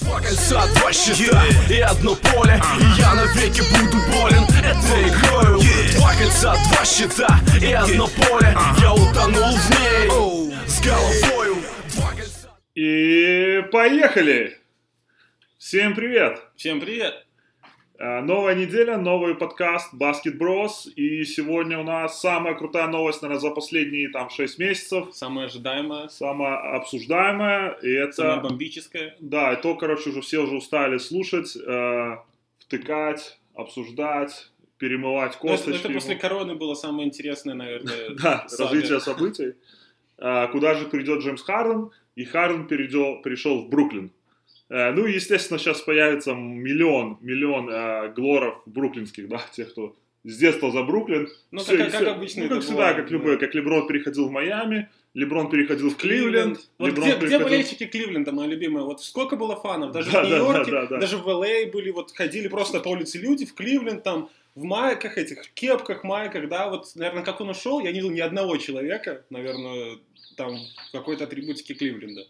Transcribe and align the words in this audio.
Два 0.00 0.20
кольца, 0.20 0.66
два 0.74 0.92
щита 0.92 1.42
и 1.70 1.80
одно 1.80 2.16
поле 2.16 2.60
И 2.80 3.00
я 3.00 3.14
навеки 3.14 3.62
буду 3.72 3.98
болен. 4.12 4.44
Этой 4.58 5.08
игрою. 5.08 5.60
Два 5.96 6.14
кольца, 6.14 6.54
два 6.68 6.84
щита 6.84 7.40
и 7.60 7.72
одно 7.72 8.08
поле 8.08 8.56
Я 8.80 8.92
утонул 8.92 9.56
в 9.56 9.70
ней. 9.70 10.50
С 10.66 10.80
головою. 10.80 11.56
И 12.74 13.62
поехали! 13.70 14.58
Всем 15.58 15.94
привет! 15.94 16.40
Всем 16.56 16.80
привет! 16.80 17.23
А, 18.06 18.20
Новая 18.20 18.54
неделя, 18.54 18.98
новый 18.98 19.34
подкаст 19.34 19.94
Basket 19.94 20.36
Bros. 20.36 20.92
И 20.94 21.24
сегодня 21.24 21.78
у 21.78 21.84
нас 21.84 22.20
самая 22.20 22.54
крутая 22.54 22.86
новость, 22.88 23.22
наверное, 23.22 23.40
за 23.40 23.50
последние 23.50 24.10
там 24.10 24.28
6 24.28 24.58
месяцев. 24.58 25.08
Самое 25.12 25.46
ожидаемое, 25.46 26.08
Самая 26.08 26.76
обсуждаемая. 26.76 27.78
И 27.80 27.88
это... 27.88 28.40
бомбическое. 28.42 29.16
Да, 29.20 29.54
и 29.54 29.62
то, 29.62 29.74
короче, 29.76 30.10
уже 30.10 30.20
все 30.20 30.40
уже 30.40 30.56
устали 30.56 30.98
слушать, 30.98 31.56
э, 31.56 32.16
втыкать, 32.58 33.38
обсуждать, 33.54 34.50
перемывать 34.76 35.38
Ну, 35.42 35.48
Это, 35.48 35.56
косточки. 35.56 35.86
это 35.86 35.94
после 35.94 36.16
короны 36.16 36.56
было 36.56 36.74
самое 36.74 37.08
интересное, 37.08 37.54
наверное. 37.54 38.10
Да, 38.22 38.46
развитие 38.58 39.00
событий. 39.00 39.54
А, 40.18 40.48
Куда 40.48 40.74
же 40.74 40.90
перейдет 40.90 41.22
Джеймс 41.22 41.40
Харден? 41.40 41.90
И 42.16 42.26
Харден 42.26 42.66
перешел 42.66 43.62
в 43.62 43.70
Бруклин. 43.70 44.12
Э, 44.70 44.92
Ну 44.92 45.06
естественно, 45.06 45.58
сейчас 45.58 45.80
появится 45.82 46.32
миллион, 46.34 47.18
миллион 47.20 47.68
э, 47.70 48.12
глоров 48.14 48.62
бруклинских, 48.66 49.28
да, 49.28 49.40
тех, 49.52 49.70
кто 49.72 49.94
с 50.24 50.38
детства 50.38 50.70
за 50.72 50.82
Бруклин. 50.84 51.28
Ну, 51.50 51.60
Всё, 51.60 51.76
как- 51.76 51.90
как 51.92 52.00
всё. 52.00 52.12
обычно 52.12 52.42
Ну, 52.44 52.48
как 52.48 52.60
всегда, 52.60 52.74
бывает, 52.76 52.96
как 52.96 53.06
да. 53.08 53.12
любой, 53.12 53.38
как 53.38 53.54
Леброн 53.54 53.86
переходил 53.86 54.26
в 54.28 54.30
Майами, 54.30 54.88
Леброн 55.12 55.50
переходил 55.50 55.90
в 55.90 55.96
Кливленд, 55.96 56.58
Вот 56.78 56.86
Леброн 56.88 57.04
где, 57.04 57.10
где 57.16 57.20
переходил- 57.26 57.46
болельщики 57.46 57.84
Кливленда, 57.86 58.32
мои 58.32 58.48
любимые? 58.48 58.84
Вот 58.86 59.02
сколько 59.02 59.36
было 59.36 59.54
фанов? 59.60 59.92
Даже 59.92 60.10
Да, 60.10 60.24
в 60.24 60.30
да, 60.30 60.38
Нью-Йорке, 60.38 60.70
да, 60.70 60.80
да, 60.82 60.86
да. 60.86 60.98
даже 60.98 61.18
в 61.18 61.28
Л.А. 61.28 61.66
были, 61.70 61.90
вот 61.90 62.10
ходили 62.12 62.48
просто 62.48 62.80
по 62.80 62.88
улице 62.88 63.18
люди 63.18 63.44
в 63.44 63.52
Кливленд, 63.54 64.02
там, 64.02 64.30
в 64.54 64.64
майках 64.64 65.18
этих, 65.18 65.52
кепках, 65.52 66.04
майках, 66.04 66.48
да, 66.48 66.70
вот, 66.70 66.86
наверное, 66.94 67.22
как 67.22 67.42
он 67.42 67.50
ушел, 67.50 67.80
я 67.80 67.88
не 67.92 67.98
видел 68.00 68.10
ни 68.10 68.20
одного 68.20 68.56
человека, 68.56 69.24
наверное, 69.28 69.98
там, 70.38 70.56
в 70.88 70.92
какой-то 70.92 71.24
атрибутике 71.24 71.74
Кливленда. 71.74 72.22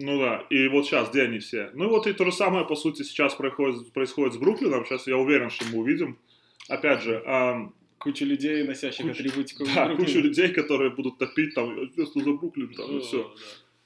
Ну 0.00 0.18
да, 0.20 0.44
и 0.50 0.68
вот 0.68 0.86
сейчас, 0.86 1.10
где 1.10 1.22
они 1.22 1.40
все? 1.40 1.70
Ну 1.74 1.84
и 1.84 1.88
вот 1.88 2.06
и 2.06 2.12
то 2.12 2.24
же 2.24 2.30
самое, 2.32 2.64
по 2.64 2.76
сути, 2.76 3.02
сейчас 3.02 3.34
происходит, 3.34 3.92
происходит 3.92 4.34
с 4.34 4.36
Бруклином. 4.36 4.84
Сейчас 4.86 5.06
я 5.08 5.16
уверен, 5.16 5.50
что 5.50 5.64
мы 5.72 5.78
увидим. 5.80 6.18
Опять 6.68 7.02
же, 7.02 7.22
ам, 7.26 7.74
Куча 7.98 8.24
людей, 8.24 8.62
носящих 8.62 9.06
Куча- 9.06 9.12
атрибутику. 9.20 9.64
да, 9.74 9.86
Бруклина. 9.86 10.06
кучу 10.06 10.20
людей, 10.20 10.48
которые 10.50 10.90
будут 10.90 11.18
топить 11.18 11.54
там, 11.54 11.76
«Я 11.76 11.86
детство 11.96 12.22
за 12.22 12.32
Бруклин, 12.32 12.72
там, 12.74 12.90
и 12.90 12.94
Да, 12.94 13.00
все. 13.00 13.34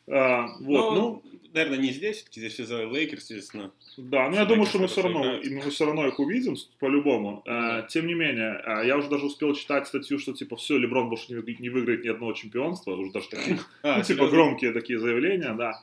да. 0.07 0.47
вот, 0.61 0.95
Ну, 0.95 1.01
ну, 1.01 1.23
наверное, 1.55 1.79
не 1.79 1.93
здесь, 1.93 2.17
все-таки 2.17 2.41
здесь 2.41 2.53
все 2.55 2.65
за 2.67 2.85
Лейкерс, 2.85 3.31
естественно. 3.31 3.73
да, 3.97 4.29
но 4.29 4.35
я 4.37 4.43
что 4.43 4.49
думаю, 4.51 4.67
что 4.67 4.79
мы 4.81 4.87
все 4.89 5.01
равно, 5.03 5.23
играют. 5.23 5.47
и 5.47 5.51
мы 5.55 5.71
все 5.71 5.87
равно 5.87 6.07
их 6.09 6.19
увидим, 6.21 6.57
по-любому. 6.79 7.43
А, 7.47 7.81
Да. 7.81 7.89
Тем 7.89 8.07
не 8.07 8.13
менее, 8.13 8.61
а, 8.67 8.83
я 8.85 8.99
уже 8.99 9.09
даже 9.09 9.25
успел 9.25 9.55
читать 9.55 9.87
статью, 9.89 10.19
что, 10.19 10.35
типа, 10.35 10.57
все, 10.57 10.77
Леброн 10.77 11.09
больше 11.09 11.33
не, 11.33 11.57
не 11.61 11.71
выиграет 11.71 12.05
ни 12.05 12.09
одного 12.09 12.35
чемпионства, 12.35 12.95
уже 12.95 13.13
даже 13.13 13.31
такие, 13.31 13.59
А, 13.83 13.97
ну, 13.97 14.05
типа, 14.05 14.27
громкие 14.29 14.73
такие 14.73 14.99
заявления, 14.99 15.55
да. 15.55 15.83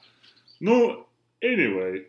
Ну, 0.60 1.08
anyway, 1.42 2.06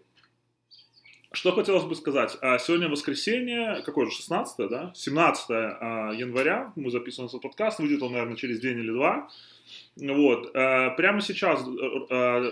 что 1.33 1.53
хотелось 1.53 1.85
бы 1.85 1.95
сказать. 1.95 2.37
А, 2.43 2.59
Сегодня 2.59 2.89
воскресенье, 2.89 3.83
какое 3.85 4.07
же, 4.07 4.13
16 4.13 4.69
да? 4.69 4.93
17 4.95 5.47
а, 5.51 6.11
января, 6.13 6.73
мы 6.75 6.91
записываем 6.91 7.29
этот 7.29 7.43
подкаст, 7.43 7.79
выйдет 7.79 8.03
он, 8.03 8.13
наверное, 8.13 8.37
через 8.37 8.61
день 8.61 8.79
или 8.79 8.91
два. 8.91 9.29
Вот, 9.97 10.51
а, 10.55 10.91
прямо 10.91 11.21
сейчас 11.21 11.65
э, 11.65 12.07
э, 12.11 12.51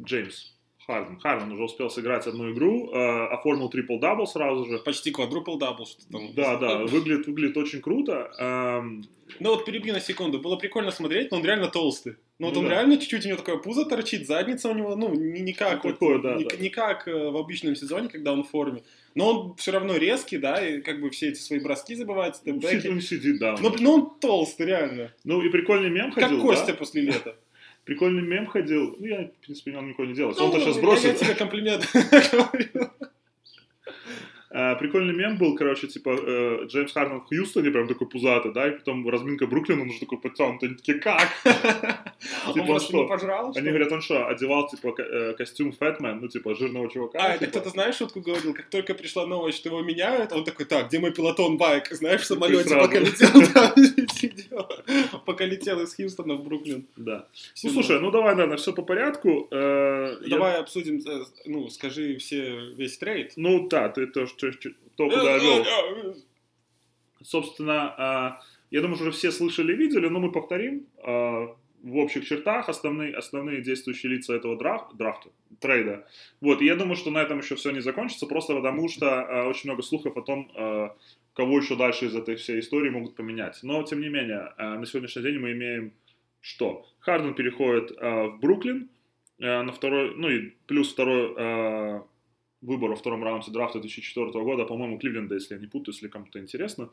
Джеймс 0.00 0.52
Харден, 0.86 1.18
Харден 1.18 1.52
уже 1.52 1.64
успел 1.64 1.90
сыграть 1.90 2.26
одну 2.28 2.52
игру, 2.52 2.92
оформил 2.92 3.68
трипл-дабл 3.68 4.26
сразу 4.26 4.64
же. 4.66 4.78
Почти 4.78 5.10
квадрупл 5.10 5.56
дабл, 5.56 5.86
что 5.86 6.08
там. 6.10 6.32
Да, 6.34 6.56
да, 6.56 6.78
выглядит, 6.78 7.26
выглядит 7.26 7.56
очень 7.56 7.80
круто. 7.80 8.32
Ну 9.38 9.50
вот 9.50 9.64
перебью 9.64 9.92
на 9.92 10.00
секунду. 10.00 10.40
Было 10.40 10.56
прикольно 10.56 10.90
смотреть, 10.90 11.30
но 11.30 11.36
он 11.36 11.44
реально 11.44 11.68
толстый. 11.68 12.16
Ну 12.40 12.46
вот 12.46 12.54
Ну 12.54 12.60
он 12.60 12.68
да. 12.68 12.72
реально 12.72 12.96
чуть-чуть 12.96 13.26
у 13.26 13.28
него 13.28 13.36
такое 13.36 13.58
пузо 13.58 13.84
торчит, 13.84 14.26
задница 14.26 14.70
у 14.70 14.74
него, 14.74 14.96
ну, 14.96 15.14
не, 15.14 15.40
не 15.40 15.52
как, 15.52 15.84
Ну, 15.84 15.90
вот, 15.90 15.98
такое, 15.98 16.18
да, 16.20 16.36
не, 16.36 16.44
да. 16.44 16.56
не 16.56 16.70
как 16.70 17.06
э, 17.06 17.12
в 17.30 17.36
обычном 17.36 17.76
сезоне, 17.76 18.08
когда 18.08 18.32
он 18.32 18.44
в 18.44 18.48
форме. 18.48 18.82
Но 19.14 19.28
он 19.28 19.56
все 19.56 19.72
равно 19.72 19.96
резкий, 19.96 20.38
да, 20.38 20.66
и 20.66 20.80
как 20.80 21.02
бы 21.02 21.10
все 21.10 21.28
эти 21.28 21.38
свои 21.38 21.60
броски 21.60 21.94
забывает, 21.94 22.36
ну, 22.46 22.58
степбеки. 22.60 22.88
он 22.88 23.02
сидит, 23.02 23.38
да. 23.38 23.56
Но, 23.60 23.76
но 23.78 23.94
он 23.94 24.18
толстый, 24.20 24.66
реально. 24.66 25.12
Ну 25.24 25.42
и 25.42 25.50
прикольный 25.50 25.90
мем 25.90 26.12
ходил, 26.12 26.28
как 26.30 26.38
да? 26.38 26.42
Костя 26.42 26.72
после 26.74 27.02
лета. 27.02 27.36
Прикольный 27.84 28.22
мем 28.22 28.46
ходил. 28.46 28.96
Ну, 28.98 29.06
я, 29.06 29.24
в 29.24 29.44
принципе, 29.44 29.76
он 29.76 29.88
никого 29.88 30.06
не 30.08 30.14
делал. 30.14 30.34
Он-то 30.38 30.60
сейчас 30.60 30.78
бросит. 30.78 31.04
Я 31.04 31.14
тебе 31.14 31.34
комплимент 31.38 31.86
говорю. 32.32 32.90
А, 34.52 34.74
прикольный 34.74 35.14
мем 35.14 35.38
был, 35.38 35.54
короче, 35.54 35.86
типа, 35.86 36.10
э, 36.10 36.64
Джеймс 36.66 36.92
Харден 36.92 37.20
в 37.20 37.28
Хьюстоне, 37.28 37.70
прям 37.70 37.86
такой 37.86 38.08
пузатый, 38.08 38.52
да, 38.52 38.66
и 38.66 38.72
потом 38.72 39.08
разминка 39.08 39.46
Бруклина, 39.46 39.82
он 39.82 39.90
уже 39.90 40.00
такой 40.00 40.18
подтянутый, 40.18 40.70
они 40.70 40.76
такие, 40.76 40.98
как? 40.98 41.28
Он 42.48 42.54
Типа, 42.54 42.80
что? 42.80 43.08
Они 43.54 43.68
говорят, 43.68 43.92
он 43.92 44.00
что, 44.00 44.26
одевал, 44.26 44.68
типа, 44.68 44.94
э, 44.98 45.34
костюм 45.34 45.72
Фэтмен, 45.72 46.20
ну, 46.20 46.28
типа, 46.28 46.54
жирного 46.56 46.90
чувака. 46.90 47.18
А, 47.20 47.28
это 47.28 47.46
типа. 47.46 47.50
кто-то, 47.50 47.70
знаешь, 47.70 47.96
шутку 47.96 48.20
говорил, 48.20 48.52
как 48.52 48.68
только 48.70 48.94
пришла 48.94 49.24
новость, 49.24 49.58
что 49.58 49.68
его 49.68 49.82
меняют, 49.82 50.32
он 50.32 50.44
такой, 50.44 50.66
так, 50.66 50.88
где 50.88 50.98
мой 50.98 51.12
пилотон 51.12 51.56
байк? 51.56 51.86
Знаешь, 51.92 52.22
в 52.22 52.24
самолете 52.24 52.74
пока 52.74 52.98
летел, 52.98 53.30
пока 55.26 55.44
летел 55.44 55.80
из 55.80 55.94
Хьюстона 55.94 56.34
в 56.34 56.44
Бруклин. 56.44 56.86
Да. 56.96 57.28
Ну, 57.62 57.70
слушай, 57.70 58.00
ну, 58.00 58.10
давай, 58.10 58.34
наверное, 58.34 58.56
все 58.56 58.72
по 58.72 58.82
порядку. 58.82 59.46
Э, 59.50 60.16
Давай 60.28 60.58
обсудим, 60.58 61.00
ну, 61.46 61.68
скажи 61.68 62.16
все 62.18 62.72
весь 62.74 62.98
трейд. 62.98 63.32
Ну, 63.36 63.68
да, 63.68 63.88
ты 63.88 64.06
то, 64.06 64.26
что- 64.48 64.52
что- 64.60 64.70
то, 64.96 65.08
куда 65.20 65.36
вел. 65.44 65.64
Собственно, 67.22 67.94
а, 67.98 68.40
я 68.70 68.80
думаю, 68.80 68.96
что 68.96 69.10
все 69.10 69.30
слышали 69.30 69.72
и 69.72 69.76
видели, 69.76 70.08
но 70.08 70.20
мы 70.20 70.32
повторим 70.32 70.86
а, 71.04 71.54
в 71.82 71.96
общих 71.96 72.26
чертах 72.26 72.68
основные, 72.68 73.14
основные 73.14 73.60
действующие 73.62 74.12
лица 74.12 74.34
этого 74.34 74.56
драф- 74.56 74.94
драфта, 74.94 75.30
трейда. 75.60 76.06
Вот, 76.40 76.62
и 76.62 76.66
я 76.66 76.76
думаю, 76.76 76.96
что 76.96 77.10
на 77.10 77.18
этом 77.22 77.38
еще 77.38 77.56
все 77.56 77.70
не 77.72 77.80
закончится, 77.80 78.26
просто 78.26 78.54
потому 78.54 78.88
что 78.88 79.06
а, 79.20 79.48
очень 79.48 79.68
много 79.68 79.82
слухов 79.82 80.16
о 80.16 80.22
том, 80.22 80.50
кого 81.34 81.58
еще 81.58 81.76
дальше 81.76 82.06
из 82.06 82.14
этой 82.16 82.36
всей 82.36 82.60
истории 82.60 82.90
могут 82.90 83.16
поменять. 83.16 83.58
Но, 83.62 83.82
тем 83.82 84.00
не 84.00 84.08
менее, 84.08 84.52
на 84.58 84.84
сегодняшний 84.86 85.22
день 85.22 85.38
мы 85.38 85.52
имеем 85.52 85.92
что? 86.40 86.86
Харден 87.00 87.34
переходит 87.34 87.90
в 87.92 88.38
Бруклин, 88.40 88.88
на 89.38 89.72
второй, 89.72 90.14
ну 90.16 90.28
и 90.28 90.50
плюс 90.66 90.92
второй 90.92 92.02
выбор 92.62 92.90
во 92.90 92.96
втором 92.96 93.24
раунде 93.24 93.50
драфта 93.50 93.80
2004 93.80 94.30
года, 94.44 94.64
по-моему, 94.64 94.98
Кливленда, 94.98 95.34
если 95.34 95.54
я 95.54 95.60
не 95.60 95.66
путаю, 95.66 95.94
если 95.94 96.08
кому-то 96.08 96.38
интересно. 96.38 96.90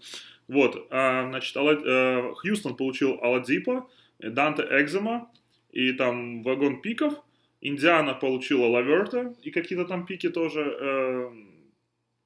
Вот, 0.47 0.87
а, 0.89 1.27
значит, 1.29 1.55
э, 1.57 2.33
Хьюстон 2.35 2.75
получил 2.75 3.19
Аладипа, 3.21 3.87
Данте 4.19 4.63
Экзема 4.63 5.29
и 5.71 5.91
там 5.93 6.43
вагон 6.43 6.81
пиков. 6.81 7.13
Индиана 7.59 8.13
получила 8.13 8.67
Лаверта 8.67 9.33
и 9.41 9.49
какие-то 9.49 9.85
там 9.85 10.05
пики 10.05 10.29
тоже 10.29 10.77
э, 10.79 11.31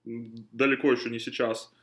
далеко 0.03 0.91
еще 0.91 1.09
не 1.09 1.19
сейчас. 1.19 1.73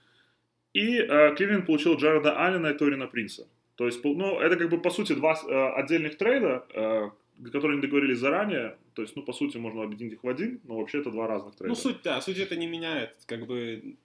И 0.75 0.99
э, 0.99 1.35
Кливленд 1.35 1.67
получил 1.67 1.97
Джареда 1.97 2.45
Аллена 2.45 2.69
и 2.69 2.77
Торина 2.77 3.07
Принца. 3.07 3.49
То 3.77 3.87
есть, 3.87 4.05
ну, 4.05 4.39
это 4.39 4.57
как 4.57 4.71
бы, 4.71 4.81
по 4.81 4.91
сути, 4.91 5.15
два 5.15 5.35
отдельных 5.77 6.19
трейда, 6.19 7.13
которые 7.45 7.77
не 7.77 7.83
договорились 7.83 8.19
заранее. 8.19 8.77
То 8.95 9.03
есть, 9.03 9.17
ну, 9.17 9.23
по 9.23 9.33
сути, 9.33 9.57
можно 9.59 9.83
объединить 9.83 10.15
их 10.15 10.25
в 10.25 10.29
один, 10.29 10.61
но 10.65 10.79
вообще 10.79 11.01
это 11.01 11.11
два 11.11 11.27
разных 11.27 11.57
трейда. 11.57 11.69
Ну, 11.69 11.75
суть, 11.75 12.03
да, 12.03 12.21
суть 12.21 12.39
это 12.39 12.57
не 12.57 12.67
меняет, 12.67 13.17
как 13.27 13.47
бы 13.47 13.97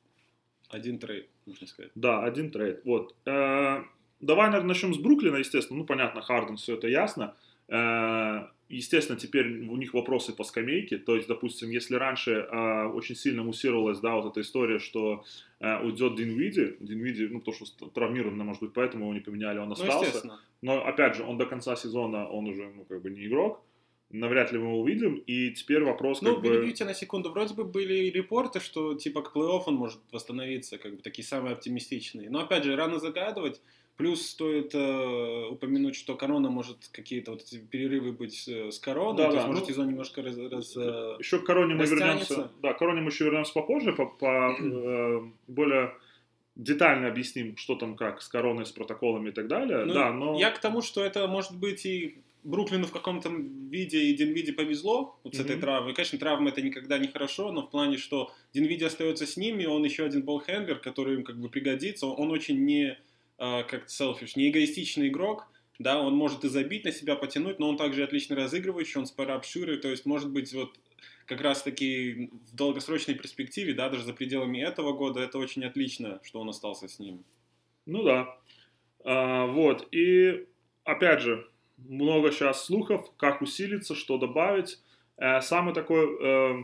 один 0.69 0.99
трейд, 0.99 1.29
можно 1.45 1.67
сказать. 1.67 1.91
Да, 1.95 2.23
один 2.23 2.51
трейд. 2.51 2.81
Вот. 2.85 3.16
Э, 3.25 3.83
Давай, 4.23 4.47
наверное, 4.47 4.69
начнем 4.69 4.94
с 4.94 4.97
Бруклина, 4.97 5.35
естественно. 5.35 5.79
Ну, 5.79 5.85
понятно, 5.85 6.21
Харден, 6.21 6.55
все 6.55 6.75
это 6.75 6.88
ясно. 6.88 7.35
Э, 7.67 8.47
Естественно, 8.78 9.19
теперь 9.19 9.67
у 9.67 9.78
них 9.78 9.94
вопросы 9.94 10.34
по 10.34 10.44
скамейке. 10.44 10.97
То 10.97 11.16
есть, 11.16 11.28
допустим, 11.28 11.69
если 11.69 11.95
раньше 11.95 12.31
э, 12.31 12.86
очень 12.88 13.15
сильно 13.15 13.44
муссировалась, 13.44 14.00
да, 14.00 14.15
вот 14.15 14.31
эта 14.31 14.42
история, 14.42 14.80
что 14.80 15.24
э, 15.59 15.83
уйдет 15.83 16.15
Динвиди, 16.15 16.75
Динвиди, 16.80 17.27
ну, 17.27 17.39
потому 17.39 17.65
что 17.65 17.88
травмированный, 17.88 18.44
может 18.44 18.62
быть, 18.63 18.74
поэтому 18.74 19.06
его 19.06 19.13
не 19.13 19.19
поменяли, 19.19 19.59
он 19.59 19.68
Ну, 19.68 19.74
остался. 19.74 20.06
естественно. 20.06 20.39
Но, 20.62 20.86
опять 20.86 21.15
же, 21.15 21.24
он 21.24 21.38
до 21.38 21.45
конца 21.45 21.75
сезона, 21.75 22.27
он 22.27 22.47
уже, 22.47 22.71
ну, 22.75 22.86
как 22.86 23.01
бы 23.01 23.09
не 23.12 23.25
игрок. 23.27 23.62
Навряд 24.09 24.51
ли 24.51 24.59
мы 24.59 24.68
его 24.68 24.81
увидим. 24.81 25.15
И 25.25 25.51
теперь 25.51 25.83
вопрос, 25.83 26.19
как 26.19 26.30
Ну, 26.30 26.36
бы... 26.38 26.47
перебью 26.47 26.74
тебя 26.74 26.88
на 26.88 26.94
секунду. 26.94 27.31
Вроде 27.31 27.56
бы 27.56 27.63
были 27.63 28.12
репорты, 28.12 28.59
что 28.59 28.94
типа 28.94 29.24
к 29.24 29.36
плей-офф 29.36 29.63
он 29.65 29.75
может 29.75 30.00
восстановиться, 30.12 30.77
как 30.77 30.95
бы 30.95 31.01
такие 31.01 31.25
самые 31.25 31.53
оптимистичные. 31.53 32.30
Но 32.30 32.39
опять 32.39 32.63
же, 32.63 32.75
рано 32.75 33.00
загадывать. 33.00 33.62
Плюс 33.95 34.28
стоит 34.28 34.74
э, 34.74 35.48
упомянуть, 35.51 35.95
что 35.95 36.16
корона 36.16 36.50
может 36.50 36.78
какие-то 36.92 37.31
вот 37.31 37.42
эти 37.42 37.60
перерывы 37.60 38.12
быть 38.12 38.48
э, 38.48 38.72
с 38.72 38.80
короной, 38.80 39.18
Да, 39.18 39.25
то 39.25 39.31
да, 39.31 39.36
есть 39.38 39.48
может 39.48 39.63
ну, 39.63 39.69
сезон 39.69 39.90
немножко 39.90 40.22
раз, 40.24 40.38
раз, 40.38 40.75
э, 40.75 41.16
Еще 41.19 41.40
к 41.40 41.45
короне 41.45 41.75
мы 41.75 41.86
вернемся. 41.86 42.51
Да, 42.63 42.74
к 42.74 42.80
короне 42.80 43.01
мы 43.01 43.10
еще 43.10 43.25
вернемся 43.25 43.54
попозже, 43.54 43.94
по, 43.94 44.07
по, 44.07 44.56
э, 44.60 45.22
более 45.48 45.94
детально 46.56 47.07
объясним, 47.07 47.56
что 47.56 47.75
там 47.75 47.95
как 47.95 48.22
с 48.22 48.28
короной, 48.28 48.66
с 48.66 48.72
протоколами 48.72 49.30
и 49.30 49.31
так 49.31 49.48
далее. 49.48 49.86
Ну, 49.86 49.94
да, 49.94 50.12
но 50.12 50.40
Я 50.40 50.51
к 50.51 50.60
тому, 50.60 50.81
что 50.81 51.04
это 51.04 51.28
может 51.28 51.56
быть 51.56 51.86
и 51.86 52.18
Бруклину 52.44 52.88
в 52.88 52.92
каком-то 52.92 53.30
виде 53.30 54.04
и 54.04 54.16
Динвиди 54.16 54.51
повезло 54.51 55.18
вот 55.24 55.34
с 55.34 55.40
mm-hmm. 55.40 55.44
этой 55.44 55.57
травмой. 55.60 55.94
Конечно, 55.94 56.19
травма 56.19 56.50
это 56.50 56.62
никогда 56.62 56.98
не 56.98 57.07
хорошо, 57.07 57.51
но 57.51 57.62
в 57.62 57.69
плане, 57.69 57.98
что 57.98 58.31
Динвиди 58.54 58.84
остается 58.84 59.25
с 59.25 59.38
ними, 59.38 59.66
он 59.66 59.84
еще 59.84 60.04
один 60.04 60.24
болхендлер, 60.24 60.80
который 60.80 61.16
им 61.16 61.24
как 61.24 61.38
бы 61.40 61.50
пригодится. 61.50 62.07
Он 62.07 62.31
очень 62.31 62.66
не 62.66 62.88
э, 62.90 62.95
как 63.38 63.89
селфиш, 63.89 64.35
не 64.35 64.50
эгоистичный 64.50 65.07
игрок, 65.07 65.47
да, 65.80 66.00
он 66.00 66.15
может 66.15 66.44
и 66.44 66.50
забить 66.50 66.85
на 66.85 66.91
себя, 66.91 67.15
потянуть, 67.15 67.59
но 67.59 67.69
он 67.69 67.77
также 67.77 68.03
отлично 68.03 68.35
разыгрывающий, 68.35 69.00
он 69.00 69.06
спарапширы, 69.06 69.77
то 69.77 69.89
есть, 69.89 70.06
может 70.06 70.31
быть, 70.31 70.53
вот 70.53 70.77
как 71.25 71.41
раз-таки 71.41 72.30
в 72.51 72.56
долгосрочной 72.56 73.15
перспективе, 73.15 73.74
да, 73.74 73.89
даже 73.89 74.03
за 74.03 74.13
пределами 74.13 74.59
этого 74.59 74.94
года, 74.94 75.19
это 75.21 75.38
очень 75.38 75.65
отлично, 75.65 76.19
что 76.24 76.39
он 76.39 76.50
остался 76.50 76.88
с 76.88 77.00
ним. 77.00 77.24
Ну 77.85 78.03
да. 78.03 78.38
А, 79.03 79.47
вот, 79.47 79.88
и 79.91 80.47
опять 80.83 81.21
же, 81.21 81.47
много 81.77 82.31
сейчас 82.31 82.65
слухов, 82.65 83.12
как 83.18 83.41
усилиться, 83.41 83.95
что 83.95 84.18
добавить. 84.18 84.80
Э, 85.18 85.41
самый 85.41 85.74
такой, 85.74 86.06
э, 86.21 86.63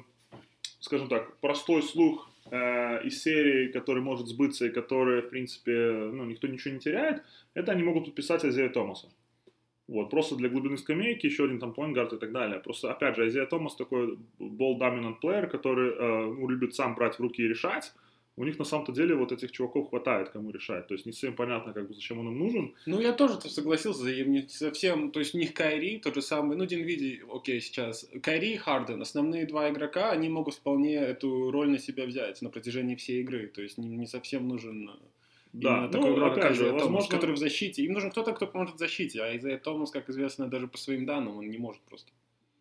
скажем 0.80 1.08
так, 1.08 1.38
простой 1.40 1.84
слух 1.84 2.29
э, 2.52 3.08
из 3.08 3.22
серии, 3.24 3.72
который 3.72 4.02
может 4.02 4.28
сбыться 4.28 4.66
и 4.66 4.70
который, 4.70 5.22
в 5.22 5.30
принципе, 5.30 5.72
ну, 6.14 6.26
никто 6.26 6.48
ничего 6.48 6.74
не 6.74 6.80
теряет, 6.80 7.24
это 7.54 7.72
они 7.72 7.84
могут 7.84 8.06
подписать 8.06 8.44
Азея 8.44 8.70
Томаса. 8.70 9.08
Вот, 9.90 10.12
просто 10.12 10.36
для 10.36 10.50
глубины 10.50 10.78
скамейки, 10.78 11.26
еще 11.26 11.46
один 11.46 11.60
там 11.60 11.74
поингард 11.74 12.14
и 12.14 12.18
так 12.18 12.32
далее. 12.32 12.60
Просто, 12.60 12.92
опять 12.92 13.16
же, 13.16 13.26
Азия 13.26 13.48
Томас 13.48 13.76
такой 13.76 14.20
ball-dominant 14.40 15.16
player, 15.20 15.48
который 15.48 15.90
э, 15.90 16.26
ну, 16.38 16.48
любит 16.48 16.76
сам 16.76 16.94
брать 16.94 17.16
в 17.16 17.20
руки 17.20 17.42
и 17.42 17.48
решать. 17.48 17.92
У 18.40 18.46
них 18.46 18.58
на 18.58 18.64
самом-то 18.64 18.94
деле 18.94 19.16
вот 19.16 19.34
этих 19.34 19.52
чуваков 19.52 19.90
хватает, 19.90 20.30
кому 20.30 20.52
решать. 20.52 20.88
То 20.88 20.94
есть 20.94 21.06
не 21.06 21.12
всем 21.12 21.36
понятно, 21.36 21.74
как 21.74 21.90
бы, 21.90 21.94
зачем 21.94 22.20
он 22.20 22.30
им 22.30 22.40
нужен. 22.40 22.74
Ну, 22.86 23.02
я 23.02 23.12
тоже 23.12 23.42
согласился, 23.42 24.08
им 24.08 24.32
не 24.32 24.48
совсем, 24.48 25.12
то 25.12 25.20
есть 25.20 25.36
у 25.36 25.38
них 25.38 25.54
Кайри, 25.54 26.00
тот 26.00 26.16
же 26.16 26.22
самый, 26.22 26.56
ну, 26.56 26.66
Динвиди, 26.66 27.22
окей, 27.30 27.60
сейчас. 27.60 28.10
Кайри 28.24 28.54
и 28.54 28.56
Харден, 28.56 29.02
основные 29.02 29.46
два 29.46 29.70
игрока, 29.70 30.12
они 30.12 30.30
могут 30.30 30.54
вполне 30.54 30.96
эту 30.96 31.52
роль 31.52 31.70
на 31.70 31.80
себя 31.80 32.06
взять 32.06 32.42
на 32.42 32.50
протяжении 32.50 32.96
всей 32.96 33.20
игры. 33.20 33.48
То 33.48 33.62
есть 33.62 33.78
не, 33.78 33.90
не 33.90 34.08
совсем 34.08 34.48
нужен 34.48 34.90
да, 35.52 35.82
ну, 35.82 35.92
такой 35.92 36.14
игрок, 36.14 36.38
опять 36.38 36.56
же, 36.56 36.66
Томас, 36.66 36.82
возможно... 36.84 37.10
который 37.10 37.36
в 37.36 37.40
защите. 37.40 37.84
Им 37.84 37.94
нужен 37.94 38.12
кто-то, 38.12 38.34
кто 38.34 38.48
поможет 38.48 38.76
в 38.76 38.80
защите, 38.80 39.22
а 39.22 39.34
из-за 39.34 39.58
Томас, 39.58 39.92
как 39.92 40.10
известно, 40.10 40.48
даже 40.48 40.68
по 40.68 40.78
своим 40.78 41.06
данным, 41.06 41.38
он 41.38 41.50
не 41.50 41.58
может 41.58 41.82
просто. 41.82 42.12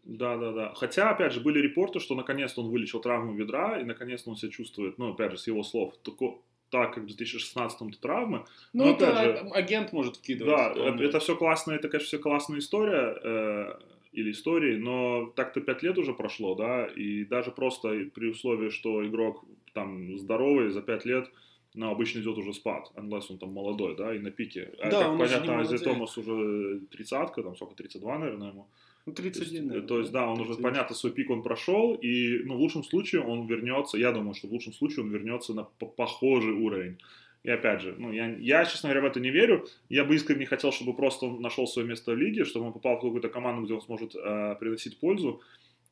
Да, 0.09 0.39
да, 0.39 0.53
да. 0.53 0.73
Хотя, 0.75 1.11
опять 1.11 1.35
же, 1.35 1.41
были 1.41 1.61
репорты, 1.61 2.01
что 2.01 2.15
наконец-то 2.15 2.63
он 2.63 2.71
вылечил 2.71 3.01
травму 3.01 3.35
бедра, 3.35 3.79
и 3.79 3.85
наконец-то 3.85 4.31
он 4.31 4.37
себя 4.37 4.51
чувствует, 4.51 4.97
ну, 4.97 5.13
опять 5.13 5.33
же, 5.33 5.39
с 5.39 5.47
его 5.47 5.63
слов, 5.63 5.95
только 6.03 6.39
так, 6.71 6.95
как 6.95 7.05
в 7.05 7.07
2016-м 7.07 7.93
травмы. 7.93 8.45
Ну, 8.73 8.85
но, 8.85 8.91
это 8.91 9.15
же, 9.15 9.39
агент 9.53 9.93
может 9.93 10.17
вкидывать. 10.17 10.57
Да, 10.57 10.73
это, 10.73 11.05
это 11.05 11.21
все 11.21 11.37
классно, 11.37 11.73
это, 11.73 11.89
конечно, 11.89 12.07
все 12.07 12.19
классная 12.19 12.59
история, 12.59 13.19
э, 13.23 13.79
или 14.13 14.31
истории, 14.31 14.77
но 14.77 15.33
так-то 15.37 15.61
5 15.61 15.83
лет 15.83 15.99
уже 15.99 16.15
прошло, 16.15 16.55
да, 16.55 16.87
и 16.87 17.25
даже 17.25 17.51
просто 17.51 17.91
при 18.15 18.29
условии, 18.29 18.71
что 18.71 19.07
игрок 19.07 19.45
там 19.75 20.19
здоровый 20.19 20.71
за 20.71 20.81
5 20.81 21.05
лет, 21.05 21.31
но 21.75 21.91
обычно 21.91 22.21
идет 22.21 22.39
уже 22.39 22.55
спад, 22.55 22.91
unless 22.97 23.25
он 23.29 23.39
там 23.39 23.53
молодой, 23.53 23.95
да, 23.95 24.15
и 24.15 24.19
на 24.19 24.31
пике. 24.31 24.73
А, 24.81 24.91
да, 24.91 25.05
как 25.05 25.19
понятно, 25.19 25.61
Ази 25.61 25.77
Томас 25.79 26.17
уже 26.17 26.81
тридцатка, 26.91 27.43
там 27.43 27.55
сколько, 27.57 27.75
32, 27.77 28.19
наверное, 28.19 28.49
ему. 28.49 28.69
Ну, 29.09 29.15
31, 29.15 29.33
то 29.33 29.41
есть, 29.41 29.67
наверное. 29.67 29.89
То 29.89 29.99
есть, 30.01 30.13
да, 30.13 30.29
он 30.29 30.37
30. 30.37 30.51
уже, 30.51 30.63
понятно, 30.63 30.95
свой 30.95 31.13
пик 31.13 31.31
он 31.31 31.43
прошел, 31.43 31.95
и, 31.95 32.43
ну, 32.45 32.57
в 32.57 32.61
лучшем 32.61 32.85
случае 32.85 33.23
он 33.23 33.47
вернется, 33.47 33.99
я 33.99 34.13
думаю, 34.13 34.35
что 34.35 34.49
в 34.49 34.53
лучшем 34.53 34.73
случае 34.73 35.05
он 35.05 35.11
вернется 35.11 35.55
на 35.55 35.65
похожий 35.65 36.53
уровень. 36.53 36.99
И 37.45 37.51
опять 37.51 37.81
же, 37.81 37.95
ну, 37.99 38.13
я, 38.13 38.37
я, 38.37 38.65
честно 38.65 38.89
говоря, 38.89 39.03
в 39.03 39.11
это 39.11 39.21
не 39.21 39.31
верю. 39.31 39.67
Я 39.89 40.05
бы 40.05 40.15
искренне 40.15 40.45
хотел, 40.45 40.73
чтобы 40.73 40.95
просто 40.95 41.27
он 41.27 41.41
нашел 41.41 41.67
свое 41.67 41.89
место 41.89 42.13
в 42.13 42.17
лиге, 42.17 42.45
чтобы 42.45 42.67
он 42.67 42.73
попал 42.73 42.97
в 42.97 43.01
какую-то 43.01 43.29
команду, 43.29 43.65
где 43.65 43.75
он 43.75 43.81
сможет 43.81 44.15
э, 44.15 44.57
приносить 44.61 44.99
пользу. 44.99 45.41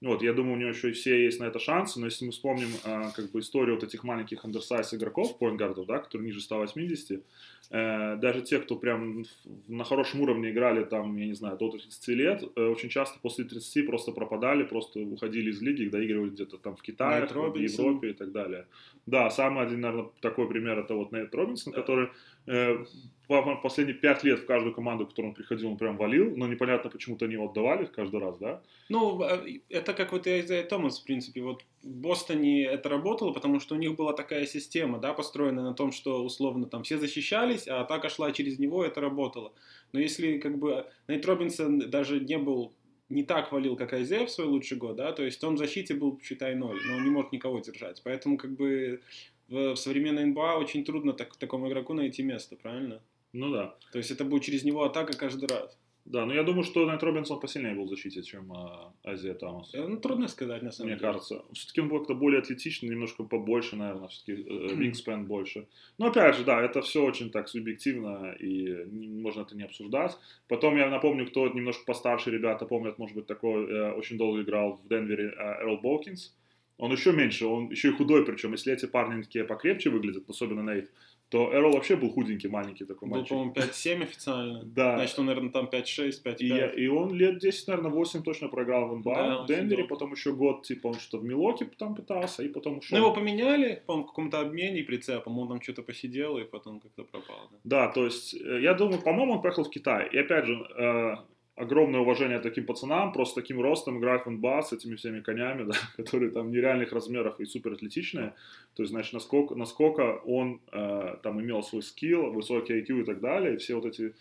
Вот, 0.06 0.22
я 0.22 0.32
думаю, 0.32 0.54
у 0.54 0.56
него 0.56 0.70
еще 0.70 0.90
и 0.90 0.92
все 0.92 1.24
есть 1.24 1.40
на 1.40 1.46
это 1.46 1.58
шансы, 1.58 1.98
но 1.98 2.06
если 2.06 2.26
мы 2.26 2.30
вспомним 2.30 2.68
а, 2.84 3.10
как 3.10 3.32
бы 3.32 3.40
историю 3.40 3.74
вот 3.74 3.82
этих 3.82 4.04
маленьких 4.04 4.44
андерсайз 4.44 4.94
игроков, 4.94 5.36
поинтгардов, 5.36 5.86
да, 5.86 5.98
которые 5.98 6.26
ниже 6.26 6.40
180, 6.40 7.24
э, 7.70 8.16
даже 8.16 8.42
те, 8.42 8.60
кто 8.60 8.76
прям 8.76 9.24
на 9.66 9.82
хорошем 9.82 10.20
уровне 10.20 10.50
играли 10.50 10.84
там, 10.84 11.16
я 11.16 11.26
не 11.26 11.34
знаю, 11.34 11.58
до 11.58 11.70
30 11.70 12.08
лет, 12.08 12.44
э, 12.54 12.66
очень 12.66 12.88
часто 12.88 13.18
после 13.20 13.44
30 13.46 13.84
просто 13.84 14.12
пропадали, 14.12 14.62
просто 14.62 15.00
уходили 15.00 15.50
из 15.50 15.60
лиги, 15.60 15.88
доигрывали 15.88 16.30
где-то 16.30 16.58
там 16.58 16.76
в 16.76 16.82
Китае, 16.82 17.26
в 17.26 17.56
Европе 17.56 18.10
и 18.10 18.14
так 18.14 18.30
далее. 18.30 18.66
Да, 19.06 19.28
самый 19.30 19.66
один, 19.66 19.80
наверное, 19.80 20.10
такой 20.20 20.48
пример 20.48 20.78
это 20.78 20.94
вот 20.94 21.10
Нейт 21.10 21.34
Робинсон, 21.34 21.72
который 21.72 22.10
э, 22.46 22.84
последние 23.26 23.96
пять 23.96 24.24
лет 24.24 24.40
в 24.40 24.46
каждую 24.46 24.74
команду, 24.74 25.04
в 25.04 25.08
которую 25.08 25.30
он 25.30 25.34
приходил, 25.34 25.70
он 25.70 25.76
прям 25.76 25.96
валил, 25.96 26.36
но 26.36 26.46
непонятно, 26.46 26.90
почему-то 26.90 27.24
они 27.24 27.34
его 27.34 27.48
отдавали 27.48 27.86
каждый 27.86 28.20
раз, 28.20 28.38
да? 28.38 28.62
Ну, 28.88 29.20
а, 29.22 29.44
это 29.68 29.92
как 29.94 30.12
вот 30.12 30.26
и 30.26 30.30
Айзая 30.30 30.64
Томас, 30.64 31.00
в 31.00 31.04
принципе, 31.04 31.42
вот 31.42 31.64
в 31.82 31.88
Бостоне 31.88 32.64
это 32.64 32.88
работало, 32.88 33.32
потому 33.32 33.60
что 33.60 33.74
у 33.74 33.78
них 33.78 33.96
была 33.96 34.12
такая 34.12 34.46
система, 34.46 34.98
да, 34.98 35.12
построенная 35.12 35.64
на 35.64 35.74
том, 35.74 35.92
что 35.92 36.24
условно 36.24 36.66
там 36.66 36.82
все 36.82 36.98
защищались, 36.98 37.66
а 37.68 37.80
атака 37.80 38.08
шла 38.08 38.32
через 38.32 38.58
него, 38.58 38.84
это 38.84 39.00
работало. 39.00 39.52
Но 39.92 40.00
если 40.00 40.38
как 40.38 40.58
бы 40.58 40.86
Нейт 41.08 41.26
Робинсон 41.26 41.90
даже 41.90 42.20
не 42.20 42.38
был 42.38 42.72
не 43.08 43.22
так 43.22 43.52
валил, 43.52 43.76
как 43.76 43.92
Айзе 43.92 44.26
в 44.26 44.30
свой 44.30 44.46
лучший 44.46 44.76
год, 44.76 44.96
да, 44.96 45.12
то 45.12 45.24
есть 45.24 45.42
он 45.44 45.54
в 45.54 45.58
защите 45.58 45.94
был, 45.94 46.20
считай, 46.22 46.54
ноль, 46.54 46.80
но 46.86 46.96
он 46.96 47.04
не 47.04 47.10
мог 47.10 47.32
никого 47.32 47.60
держать. 47.60 48.02
Поэтому 48.04 48.36
как 48.36 48.52
бы 48.56 49.00
в, 49.48 49.74
в 49.74 49.76
современной 49.76 50.24
НБА 50.26 50.56
очень 50.58 50.84
трудно 50.84 51.12
так, 51.12 51.36
такому 51.36 51.68
игроку 51.68 51.94
найти 51.94 52.22
место, 52.22 52.56
правильно? 52.56 53.00
Ну 53.36 53.50
да. 53.50 53.74
То 53.92 53.98
есть 53.98 54.10
это 54.10 54.24
будет 54.24 54.42
через 54.42 54.64
него 54.64 54.84
атака 54.84 55.16
каждый 55.16 55.48
раз. 55.48 55.78
Да, 56.06 56.24
но 56.24 56.32
я 56.32 56.44
думаю, 56.44 56.62
что 56.62 56.86
Найт 56.86 57.02
Робинсон 57.02 57.40
посильнее 57.40 57.74
был 57.74 57.86
в 57.86 57.88
защите, 57.88 58.22
чем 58.22 58.52
а, 58.52 58.92
Азия 59.02 59.34
Томас. 59.34 59.74
Э, 59.74 59.88
ну, 59.88 59.96
трудно 59.96 60.28
сказать, 60.28 60.62
на 60.62 60.70
самом 60.70 60.90
Мне 60.90 60.98
деле. 60.98 61.08
кажется. 61.08 61.42
Все-таки 61.52 61.80
он 61.80 61.88
был 61.88 61.98
как-то 61.98 62.14
более 62.14 62.38
атлетичный, 62.38 62.90
немножко 62.90 63.24
побольше, 63.24 63.74
наверное, 63.74 64.06
все-таки 64.06 64.44
э, 64.48 65.16
больше. 65.26 65.66
Но 65.98 66.06
опять 66.06 66.36
же, 66.36 66.44
да, 66.44 66.62
это 66.62 66.80
все 66.80 67.04
очень 67.04 67.30
так 67.30 67.48
субъективно, 67.48 68.32
и 68.38 68.86
не, 68.86 69.08
можно 69.08 69.42
это 69.42 69.56
не 69.56 69.64
обсуждать. 69.64 70.16
Потом 70.46 70.76
я 70.76 70.88
напомню, 70.88 71.26
кто 71.26 71.48
немножко 71.48 71.84
постарше 71.84 72.30
ребята 72.30 72.66
помнят, 72.66 72.98
может 72.98 73.16
быть, 73.16 73.26
такой, 73.26 73.68
э, 73.68 73.92
очень 73.92 74.16
долго 74.16 74.42
играл 74.42 74.80
в 74.84 74.88
Денвере 74.88 75.34
э, 75.36 75.62
Эрл 75.62 75.78
Болкинс. 75.78 76.36
Он 76.78 76.92
еще 76.92 77.12
меньше, 77.12 77.46
он 77.46 77.70
еще 77.70 77.88
и 77.88 77.92
худой, 77.92 78.24
причем, 78.24 78.52
если 78.52 78.72
эти 78.72 78.86
парни 78.86 79.22
такие 79.22 79.44
покрепче 79.44 79.90
выглядят, 79.90 80.28
особенно 80.28 80.60
Нейт, 80.60 80.92
то 81.28 81.52
Эрол 81.52 81.72
вообще 81.72 81.96
был 81.96 82.10
худенький, 82.10 82.48
маленький 82.48 82.84
такой 82.84 83.08
был, 83.08 83.16
мальчик. 83.16 83.32
Был, 83.32 83.52
по-моему, 83.52 83.72
5-7 83.72 84.02
официально. 84.02 84.62
Да. 84.76 84.96
Значит, 84.96 85.18
он, 85.18 85.26
наверное, 85.26 85.50
там 85.50 85.66
5-6, 85.66 86.22
5-5. 86.24 86.36
И, 86.38 86.84
и 86.84 86.88
он 86.88 87.14
лет 87.14 87.38
10, 87.38 87.68
наверное, 87.68 87.90
8 87.90 88.22
точно 88.22 88.48
проиграл 88.48 88.88
в 88.88 88.98
НБА, 88.98 89.14
да, 89.14 89.42
в 89.42 89.46
Денвере, 89.46 89.84
потом 89.84 90.12
еще 90.12 90.32
год, 90.32 90.62
типа, 90.64 90.88
он 90.88 90.94
что-то 90.94 91.18
в 91.18 91.24
Милоке 91.24 91.64
там 91.78 91.94
пытался, 91.94 92.42
и 92.42 92.48
потом 92.48 92.78
ушел. 92.78 92.98
Ну, 92.98 93.04
его 93.04 93.14
поменяли, 93.14 93.82
по-моему, 93.86 94.06
в 94.06 94.10
каком-то 94.10 94.40
обмене 94.40 94.82
прицепом, 94.82 95.38
он 95.38 95.48
там 95.48 95.60
что-то 95.60 95.82
посидел, 95.82 96.38
и 96.38 96.44
потом 96.44 96.80
как-то 96.80 97.04
пропал. 97.04 97.48
Да. 97.50 97.86
да, 97.86 97.92
то 97.92 98.04
есть, 98.04 98.34
э, 98.34 98.60
я 98.62 98.74
думаю, 98.74 99.02
по-моему, 99.02 99.34
он 99.34 99.42
поехал 99.42 99.64
в 99.64 99.70
Китай. 99.70 100.08
И 100.12 100.18
опять 100.18 100.46
же, 100.46 100.54
э, 100.54 101.16
огромное 101.56 102.00
уважение 102.00 102.38
таким 102.38 102.66
пацанам, 102.66 103.12
просто 103.12 103.40
таким 103.40 103.60
ростом 103.60 103.98
играть 103.98 104.26
в 104.26 104.30
НБА 104.30 104.62
с 104.62 104.72
этими 104.72 104.94
всеми 104.94 105.20
конями, 105.20 105.64
да, 105.68 105.74
которые 105.96 106.30
там 106.30 106.50
нереальных 106.50 106.92
размеров 106.92 107.40
и 107.40 107.46
супер 107.46 107.72
атлетичные. 107.72 108.34
То 108.74 108.82
есть, 108.82 108.92
значит, 108.92 109.14
насколько, 109.14 109.54
насколько 109.54 110.20
он 110.24 110.60
э, 110.70 111.16
там 111.22 111.40
имел 111.40 111.62
свой 111.62 111.82
скилл, 111.82 112.30
высокий 112.30 112.74
IQ 112.80 113.00
и 113.00 113.04
так 113.04 113.20
далее, 113.20 113.54
и 113.54 113.56
все 113.56 113.74
вот 113.74 113.86
эти 113.86 114.14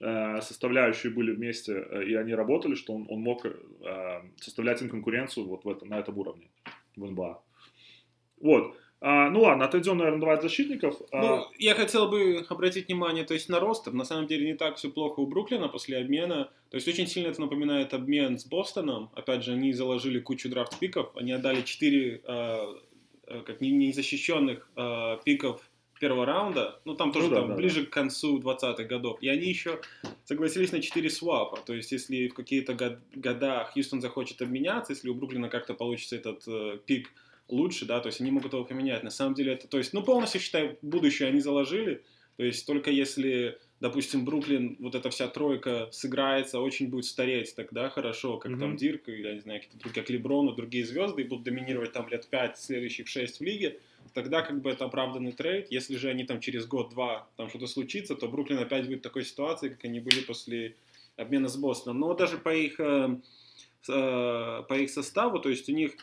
э, 0.00 0.40
составляющие 0.40 1.12
были 1.12 1.32
вместе, 1.32 1.86
э, 1.90 2.04
и 2.04 2.14
они 2.14 2.34
работали, 2.34 2.74
что 2.74 2.94
он, 2.94 3.06
он 3.10 3.20
мог 3.20 3.44
э, 3.44 3.50
составлять 4.40 4.80
им 4.80 4.88
конкуренцию 4.88 5.46
вот 5.46 5.64
в 5.64 5.68
этом, 5.68 5.88
на 5.88 5.98
этом 5.98 6.16
уровне 6.16 6.48
в 6.96 7.04
НБА. 7.04 7.42
Вот. 8.40 8.76
А, 9.00 9.30
ну 9.30 9.42
ладно, 9.42 9.66
отойдем, 9.66 9.98
наверное, 9.98 10.20
давай 10.20 10.36
от 10.36 10.42
защитников. 10.42 10.96
А 11.12 11.20
ну, 11.20 11.34
а... 11.34 11.50
я 11.58 11.74
хотел 11.74 12.08
бы 12.08 12.44
обратить 12.48 12.88
внимание, 12.88 13.24
то 13.24 13.34
есть 13.34 13.48
на 13.48 13.60
ростер. 13.60 13.92
На 13.92 14.04
самом 14.04 14.26
деле 14.26 14.46
не 14.46 14.54
так 14.54 14.76
все 14.76 14.90
плохо 14.90 15.20
у 15.20 15.26
Бруклина 15.26 15.68
после 15.68 15.98
обмена. 15.98 16.50
То 16.70 16.76
есть 16.76 16.88
очень 16.88 17.06
сильно 17.06 17.28
это 17.28 17.40
напоминает 17.40 17.94
обмен 17.94 18.38
с 18.38 18.46
Бостоном. 18.46 19.10
Опять 19.14 19.44
же, 19.44 19.52
они 19.52 19.72
заложили 19.72 20.18
кучу 20.18 20.48
драфт-пиков. 20.48 21.16
Они 21.16 21.32
отдали 21.32 21.62
4 21.62 22.22
э, 22.26 22.74
как 23.46 23.60
незащищенных 23.60 24.68
э, 24.76 25.18
пиков 25.24 25.60
первого 25.98 26.26
раунда, 26.26 26.80
ну 26.84 26.94
там 26.94 27.12
тоже 27.12 27.28
ну, 27.28 27.34
там, 27.34 27.48
да, 27.48 27.54
ближе 27.56 27.80
да. 27.80 27.86
к 27.86 27.90
концу 27.90 28.38
20-х 28.38 28.84
годов, 28.84 29.18
и 29.20 29.28
они 29.28 29.48
еще 29.48 29.80
согласились 30.24 30.72
на 30.72 30.80
4 30.80 31.10
свапа, 31.10 31.58
то 31.64 31.74
есть 31.74 31.92
если 31.92 32.28
в 32.28 32.34
какие-то 32.34 32.74
год- 32.74 33.00
года 33.14 33.68
Хьюстон 33.72 34.00
захочет 34.00 34.40
обменяться, 34.40 34.92
если 34.92 35.08
у 35.08 35.14
Бруклина 35.14 35.48
как-то 35.48 35.74
получится 35.74 36.16
этот 36.16 36.46
э, 36.46 36.78
пик 36.86 37.10
лучше, 37.48 37.86
да, 37.86 38.00
то 38.00 38.08
есть 38.08 38.20
они 38.20 38.30
могут 38.30 38.52
его 38.52 38.64
поменять. 38.64 39.02
На 39.02 39.10
самом 39.10 39.34
деле 39.34 39.54
это, 39.54 39.68
то 39.68 39.78
есть, 39.78 39.92
ну, 39.92 40.02
полностью, 40.02 40.40
считай, 40.40 40.76
будущее 40.82 41.28
они 41.28 41.40
заложили, 41.40 42.02
то 42.36 42.44
есть 42.44 42.66
только 42.66 42.90
если, 42.90 43.58
допустим, 43.80 44.24
Бруклин, 44.24 44.76
вот 44.78 44.94
эта 44.94 45.10
вся 45.10 45.26
тройка 45.26 45.88
сыграется, 45.90 46.60
очень 46.60 46.88
будет 46.88 47.04
стареть 47.04 47.54
тогда 47.56 47.88
хорошо, 47.88 48.38
как 48.38 48.52
mm-hmm. 48.52 48.60
там 48.60 48.76
Дирк, 48.76 49.08
я 49.08 49.34
не 49.34 49.40
знаю, 49.40 49.60
какие-то 49.60 49.78
другие, 49.78 50.02
как 50.02 50.10
Леброн, 50.10 50.54
другие 50.54 50.86
звезды, 50.86 51.22
и 51.22 51.24
будут 51.24 51.44
доминировать 51.44 51.92
там 51.92 52.08
лет 52.08 52.28
5, 52.28 52.58
следующих 52.58 53.08
6 53.08 53.40
в 53.40 53.42
лиге, 53.42 53.80
тогда 54.14 54.42
как 54.42 54.62
бы 54.62 54.70
это 54.70 54.84
оправданный 54.84 55.32
трейд. 55.32 55.70
Если 55.70 55.96
же 55.96 56.10
они 56.10 56.24
там 56.24 56.40
через 56.40 56.66
год-два 56.66 57.28
там 57.36 57.48
что-то 57.48 57.66
случится, 57.66 58.14
то 58.14 58.28
Бруклин 58.28 58.58
опять 58.58 58.86
будет 58.86 59.00
в 59.00 59.02
такой 59.02 59.24
ситуации, 59.24 59.70
как 59.70 59.84
они 59.84 60.00
были 60.00 60.20
после 60.20 60.76
обмена 61.16 61.48
с 61.48 61.56
Бостоном. 61.56 61.98
Но 61.98 62.14
даже 62.14 62.38
по 62.38 62.54
их, 62.54 62.78
э, 62.78 63.18
э, 63.88 64.62
по 64.68 64.74
их 64.74 64.90
составу, 64.90 65.40
то 65.40 65.48
есть 65.48 65.68
у 65.68 65.72
них 65.72 65.96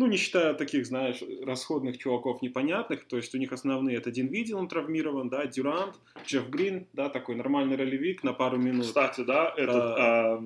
ну, 0.00 0.06
не 0.06 0.16
считая 0.16 0.54
таких, 0.54 0.86
знаешь, 0.86 1.22
расходных 1.44 1.98
чуваков 1.98 2.40
непонятных, 2.40 3.04
то 3.04 3.18
есть 3.18 3.34
у 3.34 3.38
них 3.38 3.52
основные 3.52 3.98
это 3.98 4.10
Дин 4.10 4.28
Видел, 4.28 4.56
он 4.56 4.66
травмирован, 4.66 5.28
да, 5.28 5.44
Дюрант, 5.44 5.94
Джефф 6.26 6.48
Грин, 6.48 6.86
да, 6.94 7.10
такой 7.10 7.36
нормальный 7.36 7.76
ролевик 7.76 8.24
на 8.24 8.32
пару 8.32 8.56
минут. 8.56 8.86
Кстати, 8.86 9.20
да, 9.20 9.52
этот, 9.54 9.76
а, 9.76 10.42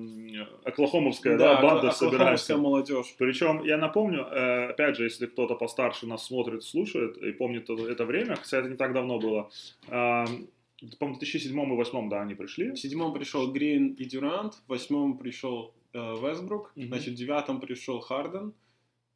Оклахомовская, 0.65 1.37
да, 1.37 1.55
да 1.55 1.61
банда 1.61 1.91
собирается. 1.91 2.57
молодежь. 2.57 3.15
Причем, 3.17 3.63
я 3.63 3.77
напомню, 3.77 4.25
э, 4.25 4.71
опять 4.71 4.97
же, 4.97 5.05
если 5.05 5.25
кто-то 5.25 5.55
постарше 5.55 6.05
нас 6.05 6.25
смотрит, 6.25 6.61
слушает 6.61 7.15
и 7.15 7.31
помнит 7.31 7.69
это 7.69 8.03
время, 8.03 8.35
хотя 8.35 8.57
это 8.59 8.67
не 8.67 8.75
так 8.75 8.91
давно 8.91 9.19
было, 9.19 9.49
по-моему, 9.87 10.47
в 10.81 11.19
2007 11.19 11.49
и 11.49 11.65
2008, 11.65 12.09
да, 12.09 12.21
они 12.23 12.35
пришли. 12.35 12.71
В 12.71 12.77
седьмом 12.77 13.13
пришел 13.13 13.49
Грин 13.53 13.93
и 13.93 14.03
Дюрант, 14.03 14.55
в 14.55 14.69
восьмом 14.69 15.17
пришел 15.17 15.73
э, 15.93 15.97
Вестбрук, 15.97 16.73
mm-hmm. 16.75 16.87
значит, 16.87 17.13
в 17.13 17.15
девятом 17.15 17.61
пришел 17.61 18.01
Харден, 18.01 18.53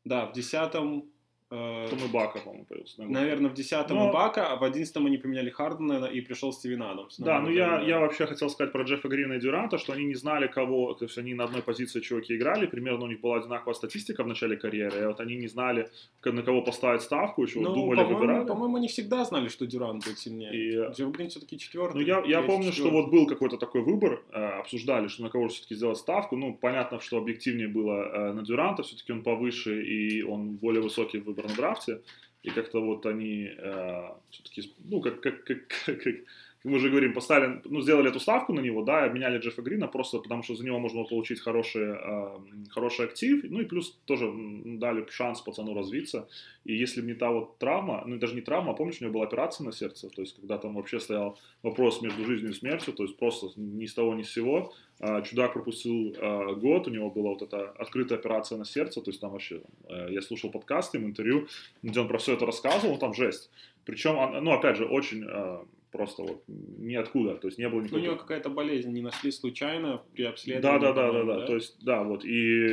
да, 0.09 0.25
в 0.25 0.33
десятом 0.33 1.05
Потом 1.49 1.99
и 2.05 2.11
Бака, 2.11 2.39
по-моему, 2.39 2.65
появился. 2.65 3.03
Наверное, 3.03 3.49
в 3.49 3.53
10-м 3.53 3.97
Но... 3.97 4.09
и 4.09 4.13
Бака, 4.13 4.51
а 4.51 4.55
в 4.55 4.63
11-м 4.63 5.07
они 5.07 5.17
поменяли 5.17 5.49
Хардена 5.49 6.05
и 6.05 6.21
пришел 6.21 6.53
Стивен 6.53 6.83
Адамс. 6.83 7.17
Да, 7.17 7.41
ну 7.41 7.49
я, 7.49 7.81
я 7.81 7.99
вообще 7.99 8.27
хотел 8.27 8.51
сказать 8.51 8.71
про 8.71 8.83
Джеффа 8.83 9.07
Грина 9.07 9.33
и 9.33 9.39
Дюранта, 9.39 9.79
что 9.79 9.93
они 9.93 10.05
не 10.05 10.13
знали, 10.13 10.45
кого, 10.45 10.93
то 10.93 11.05
есть 11.05 11.17
они 11.17 11.33
на 11.33 11.45
одной 11.45 11.63
позиции 11.63 12.01
чуваки 12.01 12.35
играли, 12.35 12.67
примерно 12.67 13.05
у 13.05 13.07
них 13.07 13.19
была 13.19 13.37
одинаковая 13.37 13.73
статистика 13.73 14.23
в 14.23 14.27
начале 14.27 14.57
карьеры, 14.57 15.01
и 15.01 15.05
вот 15.07 15.19
они 15.19 15.37
не 15.37 15.47
знали, 15.47 15.89
на 16.23 16.43
кого 16.43 16.61
поставить 16.61 17.01
ставку, 17.01 17.41
еще 17.41 17.61
ну, 17.61 17.73
думали, 17.73 17.97
по-моему, 17.97 18.19
выбирали. 18.19 18.47
По-моему, 18.47 18.75
они 18.75 18.87
всегда 18.87 19.25
знали, 19.25 19.47
что 19.47 19.65
Дюрант 19.65 20.05
будет 20.05 20.19
сильнее. 20.19 20.53
И... 20.53 20.93
Джефф 20.93 21.11
Грин 21.11 21.29
все-таки 21.29 21.57
четвертый. 21.57 21.95
Ну 21.95 22.01
я, 22.01 22.23
я 22.25 22.43
помню, 22.43 22.71
что 22.71 22.91
вот 22.91 23.09
был 23.09 23.25
какой-то 23.25 23.57
такой 23.57 23.81
выбор, 23.81 24.21
э, 24.31 24.59
обсуждали, 24.59 25.07
что 25.07 25.23
на 25.23 25.29
кого 25.29 25.47
все-таки 25.47 25.73
сделать 25.73 25.97
ставку, 25.97 26.35
ну 26.35 26.53
понятно, 26.53 26.99
что 26.99 27.17
объективнее 27.17 27.67
было 27.67 28.03
э, 28.03 28.33
на 28.33 28.43
Дюранта, 28.43 28.83
все-таки 28.83 29.13
он 29.13 29.23
повыше 29.23 29.81
и 29.83 30.21
он 30.21 30.57
более 30.57 30.83
высокий 30.83 31.17
выбор 31.17 31.38
на 31.47 31.55
драфте 31.55 32.01
и 32.43 32.49
как-то 32.49 32.81
вот 32.81 33.05
они 33.05 33.49
э, 33.57 34.09
все-таки, 34.31 34.73
ну, 34.79 35.01
как, 35.01 35.21
как, 35.21 35.43
как, 35.43 35.67
как, 35.85 36.15
мы 36.63 36.75
уже 36.75 36.89
говорим, 36.89 37.13
поставили, 37.13 37.61
ну, 37.65 37.81
сделали 37.81 38.09
эту 38.09 38.19
ставку 38.19 38.53
на 38.53 38.59
него, 38.59 38.83
да, 38.83 39.05
обменяли 39.05 39.39
Джеффа 39.39 39.61
Грина 39.61 39.87
просто 39.87 40.19
потому, 40.19 40.43
что 40.43 40.55
за 40.55 40.65
него 40.65 40.79
можно 40.79 41.03
получить 41.03 41.39
хороший, 41.39 41.93
э, 41.93 42.37
хороший 42.69 43.05
актив, 43.05 43.43
ну 43.49 43.61
и 43.61 43.65
плюс 43.65 43.97
тоже 44.05 44.31
дали 44.65 45.05
шанс 45.09 45.41
пацану 45.41 45.73
развиться. 45.73 46.27
И 46.65 46.75
если 46.75 47.01
бы 47.01 47.07
не 47.07 47.13
та 47.13 47.31
вот 47.31 47.57
травма, 47.59 48.03
ну 48.05 48.17
даже 48.17 48.35
не 48.35 48.41
травма, 48.41 48.71
а 48.71 48.73
помнишь, 48.73 48.97
у 48.99 49.05
него 49.05 49.13
была 49.13 49.25
операция 49.25 49.65
на 49.65 49.71
сердце, 49.71 50.09
то 50.09 50.21
есть 50.21 50.35
когда 50.35 50.57
там 50.57 50.75
вообще 50.75 50.99
стоял 50.99 51.39
вопрос 51.63 52.01
между 52.01 52.25
жизнью 52.25 52.51
и 52.51 52.55
смертью, 52.55 52.93
то 52.93 53.03
есть 53.03 53.17
просто 53.17 53.47
ни 53.55 53.85
с 53.85 53.93
того 53.93 54.13
ни 54.13 54.23
с 54.23 54.33
сего, 54.33 54.73
э, 54.99 55.23
чудак 55.23 55.53
пропустил 55.53 56.13
э, 56.17 56.55
год, 56.55 56.87
у 56.87 56.91
него 56.91 57.09
была 57.09 57.29
вот 57.29 57.41
эта 57.41 57.69
открытая 57.69 58.19
операция 58.19 58.57
на 58.57 58.65
сердце, 58.65 59.01
то 59.01 59.11
есть 59.11 59.21
там 59.21 59.31
вообще, 59.31 59.61
э, 59.87 60.07
я 60.11 60.21
слушал 60.21 60.51
подкасты, 60.51 60.97
интервью, 60.97 61.47
где 61.83 62.01
он 62.01 62.09
про 62.09 62.17
все 62.17 62.33
это 62.33 62.45
рассказывал, 62.45 62.97
там 62.97 63.13
жесть. 63.13 63.49
Причем, 63.85 64.43
ну 64.43 64.51
опять 64.51 64.75
же, 64.77 64.85
очень 64.85 65.23
э, 65.25 65.59
просто 65.91 66.23
вот 66.23 66.43
ниоткуда, 66.47 67.35
то 67.35 67.47
есть 67.47 67.57
не 67.57 67.67
было 67.69 67.81
никакой... 67.81 68.01
У 68.01 68.03
него 68.03 68.15
какая-то 68.15 68.49
болезнь 68.49 68.91
не 68.91 69.01
нашли 69.01 69.31
случайно 69.31 70.01
при 70.13 70.23
обследовании. 70.23 70.79
Да, 70.79 70.93
да, 70.93 70.93
да, 70.93 71.11
да, 71.11 71.23
да, 71.23 71.45
то 71.45 71.55
есть, 71.55 71.83
да, 71.83 72.03
вот, 72.03 72.23
и, 72.25 72.67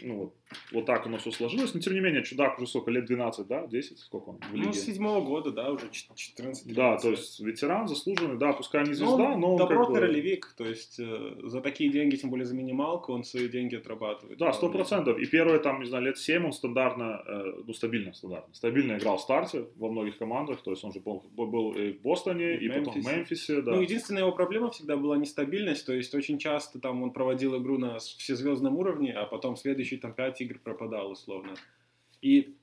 ну, 0.00 0.16
вот, 0.16 0.34
вот 0.72 0.86
так 0.86 1.06
оно 1.06 1.18
все 1.18 1.30
сложилось. 1.30 1.74
Но 1.74 1.80
тем 1.80 1.94
не 1.94 2.00
менее, 2.00 2.24
чудак 2.24 2.58
уже 2.58 2.66
сколько, 2.66 2.90
лет 2.90 3.06
12, 3.06 3.46
да, 3.46 3.66
10, 3.66 3.98
сколько 3.98 4.30
он 4.30 4.38
в 4.50 4.54
лиге? 4.54 4.66
Ну, 4.66 4.72
с 4.72 4.80
седьмого 4.80 5.24
года, 5.24 5.50
да, 5.50 5.70
уже 5.70 5.90
14 5.90 6.36
-15. 6.66 6.74
Да, 6.74 6.96
то 6.96 7.10
есть 7.10 7.40
ветеран 7.40 7.88
заслуженный, 7.88 8.38
да, 8.38 8.52
пускай 8.52 8.86
не 8.86 8.94
звезда, 8.94 9.36
но... 9.36 9.36
но 9.36 9.56
добротный 9.56 9.94
как 9.94 9.94
бы... 9.94 10.00
ролевик, 10.00 10.54
то 10.56 10.64
есть 10.64 10.98
э, 10.98 11.36
за 11.42 11.60
такие 11.60 11.90
деньги, 11.90 12.16
тем 12.16 12.30
более 12.30 12.46
за 12.46 12.54
минималку, 12.54 13.12
он 13.12 13.24
свои 13.24 13.48
деньги 13.48 13.76
отрабатывает. 13.76 14.38
Да, 14.38 14.52
сто 14.52 14.68
процентов. 14.68 15.18
И 15.18 15.26
первые 15.26 15.58
там, 15.58 15.80
не 15.80 15.86
знаю, 15.86 16.04
лет 16.04 16.18
7 16.18 16.46
он 16.46 16.52
стандартно, 16.52 17.22
э, 17.26 17.62
ну, 17.66 17.72
стабильно, 17.72 18.12
стандартно, 18.12 18.54
стабильно 18.54 18.96
играл 18.96 19.18
в 19.18 19.20
старте 19.20 19.66
во 19.76 19.90
многих 19.90 20.18
командах, 20.18 20.62
то 20.62 20.70
есть 20.70 20.84
он 20.84 20.92
же 20.92 21.00
был, 21.00 21.24
был 21.32 21.72
и 21.72 21.92
в 21.92 22.02
Бостоне, 22.02 22.56
и, 22.56 22.66
и 22.66 22.68
потом 22.68 22.94
в 23.00 23.06
Мемфисе, 23.06 23.62
да. 23.62 23.72
Ну, 23.72 23.80
единственная 23.80 24.22
его 24.22 24.32
проблема 24.32 24.70
всегда 24.70 24.96
была 24.96 25.16
нестабильность, 25.16 25.86
то 25.86 25.92
есть 25.92 26.14
очень 26.14 26.38
часто 26.38 26.78
там 26.78 27.02
он 27.02 27.12
проводил 27.12 27.60
игру 27.60 27.78
на 27.78 27.98
всезвездном 27.98 28.76
уровне, 28.76 29.12
а 29.12 29.26
потом 29.26 29.56
следующие 29.56 30.00
там 30.00 30.12
5 30.12 30.42
игр 30.44 30.58
пропадал 30.58 31.10
условно. 31.10 31.54
И 32.22 32.54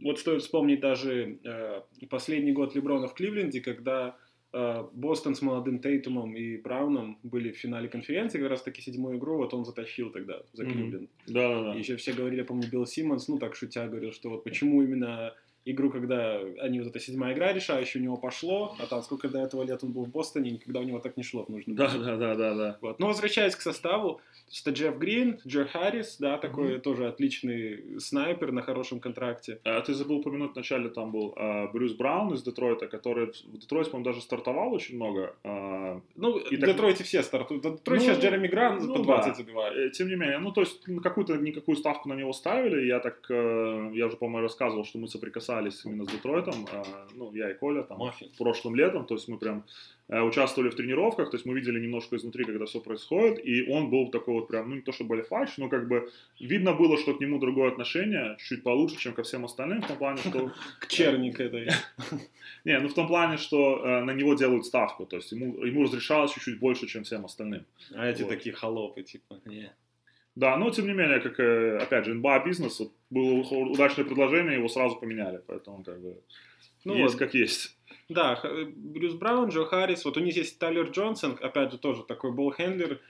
вот 0.00 0.18
стоит 0.18 0.42
вспомнить 0.42 0.80
даже 0.80 1.38
э, 1.44 1.80
последний 2.08 2.52
год 2.52 2.74
Леброна 2.74 3.08
в 3.08 3.14
Кливленде, 3.14 3.60
когда 3.60 4.16
э, 4.52 4.84
Бостон 4.92 5.34
с 5.34 5.42
молодым 5.42 5.80
Тейтумом 5.80 6.36
и 6.36 6.56
Брауном 6.56 7.18
были 7.22 7.50
в 7.50 7.56
финале 7.56 7.88
конференции, 7.88 8.38
как 8.38 8.50
раз 8.50 8.62
таки 8.62 8.80
седьмую 8.80 9.18
игру, 9.18 9.36
вот 9.38 9.54
он 9.54 9.64
затащил 9.64 10.10
тогда 10.10 10.42
за 10.52 10.64
Кливленд. 10.66 11.10
Mm-hmm. 11.10 11.32
Да, 11.32 11.48
да, 11.48 11.62
да. 11.62 11.74
И 11.74 11.78
еще 11.78 11.96
все 11.96 12.12
говорили, 12.12 12.42
помню, 12.42 12.68
Билл 12.70 12.86
Симмонс, 12.86 13.28
ну 13.28 13.38
так 13.38 13.56
шутя 13.56 13.88
говорил, 13.88 14.12
что 14.12 14.30
вот 14.30 14.44
почему 14.44 14.82
именно 14.82 15.34
игру, 15.64 15.90
когда 15.90 16.40
они 16.60 16.80
вот 16.80 16.88
эта 16.88 17.00
седьмая 17.00 17.34
игра 17.34 17.52
решающая 17.52 18.00
у 18.00 18.04
него 18.04 18.16
пошло, 18.16 18.74
а 18.78 18.86
там 18.86 19.02
сколько 19.02 19.28
до 19.28 19.40
этого 19.40 19.62
лет 19.62 19.82
он 19.82 19.92
был 19.92 20.04
в 20.04 20.10
Бостоне, 20.10 20.50
никогда 20.50 20.80
у 20.80 20.84
него 20.84 20.98
так 20.98 21.16
не 21.16 21.22
шло 21.22 21.44
в 21.44 21.48
нужном 21.48 21.76
Да, 21.76 21.88
да, 21.96 22.16
да, 22.16 22.34
да, 22.34 22.54
да. 22.54 22.78
Вот. 22.80 22.98
Но 22.98 23.08
возвращаясь 23.08 23.54
к 23.54 23.60
составу, 23.60 24.20
это 24.60 24.70
Джефф 24.70 24.96
Грин, 24.98 25.40
Джо 25.46 25.66
Харрис, 25.66 26.16
да, 26.18 26.38
такой 26.38 26.74
mm-hmm. 26.74 26.80
тоже 26.80 27.06
отличный 27.06 28.00
снайпер 28.00 28.52
на 28.52 28.62
хорошем 28.62 29.00
контракте. 29.00 29.60
А 29.64 29.80
ты 29.80 29.94
забыл 29.94 30.18
упомянуть 30.18 30.54
вначале, 30.54 30.88
там 30.88 31.12
был 31.12 31.34
а, 31.36 31.66
Брюс 31.68 31.92
Браун 31.92 32.32
из 32.34 32.42
Детройта, 32.42 32.86
который 32.86 33.26
в 33.26 33.58
Детройте, 33.58 33.90
по-моему, 33.90 34.10
даже 34.10 34.22
стартовал 34.22 34.72
очень 34.72 34.96
много. 34.96 35.36
А, 35.44 36.00
ну, 36.16 36.38
и 36.38 36.56
в 36.56 36.60
так... 36.60 36.70
Детройте 36.70 37.04
все 37.04 37.22
стартуют. 37.22 37.64
В 37.64 37.76
Детройте 37.76 38.06
ну, 38.06 38.12
сейчас 38.12 38.24
Джереми 38.24 38.48
Грант 38.48 38.82
ну, 38.82 38.94
по 38.94 39.02
20 39.02 39.28
да. 39.28 39.34
забивает. 39.34 39.76
Э, 39.76 39.90
тем 39.90 40.08
не 40.08 40.16
менее, 40.16 40.38
ну, 40.38 40.52
то 40.52 40.62
есть 40.62 40.82
какую-то 41.02 41.36
никакую 41.36 41.76
ставку 41.76 42.08
на 42.08 42.14
него 42.14 42.32
ставили. 42.32 42.86
Я 42.86 43.00
так, 43.00 43.26
э, 43.28 43.90
я 43.94 44.06
уже, 44.06 44.16
по-моему, 44.16 44.42
рассказывал, 44.42 44.84
что 44.84 44.98
мы 44.98 45.08
соприкасались 45.08 45.57
именно 45.84 46.04
с 46.04 46.08
Детройтом. 46.08 46.66
А, 46.72 46.84
ну, 47.14 47.32
я 47.34 47.50
и 47.50 47.54
Коля 47.54 47.82
там 47.82 47.98
Мафия. 47.98 48.28
прошлым 48.38 48.74
летом, 48.74 49.06
то 49.06 49.14
есть 49.14 49.28
мы 49.28 49.38
прям 49.38 49.64
Э, 50.10 50.22
участвовали 50.22 50.70
в 50.70 50.74
тренировках, 50.74 51.30
то 51.30 51.36
есть 51.36 51.44
мы 51.44 51.54
видели 51.54 51.78
немножко 51.78 52.16
изнутри, 52.16 52.44
когда 52.44 52.64
все 52.64 52.80
происходит, 52.80 53.44
и 53.44 53.70
он 53.70 53.90
был 53.90 54.10
такой 54.10 54.34
вот 54.34 54.48
прям, 54.48 54.70
ну 54.70 54.76
не 54.76 54.80
то 54.80 54.90
что 54.90 55.04
болефач, 55.04 55.58
но 55.58 55.68
как 55.68 55.86
бы 55.86 56.10
видно 56.40 56.72
было, 56.72 56.96
что 56.96 57.12
к 57.12 57.20
нему 57.20 57.38
другое 57.38 57.68
отношение, 57.68 58.38
чуть 58.38 58.62
получше, 58.62 58.96
чем 58.96 59.12
ко 59.12 59.22
всем 59.22 59.44
остальным, 59.44 59.82
в 59.82 59.86
том 59.86 59.98
плане, 59.98 60.16
что... 60.18 60.50
К 60.80 60.86
черник 60.86 61.38
этой. 61.40 61.68
Не, 62.64 62.78
ну 62.78 62.88
в 62.88 62.94
том 62.94 63.06
плане, 63.06 63.36
что 63.36 63.84
э, 63.84 64.04
на 64.04 64.12
него 64.12 64.32
делают 64.32 64.64
ставку, 64.64 65.04
то 65.04 65.16
есть 65.16 65.30
ему, 65.32 65.62
ему 65.62 65.82
разрешалось 65.82 66.32
чуть-чуть 66.32 66.58
больше, 66.58 66.86
чем 66.86 67.04
всем 67.04 67.26
остальным. 67.26 67.66
А 67.94 68.06
эти 68.06 68.22
такие 68.22 68.54
холопы, 68.54 69.02
типа, 69.02 69.36
не. 69.44 69.70
Да, 70.34 70.56
но 70.56 70.70
тем 70.70 70.86
не 70.86 70.94
менее, 70.94 71.20
как, 71.20 71.38
э, 71.38 71.76
опять 71.76 72.06
же, 72.06 72.14
НБА 72.14 72.44
бизнес, 72.46 72.80
вот, 72.80 72.92
было 73.10 73.40
удачное 73.40 74.04
предложение, 74.04 74.54
его 74.54 74.68
сразу 74.68 74.96
поменяли, 74.96 75.42
поэтому 75.46 75.82
как 75.82 76.00
бы 76.00 76.20
ну, 76.84 76.94
есть 76.94 77.14
вот. 77.14 77.18
как 77.18 77.34
есть. 77.34 77.76
Да, 78.08 78.40
Брюс 78.74 79.14
Браун, 79.14 79.50
Джо 79.50 79.64
Харрис, 79.64 80.04
вот 80.04 80.16
у 80.16 80.20
них 80.20 80.36
есть 80.36 80.58
Тайлер 80.58 80.90
Джонсон, 80.90 81.38
опять 81.40 81.72
же, 81.72 81.78
тоже 81.78 82.04
такой 82.04 82.32
болхендлер. 82.32 83.00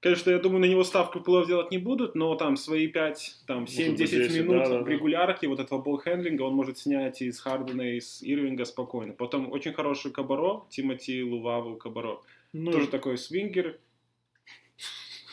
Конечно, 0.00 0.30
я 0.30 0.38
думаю, 0.38 0.60
на 0.60 0.66
него 0.66 0.84
ставку 0.84 1.20
плов 1.20 1.46
делать 1.46 1.70
не 1.70 1.78
будут, 1.78 2.14
но 2.14 2.34
там 2.34 2.58
свои 2.58 2.88
5, 2.88 3.44
там 3.46 3.64
7-10 3.64 4.32
минут 4.34 4.64
да, 4.64 4.68
да, 4.68 4.82
в 4.82 4.88
регулярке 4.88 5.48
вот 5.48 5.60
этого 5.60 5.80
болхендлинга 5.80 6.42
он 6.42 6.54
может 6.54 6.76
снять 6.76 7.22
из 7.22 7.40
Хардена, 7.40 7.96
из 7.96 8.22
Ирвинга 8.22 8.66
спокойно. 8.66 9.14
Потом 9.14 9.50
очень 9.50 9.72
хороший 9.72 10.10
Кабаро, 10.10 10.66
Тимати 10.68 11.22
Луваву 11.22 11.76
Кабаро. 11.76 12.20
Ну, 12.52 12.70
Тоже 12.72 12.88
такой 12.88 13.16
свингер. 13.16 13.78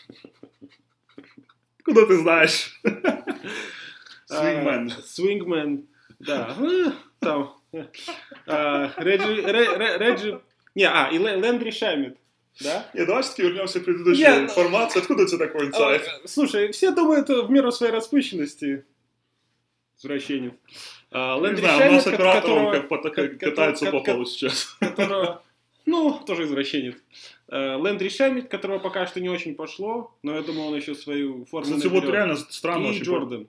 Куда 1.83 2.05
ты 2.05 2.17
знаешь? 2.17 2.79
Свингмен. 4.31 4.89
Свингмен, 4.89 5.87
да. 6.19 6.55
Там 7.19 7.61
а, 8.47 8.91
Реджи, 8.97 9.41
Реджи, 9.99 10.41
не, 10.75 10.85
а, 10.85 11.09
и 11.11 11.17
Лэндри 11.17 11.71
Шамит. 11.71 12.17
Да? 12.59 12.89
Не, 12.93 13.05
давай 13.05 13.23
все-таки 13.23 13.43
вернемся 13.43 13.79
к 13.79 13.85
предыдущей 13.85 14.21
Нет, 14.21 14.43
информации. 14.43 14.99
Откуда 14.99 15.23
у 15.23 15.27
тебя 15.27 15.47
такой 15.47 15.67
инсайт? 15.67 16.07
А, 16.07 16.27
слушай, 16.27 16.71
все 16.71 16.91
думают 16.91 17.29
в 17.29 17.49
меру 17.49 17.71
своей 17.71 17.93
распущенности. 17.93 18.85
Извращенец. 19.97 20.53
А, 21.11 21.37
знаю, 21.37 21.57
Шамит, 21.57 21.91
у 21.91 21.93
нас 21.93 22.07
оператор 22.07 22.41
которого, 22.41 23.37
катается 23.37 23.91
по 23.91 24.01
полу 24.01 24.25
сейчас. 24.25 24.75
Которого, 24.79 25.43
ну, 25.85 26.19
тоже 26.25 26.43
извращенец. 26.43 26.95
А, 27.47 27.77
Лэндри 27.77 28.09
Шамит, 28.09 28.49
которого 28.49 28.79
пока 28.79 29.07
что 29.07 29.21
не 29.21 29.29
очень 29.29 29.55
пошло, 29.55 30.17
но 30.21 30.35
я 30.35 30.41
думаю, 30.41 30.67
он 30.67 30.75
еще 30.75 30.93
свою 30.93 31.45
форму 31.45 31.75
Кстати, 31.75 31.87
вот 31.87 32.03
реально 32.03 32.35
странно. 32.35 32.87
И 32.87 32.99
Джордан. 32.99 33.47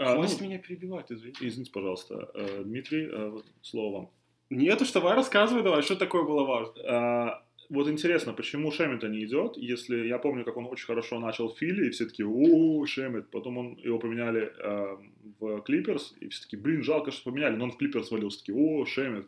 А, 0.00 0.14
Хватит 0.14 0.40
ну, 0.40 0.46
меня 0.46 0.58
перебивать, 0.58 1.12
извините. 1.12 1.46
Извините, 1.46 1.70
пожалуйста. 1.72 2.30
Э, 2.34 2.62
Дмитрий, 2.64 3.08
э, 3.12 3.38
слово 3.60 3.96
вам. 3.96 4.10
Нет 4.48 4.80
уж, 4.80 4.92
давай 4.92 5.14
рассказывай, 5.14 5.62
давай, 5.62 5.82
что 5.82 5.94
такое 5.94 6.22
было 6.22 6.44
важно. 6.44 6.72
А, 6.88 7.44
вот 7.68 7.86
интересно, 7.86 8.32
почему 8.32 8.72
Шемита 8.72 9.08
не 9.08 9.24
идет, 9.24 9.58
если 9.58 10.08
я 10.08 10.18
помню, 10.18 10.44
как 10.44 10.56
он 10.56 10.66
очень 10.66 10.86
хорошо 10.86 11.20
начал 11.20 11.48
в 11.48 11.58
Филе, 11.58 11.88
и 11.88 11.90
все 11.90 12.06
таки 12.06 12.24
о, 12.24 12.84
Шемит, 12.86 13.30
потом 13.30 13.58
он, 13.58 13.74
его 13.74 13.98
поменяли 13.98 14.50
э, 14.58 14.96
в 15.38 15.60
Клиперс, 15.60 16.14
и 16.18 16.28
все 16.30 16.42
таки 16.44 16.56
блин, 16.56 16.82
жалко, 16.82 17.10
что 17.10 17.30
поменяли, 17.30 17.56
но 17.56 17.64
он 17.64 17.70
в 17.70 17.76
Клиперс 17.76 18.10
валился, 18.10 18.38
таки 18.38 18.52
о, 18.52 18.86
Шемит. 18.86 19.26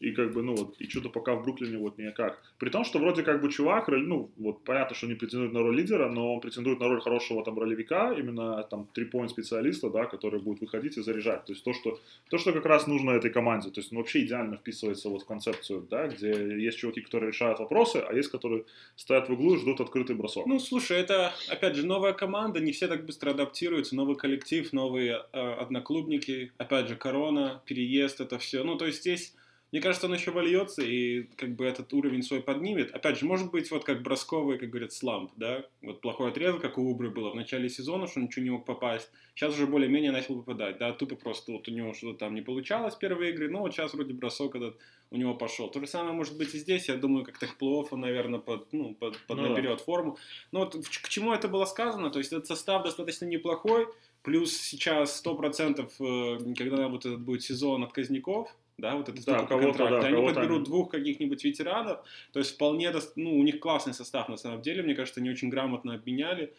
И 0.00 0.12
как 0.12 0.32
бы, 0.32 0.42
ну 0.42 0.54
вот, 0.54 0.76
и 0.80 0.88
что-то 0.88 1.08
пока 1.08 1.34
в 1.34 1.42
Бруклине 1.42 1.78
вот 1.78 1.98
никак. 1.98 2.40
При 2.58 2.70
том, 2.70 2.84
что 2.84 2.98
вроде 2.98 3.22
как 3.22 3.40
бы 3.40 3.50
чувак, 3.50 3.88
ну, 3.88 4.30
вот 4.36 4.62
понятно, 4.64 4.94
что 4.94 5.06
не 5.06 5.14
претендует 5.14 5.52
на 5.52 5.60
роль 5.60 5.76
лидера, 5.76 6.08
но 6.08 6.34
он 6.34 6.40
претендует 6.40 6.78
на 6.78 6.88
роль 6.88 7.00
хорошего 7.00 7.44
там 7.44 7.58
ролевика, 7.58 8.12
именно 8.12 8.62
там 8.62 8.88
три-point 8.94 9.28
специалиста, 9.28 9.90
да, 9.90 10.04
который 10.04 10.40
будет 10.40 10.60
выходить 10.60 10.96
и 10.96 11.02
заряжать. 11.02 11.44
То 11.46 11.52
есть 11.52 11.64
то, 11.64 11.72
что, 11.72 11.98
то, 12.30 12.38
что 12.38 12.52
как 12.52 12.66
раз 12.66 12.86
нужно 12.86 13.10
этой 13.10 13.30
команде. 13.30 13.70
То 13.70 13.80
есть 13.80 13.92
он 13.92 13.98
вообще 13.98 14.24
идеально 14.24 14.56
вписывается 14.56 15.08
вот 15.08 15.22
в 15.22 15.26
концепцию, 15.26 15.86
да, 15.90 16.06
где 16.06 16.30
есть 16.30 16.78
чуваки, 16.78 17.00
которые 17.00 17.32
решают 17.32 17.58
вопросы, 17.58 17.96
а 17.96 18.14
есть, 18.14 18.30
которые 18.30 18.64
стоят 18.94 19.28
в 19.28 19.32
углу 19.32 19.54
и 19.54 19.58
ждут 19.58 19.80
открытый 19.80 20.14
бросок. 20.14 20.46
Ну, 20.46 20.60
слушай, 20.60 20.96
это, 20.96 21.32
опять 21.48 21.74
же, 21.74 21.86
новая 21.86 22.12
команда, 22.12 22.60
не 22.60 22.70
все 22.72 22.86
так 22.86 23.04
быстро 23.04 23.30
адаптируются, 23.30 23.96
новый 23.96 24.16
коллектив, 24.16 24.72
новые 24.72 25.24
э, 25.32 25.40
одноклубники, 25.40 26.52
опять 26.56 26.88
же, 26.88 26.94
корона, 26.96 27.62
переезд, 27.66 28.20
это 28.20 28.38
все. 28.38 28.62
Ну, 28.62 28.76
то 28.76 28.86
есть 28.86 29.00
здесь 29.00 29.34
мне 29.70 29.82
кажется, 29.82 30.06
он 30.06 30.14
еще 30.14 30.30
вольется 30.30 30.82
и 30.82 31.24
как 31.36 31.54
бы 31.54 31.66
этот 31.66 31.92
уровень 31.92 32.22
свой 32.22 32.40
поднимет. 32.40 32.90
Опять 32.90 33.18
же, 33.18 33.26
может 33.26 33.50
быть, 33.50 33.70
вот 33.70 33.84
как 33.84 34.02
бросковый, 34.02 34.58
как 34.58 34.70
говорят, 34.70 34.92
сламп, 34.92 35.32
да? 35.36 35.64
Вот 35.82 36.00
плохой 36.00 36.30
отрезок, 36.30 36.62
как 36.62 36.78
у 36.78 36.88
Убры 36.88 37.10
было 37.10 37.30
в 37.30 37.36
начале 37.36 37.68
сезона, 37.68 38.06
что 38.06 38.20
он 38.20 38.26
ничего 38.26 38.44
не 38.44 38.50
мог 38.50 38.64
попасть. 38.64 39.10
Сейчас 39.34 39.54
уже 39.54 39.66
более-менее 39.66 40.10
начал 40.10 40.36
попадать, 40.36 40.78
да? 40.78 40.92
Тупо 40.92 41.16
просто 41.16 41.52
вот 41.52 41.68
у 41.68 41.70
него 41.70 41.92
что-то 41.92 42.20
там 42.20 42.34
не 42.34 42.40
получалось 42.40 42.94
первые 42.94 43.32
игры, 43.32 43.50
но 43.50 43.60
вот 43.60 43.74
сейчас 43.74 43.92
вроде 43.92 44.14
бросок 44.14 44.56
этот 44.56 44.78
у 45.10 45.16
него 45.16 45.34
пошел. 45.34 45.70
То 45.70 45.80
же 45.80 45.86
самое 45.86 46.14
может 46.14 46.36
быть 46.36 46.54
и 46.54 46.58
здесь. 46.58 46.88
Я 46.88 46.96
думаю, 46.96 47.24
как-то 47.24 47.46
к 47.46 47.56
плей 47.56 47.84
наверное, 47.92 48.40
под, 48.40 48.72
ну, 48.72 48.94
под, 48.94 49.18
под 49.26 49.36
Ну 49.36 49.42
да. 49.42 49.48
наберет 49.50 49.80
форму. 49.80 50.18
Но 50.52 50.60
вот 50.60 50.74
к 50.74 51.02
к 51.02 51.08
чему 51.08 51.32
это 51.32 51.48
было 51.48 51.64
сказано? 51.66 52.10
То 52.10 52.18
есть 52.18 52.32
этот 52.32 52.46
состав 52.46 52.84
достаточно 52.84 53.26
неплохой, 53.26 53.86
плюс 54.22 54.56
сейчас 54.56 55.22
100%, 55.24 55.90
э, 56.00 56.54
когда 56.54 56.88
вот 56.88 57.06
этот 57.06 57.20
будет 57.20 57.42
сезон 57.42 57.84
отказников, 57.84 58.54
да, 58.78 58.96
вот 58.96 59.08
это 59.08 59.24
Да, 59.24 59.44
кого-то, 59.44 59.88
да, 59.90 60.00
они 60.00 60.26
подберут 60.26 60.64
двух 60.64 60.90
каких-нибудь 60.90 61.42
ветеранов, 61.44 62.00
то 62.32 62.38
есть 62.38 62.54
вполне, 62.54 62.92
ну, 63.16 63.36
у 63.38 63.42
них 63.42 63.60
классный 63.60 63.92
состав 63.92 64.28
на 64.28 64.36
самом 64.36 64.62
деле, 64.62 64.82
мне 64.82 64.94
кажется, 64.94 65.20
они 65.20 65.30
очень 65.30 65.50
грамотно 65.50 65.94
обменяли. 65.94 66.54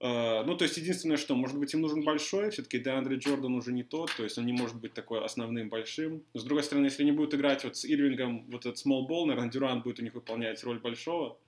Э, 0.00 0.42
Ну, 0.44 0.56
то 0.56 0.64
есть, 0.64 0.76
единственное, 0.76 1.16
что, 1.16 1.36
может 1.36 1.56
быть, 1.58 1.72
им 1.74 1.80
нужен 1.80 2.02
большой, 2.02 2.50
все-таки 2.50 2.78
Деандре 2.80 3.16
Джордан 3.18 3.54
уже 3.54 3.72
не 3.72 3.84
тот, 3.84 4.10
то 4.16 4.24
есть 4.24 4.36
он 4.36 4.46
не 4.46 4.52
может 4.52 4.80
быть 4.80 4.94
такой 4.94 5.24
основным 5.24 5.68
большим. 5.68 6.24
Но, 6.34 6.40
с 6.40 6.44
другой 6.44 6.64
стороны, 6.64 6.86
если 6.86 7.04
они 7.04 7.12
будут 7.12 7.34
играть 7.34 7.62
вот 7.62 7.76
с 7.76 7.84
Ирвингом, 7.84 8.44
вот 8.50 8.66
этот 8.66 8.84
small 8.84 9.06
ball, 9.08 9.26
наверное, 9.26 9.50
Дюрант 9.50 9.84
будет 9.84 10.00
у 10.00 10.02
них 10.02 10.14
выполнять 10.14 10.62
роль 10.64 10.80
большого. 10.80 11.38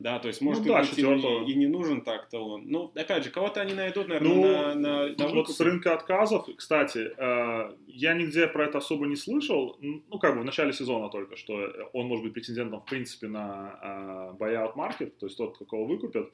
Да, 0.00 0.18
то 0.18 0.26
есть, 0.28 0.40
может, 0.40 0.64
Ну 0.66 0.72
да, 0.72 0.80
и, 0.82 1.52
и 1.52 1.54
не 1.54 1.66
нужен 1.68 2.02
так-то 2.02 2.38
он. 2.40 2.66
Ну, 2.66 2.90
опять 2.96 3.22
же, 3.24 3.30
кого-то 3.30 3.60
они 3.60 3.74
найдут, 3.74 4.08
наверное, 4.08 4.34
Ну, 4.34 4.42
на, 4.42 4.74
на, 4.74 5.08
на 5.16 5.28
вот 5.28 5.48
с 5.48 5.60
рынка 5.60 5.94
отказов, 5.94 6.48
кстати, 6.56 7.12
э, 7.16 7.76
я 7.86 8.14
нигде 8.14 8.48
про 8.48 8.64
это 8.66 8.78
особо 8.78 9.06
не 9.06 9.14
слышал. 9.16 9.78
Ну, 9.80 10.18
как 10.18 10.34
бы 10.34 10.40
в 10.42 10.44
начале 10.44 10.72
сезона 10.72 11.08
только, 11.10 11.36
что 11.36 11.54
он 11.92 12.06
может 12.08 12.24
быть 12.24 12.34
претендентом, 12.34 12.80
в 12.80 12.86
принципе, 12.86 13.28
на 13.28 14.34
э, 14.38 14.42
buyout 14.42 14.74
market, 14.74 15.10
то 15.18 15.26
есть 15.26 15.38
тот, 15.38 15.56
какого 15.58 15.86
выкупят. 15.86 16.28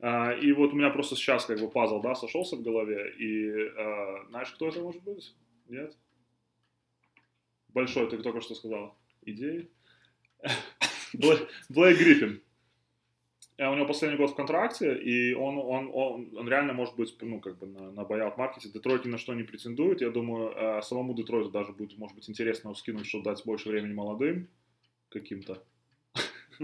А, 0.00 0.32
И 0.32 0.50
вот 0.52 0.72
у 0.72 0.76
меня 0.76 0.88
просто 0.90 1.14
сейчас 1.14 1.44
как 1.44 1.60
бы 1.60 1.70
пазл, 1.70 2.00
да, 2.00 2.14
сошелся 2.14 2.56
в 2.56 2.62
голове. 2.62 3.12
И 3.18 3.46
э, 3.50 4.26
знаешь, 4.30 4.50
кто 4.52 4.68
это 4.68 4.80
может 4.80 5.02
быть? 5.02 5.34
Нет? 5.68 5.94
Большой, 7.68 8.08
ты 8.08 8.18
только 8.18 8.40
что 8.40 8.54
сказал. 8.54 8.96
Идеи? 9.24 9.68
Блэ- 11.14 11.46
Блейк 11.68 11.98
Гриффин. 11.98 12.42
Э, 13.62 13.68
У 13.68 13.74
него 13.74 13.86
последний 13.86 14.18
год 14.18 14.30
в 14.30 14.34
контракте, 14.34 14.94
и 14.94 15.34
он, 15.34 15.56
он, 15.58 15.90
он, 15.94 16.36
он 16.36 16.48
реально 16.48 16.72
может 16.72 16.96
быть, 16.96 17.16
ну, 17.20 17.40
как 17.40 17.58
бы 17.58 17.66
на, 17.66 17.92
на 17.92 18.00
buyout 18.00 18.36
маркете. 18.36 18.68
Детройт 18.68 19.04
ни 19.04 19.10
на 19.10 19.18
что 19.18 19.34
не 19.34 19.44
претендует. 19.44 20.00
Я 20.00 20.10
думаю, 20.10 20.50
э, 20.50 20.82
самому 20.82 21.14
Детройту 21.14 21.50
даже 21.50 21.72
будет, 21.72 21.96
может 21.96 22.16
быть, 22.16 22.28
интересно 22.28 22.74
скинуть, 22.74 23.06
чтобы 23.06 23.24
дать 23.24 23.44
больше 23.44 23.68
времени 23.68 23.92
молодым 23.92 24.48
каким-то, 25.10 25.62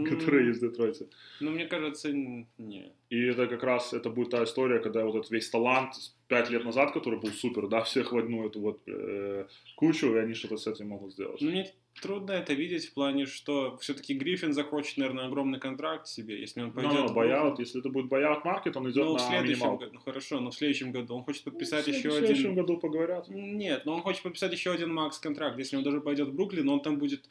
которые 0.05 0.49
есть 0.49 0.61
в 0.62 0.62
Детройте. 0.71 1.07
Ну, 1.40 1.50
мне 1.50 1.67
кажется, 1.67 2.12
не. 2.12 2.93
И 3.11 3.21
это 3.25 3.47
как 3.47 3.62
раз, 3.62 3.93
это 3.93 4.11
будет 4.11 4.31
та 4.31 4.43
история, 4.45 4.78
когда 4.81 5.05
вот 5.05 5.17
этот 5.17 5.31
весь 5.31 5.49
талант 5.50 5.95
пять 6.28 6.50
лет 6.50 6.64
назад, 6.64 6.93
который 6.93 7.19
был 7.19 7.31
супер, 7.31 7.69
да, 7.69 7.81
всех 7.83 8.12
в 8.12 8.19
одну 8.19 8.47
эту 8.47 8.61
вот 8.61 8.81
э, 8.87 9.47
кучу, 9.76 10.14
и 10.14 10.19
они 10.19 10.35
что-то 10.35 10.57
с 10.57 10.67
этим 10.67 10.88
могут 10.88 11.12
сделать. 11.12 11.40
Ну, 11.40 11.50
мне 11.50 11.73
трудно 12.02 12.33
это 12.33 12.53
видеть 12.53 12.87
в 12.87 12.94
плане, 12.94 13.27
что 13.27 13.77
все-таки 13.79 14.14
Гриффин 14.14 14.53
захочет, 14.53 14.99
наверное, 14.99 15.27
огромный 15.27 15.59
контракт 15.59 16.07
себе, 16.07 16.38
если 16.40 16.61
он 16.62 16.72
пойдет. 16.72 16.92
Ну, 16.92 17.07
в 17.09 17.16
buyout, 17.18 17.55
если 17.59 17.81
это 17.81 17.88
будет 17.88 18.12
buyout 18.12 18.42
маркет, 18.44 18.77
он 18.77 18.90
идет 18.90 19.05
Ну, 19.05 19.11
в 19.11 19.12
на 19.14 19.18
следующем 19.20 19.53
минималку. 19.61 19.79
году, 19.85 19.94
ну 19.94 20.01
хорошо, 20.01 20.40
но 20.40 20.51
в 20.51 20.55
следующем 20.55 20.92
году 20.92 21.14
он 21.16 21.25
хочет 21.25 21.44
подписать 21.44 21.87
Ну, 21.87 21.92
в 21.92 21.96
еще 21.96 22.11
след- 22.11 22.12
В 22.14 22.18
следующем 22.18 22.51
один. 22.53 22.55
году 22.62 22.77
поговорят. 22.79 23.29
Нет, 23.29 23.83
но 23.87 23.94
он 23.94 24.03
хочет 24.03 24.22
подписать 24.22 24.53
еще 24.53 24.70
один 24.70 24.92
макс 24.92 25.18
контракт. 25.18 25.59
Если 25.59 25.77
он 25.77 25.83
даже 25.83 26.01
пойдет 26.01 26.29
в 26.29 26.35
Бруклин, 26.35 26.68
он 26.68 26.81
там 26.83 26.99
будет 26.99 27.29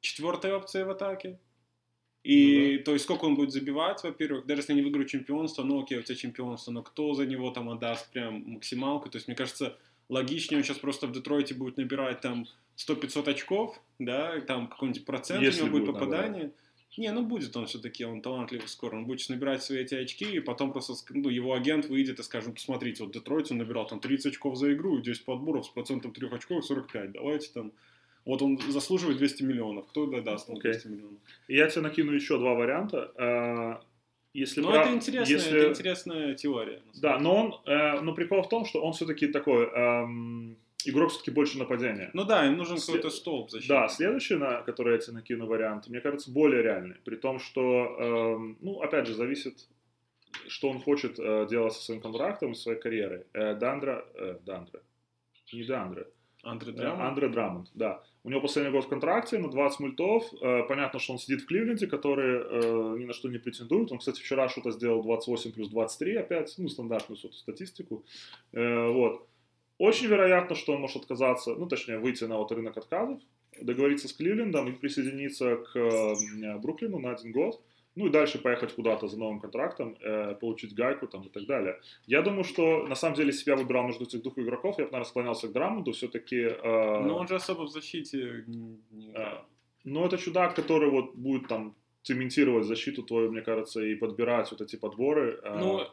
четвертой 0.00 0.52
опцией 0.54 0.84
в 0.84 0.90
атаке. 0.90 1.38
И 2.22 2.76
Ну 2.78 2.84
то 2.84 2.92
есть 2.92 3.04
сколько 3.04 3.24
он 3.24 3.34
будет 3.34 3.50
забивать, 3.50 4.02
во-первых, 4.02 4.46
даже 4.46 4.60
если 4.60 4.72
они 4.72 4.82
выиграют 4.82 5.08
чемпионство, 5.08 5.62
ну 5.62 5.82
окей, 5.82 5.98
у 5.98 6.02
тебя 6.02 6.16
чемпионство, 6.16 6.70
но 6.70 6.82
кто 6.82 7.14
за 7.14 7.24
него 7.24 7.50
там 7.50 7.70
отдаст 7.70 8.12
прям 8.12 8.44
максималку? 8.46 9.08
То 9.08 9.16
есть, 9.16 9.26
мне 9.26 9.36
кажется, 9.36 9.78
логичнее 10.10 10.58
он 10.58 10.64
сейчас 10.64 10.78
просто 10.78 11.06
в 11.06 11.12
Детройте 11.12 11.54
будет 11.54 11.78
набирать 11.78 12.20
там 12.20 12.46
100-500 12.76 13.30
очков, 13.30 13.80
да, 13.98 14.40
там 14.42 14.68
какой-нибудь 14.68 15.06
процент 15.06 15.42
Если 15.42 15.62
у 15.62 15.66
него 15.66 15.78
будет 15.78 15.86
будет 15.86 15.94
попадание. 15.94 16.52
Не, 16.96 17.12
ну 17.12 17.24
будет 17.24 17.56
он 17.56 17.66
все-таки, 17.66 18.04
он 18.04 18.20
талантливый 18.20 18.68
скоро. 18.68 18.96
Он 18.96 19.06
будет 19.06 19.26
набирать 19.28 19.62
свои 19.62 19.78
эти 19.78 19.94
очки, 19.94 20.24
и 20.24 20.40
потом 20.40 20.72
просто 20.72 20.94
ну, 21.10 21.28
его 21.28 21.54
агент 21.54 21.86
выйдет 21.86 22.18
и 22.18 22.22
скажет, 22.22 22.52
посмотрите, 22.52 23.04
вот 23.04 23.12
Детройт 23.12 23.50
он 23.52 23.58
набирал 23.58 23.86
там 23.86 24.00
30 24.00 24.32
очков 24.32 24.56
за 24.56 24.72
игру, 24.74 24.98
и 24.98 25.02
10 25.02 25.24
подборов 25.24 25.66
с 25.66 25.68
процентом 25.68 26.12
3 26.12 26.28
очков 26.28 26.64
45. 26.64 27.12
Давайте 27.12 27.50
там. 27.52 27.72
Вот 28.30 28.42
он 28.42 28.58
заслуживает 28.58 29.18
200 29.18 29.42
миллионов. 29.42 29.86
Кто 29.88 30.06
даст 30.20 30.48
ему 30.48 30.58
Окей. 30.58 30.72
200 30.72 30.86
миллионов? 30.88 31.18
Я 31.48 31.66
тебе 31.68 31.82
накину 31.82 32.12
еще 32.12 32.38
два 32.38 32.54
варианта. 32.54 33.10
Э, 33.16 33.84
Если 34.32 34.60
Ну, 34.60 34.68
прав- 34.70 34.86
это 34.86 34.94
интересная, 34.94 35.36
если- 35.36 35.58
это 35.58 35.70
интересная 35.70 36.34
теория. 36.36 36.80
Да, 37.02 37.18
но 37.18 37.34
он, 37.34 37.54
э, 37.66 38.00
но 38.00 38.14
прикол 38.14 38.42
в 38.42 38.48
том, 38.48 38.64
что 38.64 38.80
он 38.80 38.92
все-таки 38.92 39.26
такой 39.26 39.64
эм, 39.66 40.56
игрок 40.84 41.10
все-таки 41.10 41.32
больше 41.32 41.58
нападения. 41.58 42.10
Ну 42.14 42.24
да, 42.24 42.46
им 42.46 42.56
нужен 42.56 42.78
какой-то 42.78 43.10
столб 43.10 43.50
защиты. 43.50 43.74
Да, 43.74 43.88
следующий, 43.88 44.36
на 44.36 44.62
который 44.62 44.92
я 44.92 44.98
тебе 45.00 45.14
накину 45.14 45.46
вариант, 45.46 45.88
мне 45.88 46.00
кажется, 46.00 46.30
более 46.30 46.62
реальный. 46.62 46.94
При 47.04 47.16
том, 47.16 47.40
что, 47.40 47.96
эм, 47.98 48.56
ну, 48.60 48.80
опять 48.80 49.08
же, 49.08 49.14
зависит, 49.14 49.66
что 50.46 50.68
он 50.70 50.78
хочет 50.80 51.18
э, 51.18 51.46
делать 51.50 51.72
со 51.72 51.82
своим 51.82 52.00
контрактом 52.00 52.52
и 52.52 52.54
своей 52.54 52.78
карьерой. 52.78 53.24
Э, 53.32 53.56
Дандра, 53.56 54.04
э, 54.14 54.38
Дандра, 54.46 54.80
не 55.52 55.64
Дандра, 55.64 56.04
Андре 56.44 56.70
Э, 56.72 56.76
Драмон. 56.76 57.06
Андре 57.06 57.28
Драмонд, 57.28 57.68
да. 57.74 58.00
У 58.22 58.28
него 58.28 58.42
последний 58.42 58.70
год 58.70 58.84
в 58.84 58.88
контракте 58.88 59.38
на 59.38 59.50
20 59.50 59.80
мультов. 59.80 60.24
Э, 60.42 60.62
Понятно, 60.68 60.98
что 60.98 61.14
он 61.14 61.18
сидит 61.18 61.40
в 61.40 61.46
Кливленде, 61.46 61.86
который 61.86 62.40
э, 62.42 62.98
ни 62.98 63.06
на 63.06 63.12
что 63.14 63.28
не 63.28 63.38
претендует. 63.38 63.90
Он, 63.92 63.98
кстати, 63.98 64.20
вчера 64.20 64.48
что-то 64.48 64.72
сделал 64.72 65.02
28 65.02 65.52
плюс 65.52 65.68
23 65.68 66.16
опять, 66.16 66.54
ну, 66.58 66.68
стандартную 66.68 67.16
статистику. 67.16 68.04
Э, 68.52 68.88
Вот. 68.88 69.26
Очень 69.78 70.08
вероятно, 70.08 70.54
что 70.54 70.74
он 70.74 70.82
может 70.82 70.96
отказаться, 70.98 71.54
ну, 71.54 71.66
точнее, 71.66 71.98
выйти 71.98 72.24
на 72.24 72.36
вот 72.36 72.52
рынок 72.52 72.76
отказов, 72.76 73.18
договориться 73.58 74.08
с 74.08 74.12
Кливлендом 74.12 74.68
и 74.68 74.72
присоединиться 74.72 75.56
к 75.56 76.58
Бруклину 76.58 76.98
на 76.98 77.12
один 77.12 77.32
год. 77.32 77.62
Ну 77.96 78.06
и 78.06 78.10
дальше 78.10 78.38
поехать 78.38 78.72
куда-то 78.74 79.08
за 79.08 79.18
новым 79.18 79.40
контрактом, 79.40 79.96
э, 80.00 80.34
получить 80.34 80.74
гайку 80.74 81.06
там 81.08 81.22
и 81.22 81.28
так 81.28 81.46
далее. 81.46 81.80
Я 82.06 82.22
думаю, 82.22 82.44
что 82.44 82.86
на 82.86 82.94
самом 82.94 83.16
деле 83.16 83.32
себя 83.32 83.56
выбирал 83.56 83.86
между 83.86 84.04
этих 84.04 84.22
двух 84.22 84.38
игроков. 84.38 84.78
Я 84.78 84.84
бы, 84.84 84.92
наверное, 84.92 85.08
склонялся 85.08 85.48
к 85.48 85.52
Драмонду. 85.52 85.92
Все-таки... 85.92 86.36
э, 86.36 87.00
Но 87.00 87.16
он 87.16 87.26
же 87.26 87.34
особо 87.34 87.62
в 87.62 87.68
защите 87.68 88.44
играет. 88.92 89.40
Ну, 89.84 90.04
это 90.04 90.18
чудак, 90.18 90.54
который 90.54 90.90
вот 90.90 91.14
будет 91.14 91.48
там 91.48 91.74
цементировать 92.02 92.66
защиту 92.66 93.02
твою, 93.02 93.32
мне 93.32 93.42
кажется, 93.42 93.82
и 93.82 93.94
подбирать 93.94 94.50
вот 94.50 94.60
эти 94.60 94.76
подборы. 94.76 95.40
а, 95.42 95.58
Ну, 95.58 95.86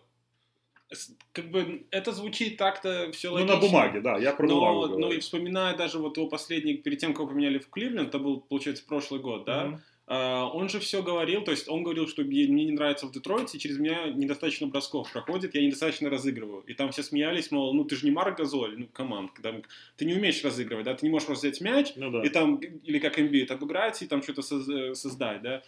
как 1.33 1.51
бы 1.51 1.85
это 1.91 2.11
звучит 2.11 2.57
так-то 2.57 3.11
все 3.11 3.29
ну, 3.29 3.35
логично. 3.35 3.55
на 3.55 3.61
бумаге, 3.61 4.01
да, 4.01 4.17
я 4.17 4.33
про 4.33 4.47
бумагу 4.47 4.81
Но, 4.81 4.87
говорю. 4.87 4.99
ну 4.99 5.11
и 5.11 5.19
вспоминая 5.19 5.75
даже 5.75 5.99
вот 5.99 6.17
его 6.17 6.27
последний, 6.27 6.75
перед 6.75 6.99
тем, 6.99 7.11
как 7.11 7.21
его 7.21 7.29
поменяли 7.31 7.59
в 7.59 7.69
Кливленд, 7.69 8.09
это 8.09 8.19
был, 8.19 8.39
получается, 8.39 8.85
прошлый 8.87 9.19
год, 9.19 9.45
да? 9.45 9.65
Мгм. 9.65 9.81
А, 10.09 10.45
он 10.53 10.69
же 10.69 10.79
все 10.79 11.03
говорил, 11.03 11.43
то 11.43 11.51
есть 11.51 11.67
он 11.67 11.83
говорил, 11.83 12.07
что 12.07 12.23
мне 12.23 12.47
не 12.47 12.71
нравится 12.71 13.07
в 13.07 13.11
Детройте, 13.11 13.59
через 13.59 13.77
меня 13.77 14.07
недостаточно 14.07 14.67
бросков 14.67 15.11
проходит, 15.11 15.53
я 15.53 15.61
недостаточно 15.61 16.09
разыгрываю. 16.09 16.63
И 16.65 16.73
там 16.73 16.91
все 16.91 17.03
смеялись, 17.03 17.51
мол, 17.51 17.73
ну 17.73 17.83
ты 17.83 17.97
же 17.97 18.05
не 18.05 18.11
Марк 18.11 18.37
Газоль, 18.37 18.79
ну 18.79 18.87
команд, 18.93 19.31
когда 19.31 19.53
ты 19.97 20.05
не 20.05 20.13
умеешь 20.13 20.41
разыгрывать, 20.45 20.85
да, 20.85 20.93
ты 20.93 21.05
не 21.05 21.11
можешь 21.11 21.25
просто 21.25 21.47
взять 21.47 21.59
мяч, 21.59 21.91
Ну 21.97 22.09
да. 22.09 22.23
и 22.23 22.29
там, 22.29 22.55
или 22.55 22.99
как 22.99 23.19
NBA, 23.19 23.47
обыграть 23.51 24.01
и 24.01 24.07
там 24.07 24.23
что-то 24.23 24.41
э, 24.41 24.93
создать, 24.95 25.41
да. 25.41 25.61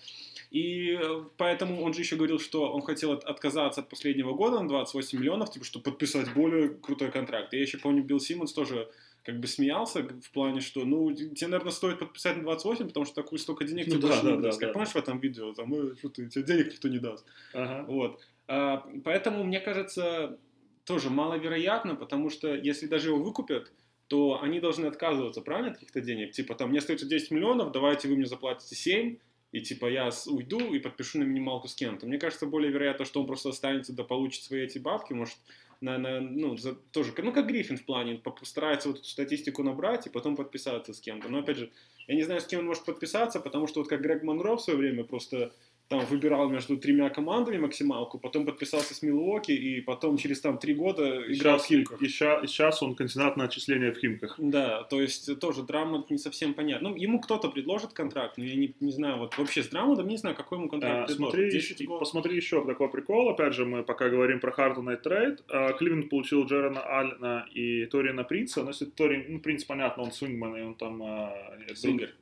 И 0.51 0.97
э, 0.99 1.23
поэтому 1.37 1.83
он 1.83 1.93
же 1.93 1.99
еще 1.99 2.15
говорил, 2.15 2.39
что 2.39 2.71
он 2.71 2.81
хотел 2.81 3.11
от- 3.11 3.25
отказаться 3.25 3.81
от 3.81 3.89
последнего 3.89 4.33
года 4.33 4.61
на 4.61 4.69
28 4.69 5.19
миллионов, 5.19 5.51
типа, 5.51 5.65
чтобы 5.65 5.83
подписать 5.83 6.33
более 6.33 6.69
крутой 6.69 7.11
контракт. 7.11 7.51
Я 7.53 7.59
еще 7.61 7.77
помню, 7.77 8.03
Билл 8.03 8.19
Симмонс 8.21 8.53
тоже 8.53 8.89
как 9.23 9.39
бы 9.39 9.47
смеялся 9.47 10.01
в 10.01 10.31
плане, 10.31 10.61
что, 10.61 10.85
ну, 10.85 11.13
тебе, 11.13 11.47
наверное, 11.47 11.71
стоит 11.71 11.99
подписать 11.99 12.37
на 12.37 12.43
28, 12.43 12.87
потому 12.87 13.05
что 13.05 13.15
такую 13.15 13.39
столько 13.39 13.65
денег 13.65 13.87
Ну 13.87 13.93
тебе 13.93 14.01
да, 14.01 14.07
больше 14.07 14.23
да, 14.23 14.29
не 14.31 14.35
да, 14.37 14.41
даст. 14.43 14.59
да. 14.59 14.65
Как 14.65 14.73
помнишь 14.73 14.91
в 14.91 14.95
этом 14.95 15.19
видео, 15.19 15.53
там, 15.53 15.73
э, 15.73 15.95
что 15.97 16.09
ты, 16.09 16.27
тебе 16.27 16.43
денег 16.43 16.71
никто 16.71 16.87
не 16.87 16.99
даст. 16.99 17.25
Ага. 17.53 17.85
Вот. 17.87 18.19
А, 18.47 18.85
Поэтому, 19.03 19.43
мне 19.43 19.59
кажется, 19.59 20.39
тоже 20.85 21.09
маловероятно, 21.09 21.95
потому 21.95 22.29
что 22.29 22.55
если 22.55 22.87
даже 22.87 23.09
его 23.09 23.19
выкупят, 23.21 23.71
то 24.07 24.41
они 24.41 24.59
должны 24.59 24.87
отказываться, 24.87 25.41
правильно, 25.41 25.71
от 25.71 25.75
каких-то 25.77 26.01
денег? 26.01 26.31
Типа, 26.31 26.55
там, 26.55 26.69
мне 26.69 26.79
остается 26.79 27.05
10 27.05 27.29
миллионов, 27.31 27.71
давайте 27.71 28.07
вы 28.07 28.15
мне 28.15 28.25
заплатите 28.25 28.75
7, 28.75 29.17
и 29.51 29.61
типа 29.61 29.87
я 29.87 30.09
уйду 30.27 30.59
и 30.73 30.79
подпишу 30.79 31.19
на 31.19 31.23
минималку 31.23 31.67
с 31.67 31.75
кем-то. 31.75 32.05
Мне 32.07 32.17
кажется, 32.17 32.45
более 32.45 32.71
вероятно, 32.71 33.05
что 33.05 33.19
он 33.21 33.27
просто 33.27 33.49
останется, 33.49 33.93
да 33.93 34.03
получит 34.03 34.43
свои 34.43 34.61
эти 34.61 34.77
бабки, 34.79 35.13
может, 35.13 35.35
на, 35.81 35.97
на, 35.97 36.19
ну, 36.19 36.57
за, 36.57 36.75
тоже, 36.75 37.13
ну, 37.17 37.31
как 37.31 37.47
Гриффин 37.47 37.77
в 37.77 37.85
плане, 37.85 38.15
постарается 38.15 38.89
вот 38.89 38.99
эту 38.99 39.07
статистику 39.07 39.63
набрать 39.63 40.07
и 40.07 40.09
потом 40.09 40.35
подписаться 40.35 40.93
с 40.93 40.99
кем-то. 40.99 41.29
Но, 41.29 41.39
опять 41.39 41.57
же, 41.57 41.71
я 42.07 42.15
не 42.15 42.23
знаю, 42.23 42.41
с 42.41 42.45
кем 42.45 42.61
он 42.61 42.65
может 42.65 42.85
подписаться, 42.85 43.39
потому 43.39 43.67
что 43.67 43.79
вот 43.79 43.89
как 43.89 44.01
Грег 44.01 44.23
Монро 44.23 44.55
в 44.55 44.61
свое 44.61 44.77
время 44.77 45.03
просто 45.03 45.53
там 45.89 46.05
выбирал 46.05 46.47
между 46.49 46.77
тремя 46.77 47.09
командами 47.09 47.57
максималку, 47.57 48.19
потом 48.19 48.45
подписался 48.45 48.93
с 48.93 49.01
Милуоки, 49.01 49.51
и 49.51 49.81
потом 49.81 50.17
через 50.17 50.39
там 50.39 50.59
три 50.59 50.75
года 50.75 51.03
играл 51.33 51.57
Сейчас, 51.59 51.63
в 51.63 51.65
Химках. 51.65 52.01
и, 52.03 52.07
ща- 52.07 52.45
сейчас 52.45 52.83
он 52.83 52.93
кандидат 52.93 53.37
на 53.37 53.45
отчисление 53.45 53.91
в 53.91 53.97
Химках. 53.97 54.35
Да, 54.37 54.83
то 54.83 55.01
есть 55.01 55.39
тоже 55.39 55.63
Драмонд 55.63 56.11
не 56.11 56.19
совсем 56.19 56.53
понятно. 56.53 56.89
Ну, 56.89 56.95
ему 56.95 57.19
кто-то 57.19 57.49
предложит 57.49 57.93
контракт, 57.93 58.37
но 58.37 58.43
я 58.43 58.53
не, 58.55 58.75
не 58.79 58.91
знаю, 58.91 59.17
вот 59.17 59.35
вообще 59.39 59.63
с 59.63 59.69
Драмондом 59.69 60.07
не 60.07 60.17
знаю, 60.17 60.35
какой 60.35 60.59
ему 60.59 60.69
контракт 60.69 60.93
А, 60.93 61.07
предложат. 61.07 61.33
смотри, 61.33 61.51
10 61.51 61.79
еще- 61.79 61.85
гол. 61.87 61.97
посмотри 61.99 62.35
еще 62.35 62.63
такой 62.63 62.89
прикол. 62.91 63.29
Опять 63.29 63.55
же, 63.55 63.65
мы 63.65 63.81
пока 63.83 64.09
говорим 64.09 64.39
про 64.39 64.51
Хартона 64.51 64.91
и 64.91 64.95
трейд. 64.97 65.43
А, 65.49 65.73
Кливленд 65.73 66.07
получил 66.11 66.45
Джерена 66.45 66.81
Аллена 66.81 67.47
и 67.51 67.87
Торина 67.87 68.23
Принца. 68.23 68.61
Но 68.61 68.69
если 68.69 68.85
Торин, 68.85 69.25
ну, 69.27 69.39
Принц, 69.39 69.63
понятно, 69.63 70.03
он 70.03 70.11
свингман, 70.11 70.55
и 70.55 70.61
он 70.61 70.75
там... 70.75 71.01
а, 71.01 71.33
Свингер. 71.73 72.13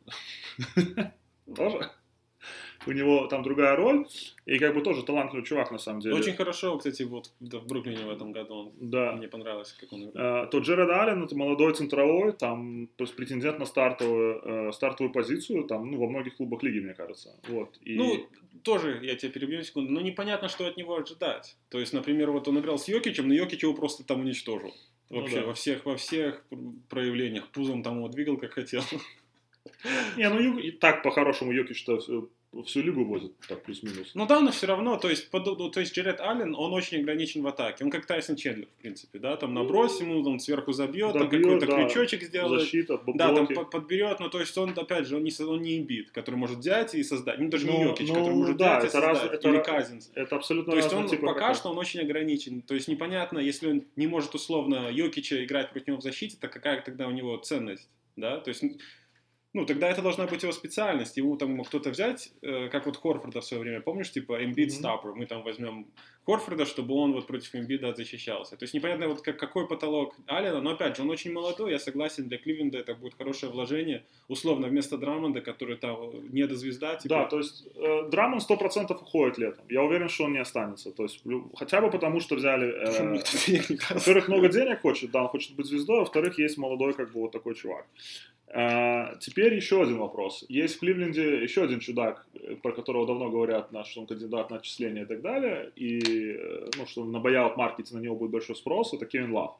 Тоже? 1.55 1.89
У 2.87 2.91
него 2.91 3.27
там 3.27 3.43
другая 3.43 3.75
роль. 3.75 4.05
И 4.45 4.57
как 4.59 4.73
бы 4.73 4.81
тоже 4.81 5.03
талантливый 5.03 5.45
чувак, 5.45 5.71
на 5.71 5.77
самом 5.77 5.99
деле. 5.99 6.15
Очень 6.15 6.33
хорошо, 6.33 6.77
кстати, 6.77 7.03
вот 7.03 7.31
да, 7.39 7.59
в 7.59 7.67
Бруклине 7.67 8.05
в 8.05 8.09
этом 8.09 8.31
году 8.31 8.53
он 8.55 8.71
Да. 8.79 9.13
мне 9.13 9.27
понравилось, 9.27 9.75
как 9.79 9.91
он 9.93 10.09
играл. 10.09 10.43
А, 10.43 10.47
то 10.47 10.59
Джеред 10.59 10.89
Аллен, 10.89 11.23
это 11.23 11.35
молодой 11.35 11.73
центровой, 11.73 12.31
там 12.31 12.87
то 12.95 13.03
есть 13.03 13.15
претендент 13.15 13.59
на 13.59 13.65
стартовую, 13.65 14.69
э, 14.69 14.71
стартовую 14.71 15.11
позицию, 15.11 15.65
там, 15.65 15.91
ну, 15.91 15.97
во 15.99 16.07
многих 16.07 16.37
клубах 16.37 16.63
лиги, 16.63 16.79
мне 16.79 16.93
кажется. 16.93 17.35
Вот. 17.47 17.77
И... 17.81 17.95
Ну, 17.95 18.27
тоже, 18.63 18.99
я 19.03 19.15
тебя 19.15 19.31
перебью 19.31 19.63
секунду, 19.63 19.91
но 19.91 20.01
непонятно, 20.01 20.47
что 20.47 20.65
от 20.65 20.77
него 20.77 20.95
ожидать. 20.95 21.57
То 21.69 21.79
есть, 21.79 21.93
например, 21.93 22.31
вот 22.31 22.47
он 22.47 22.59
играл 22.59 22.77
с 22.79 22.87
Йокичем, 22.87 23.27
но 23.27 23.33
Йокич 23.33 23.63
его 23.63 23.73
просто 23.73 24.03
там 24.03 24.21
уничтожил. 24.21 24.73
Ну 25.09 25.21
Вообще, 25.21 25.41
да. 25.41 25.47
во 25.47 25.53
всех, 25.53 25.85
во 25.85 25.95
всех 25.95 26.43
проявлениях. 26.89 27.47
Пузом 27.49 27.81
там 27.81 27.97
его 27.97 28.09
двигал, 28.09 28.37
как 28.37 28.51
хотел. 28.53 28.81
Не, 30.17 30.29
ну 30.29 30.57
и 30.59 30.71
так 30.71 31.03
по-хорошему 31.03 31.51
Йокич-то 31.51 31.99
всю, 32.63 32.81
лигу 32.81 33.03
возит, 33.05 33.33
так 33.47 33.63
плюс-минус. 33.63 34.11
Ну 34.13 34.25
да, 34.27 34.39
но 34.41 34.51
все 34.51 34.67
равно, 34.67 34.97
то 34.97 35.09
есть, 35.09 35.29
под- 35.29 35.45
ну, 35.45 35.69
то 35.69 35.79
есть 35.79 35.93
Джеред 35.95 36.19
Аллен, 36.21 36.55
он 36.55 36.73
очень 36.73 36.99
ограничен 36.99 37.41
в 37.41 37.47
атаке. 37.47 37.83
Он 37.83 37.91
как 37.91 38.05
Тайсон 38.05 38.35
Чендлер, 38.35 38.67
в 38.77 38.81
принципе, 38.81 39.19
да, 39.19 39.35
там 39.37 39.53
набрось 39.53 39.99
ему, 40.01 40.21
он 40.23 40.39
сверху 40.39 40.71
забьет, 40.73 41.13
там 41.13 41.29
какой-то 41.29 41.47
Ну, 41.47 41.59
да. 41.59 41.65
крючочек 41.87 42.23
сделает. 42.23 42.61
Защита, 42.61 42.97
б- 42.97 43.13
Да, 43.15 43.27
там 43.27 43.35
блоки. 43.45 43.53
по- 43.53 43.65
подберет, 43.65 44.19
но 44.19 44.29
то 44.29 44.39
есть 44.39 44.57
он, 44.57 44.73
опять 44.75 45.07
же, 45.07 45.17
он 45.17 45.23
не, 45.23 45.31
он 45.43 45.61
не 45.61 45.77
имбит, 45.77 46.11
который 46.11 46.35
может 46.35 46.59
взять 46.59 46.95
и 46.95 47.03
создать. 47.03 47.39
Ну, 47.39 47.49
даже 47.49 47.65
не 47.65 47.71
Ну, 47.77 47.83
Йокич, 47.89 48.07
ну, 48.07 48.13
который 48.15 48.35
может 48.35 48.57
да, 48.57 48.79
взять 48.79 48.93
и 48.93 48.97
это 48.97 49.07
раз- 49.07 49.19
создать. 49.19 49.39
это 49.39 49.49
Или 49.49 49.57
Казинс. 49.63 50.11
Это 50.15 50.35
абсолютно 50.35 50.71
То 50.71 50.77
есть 50.77 50.93
он 50.93 51.07
типы 51.07 51.25
пока 51.25 51.53
что 51.53 51.69
он 51.69 51.77
очень 51.77 51.99
ограничен. 52.01 52.61
То 52.61 52.73
есть 52.75 52.87
непонятно, 52.87 53.39
если 53.39 53.67
он 53.71 53.83
не 53.95 54.07
может 54.07 54.33
условно 54.35 54.89
Йокича 54.91 55.43
играть 55.45 55.71
против 55.71 55.87
него 55.87 55.97
в 55.97 56.03
защите, 56.03 56.37
то 56.39 56.47
какая 56.47 56.81
тогда 56.81 57.07
у 57.07 57.11
него 57.11 57.35
ценность, 57.37 57.89
да? 58.15 58.39
То 58.39 58.49
есть, 58.49 58.63
ну, 59.53 59.65
тогда 59.65 59.89
это 59.89 60.01
должна 60.01 60.27
быть 60.27 60.43
его 60.43 60.51
специальность. 60.51 61.17
Его 61.17 61.35
там 61.35 61.63
кто-то 61.63 61.89
взять, 61.89 62.31
э, 62.41 62.69
как 62.69 62.85
вот 62.85 62.97
Хорфорда 62.97 63.41
в 63.41 63.45
свое 63.45 63.63
время, 63.63 63.81
помнишь, 63.81 64.11
типа 64.11 64.43
Embiid 64.43 64.79
Мгм. 64.79 64.85
Stopper, 64.85 65.13
мы 65.15 65.25
там 65.25 65.43
возьмем 65.43 65.87
Хорфорда, 66.27 66.65
чтобы 66.65 66.93
он 66.93 67.13
вот 67.13 67.25
против 67.25 67.55
Эмбида 67.55 67.93
защищался. 67.93 68.57
То 68.57 68.63
есть 68.63 68.73
непонятно, 68.73 69.07
вот 69.07 69.21
как, 69.21 69.39
какой 69.39 69.65
потолок 69.65 70.13
Аллена, 70.27 70.59
но 70.59 70.71
опять 70.71 70.97
же, 70.97 71.03
он 71.03 71.09
очень 71.09 71.31
молодой, 71.31 71.71
я 71.71 71.79
согласен, 71.79 72.27
для 72.27 72.37
Кливленда 72.37 72.77
это 72.79 72.95
будет 72.95 73.13
хорошее 73.17 73.49
вложение, 73.49 74.03
условно, 74.27 74.67
вместо 74.67 74.97
Драмонда, 74.97 75.39
который 75.39 75.77
там 75.77 75.97
недозвезда, 76.33 76.95
типа, 76.95 77.15
Да, 77.15 77.25
то 77.25 77.37
есть 77.37 77.65
э, 77.75 78.09
Драмон 78.11 78.39
100% 78.39 78.93
уходит 78.93 79.37
летом. 79.37 79.63
Я 79.69 79.83
уверен, 79.83 80.09
что 80.09 80.25
он 80.25 80.33
не 80.33 80.39
останется. 80.39 80.91
То 80.91 81.03
есть, 81.03 81.23
хотя 81.55 81.79
бы 81.79 81.89
потому, 81.89 82.19
что 82.19 82.35
взяли... 82.35 82.67
э? 82.67 83.21
Во-первых, 83.93 84.27
много 84.27 84.49
денег 84.49 84.81
хочет, 84.81 85.11
да, 85.11 85.21
он 85.21 85.29
хочет 85.29 85.55
быть 85.55 85.65
звездой, 85.65 85.99
во-вторых, 85.99 86.37
есть 86.39 86.57
молодой, 86.57 86.93
как 86.93 87.13
бы, 87.13 87.21
вот 87.21 87.31
такой 87.31 87.55
чувак. 87.55 87.85
А, 88.49 89.15
теперь 89.19 89.53
еще 89.53 89.81
один 89.81 89.97
вопрос. 89.97 90.45
Есть 90.47 90.75
в 90.75 90.79
Кливленде 90.79 91.43
еще 91.43 91.63
один 91.63 91.79
чудак, 91.79 92.25
э, 92.33 92.55
про 92.55 92.71
которого 92.71 93.05
давно 93.05 93.29
говорят, 93.29 93.69
что 93.85 94.01
он 94.01 94.07
кандидат 94.07 94.49
на 94.49 94.57
отчисление 94.57 95.03
и 95.03 95.05
так 95.05 95.21
далее, 95.21 95.71
и, 95.75 95.97
э, 96.17 96.69
ну, 96.77 96.85
что 96.85 97.05
на 97.05 97.17
buyout 97.17 97.55
маркете 97.55 97.95
на 97.95 97.99
него 97.99 98.15
будет 98.15 98.31
большой 98.31 98.55
спрос, 98.55 98.93
это 98.93 99.05
Кевин 99.05 99.31
Лав. 99.31 99.57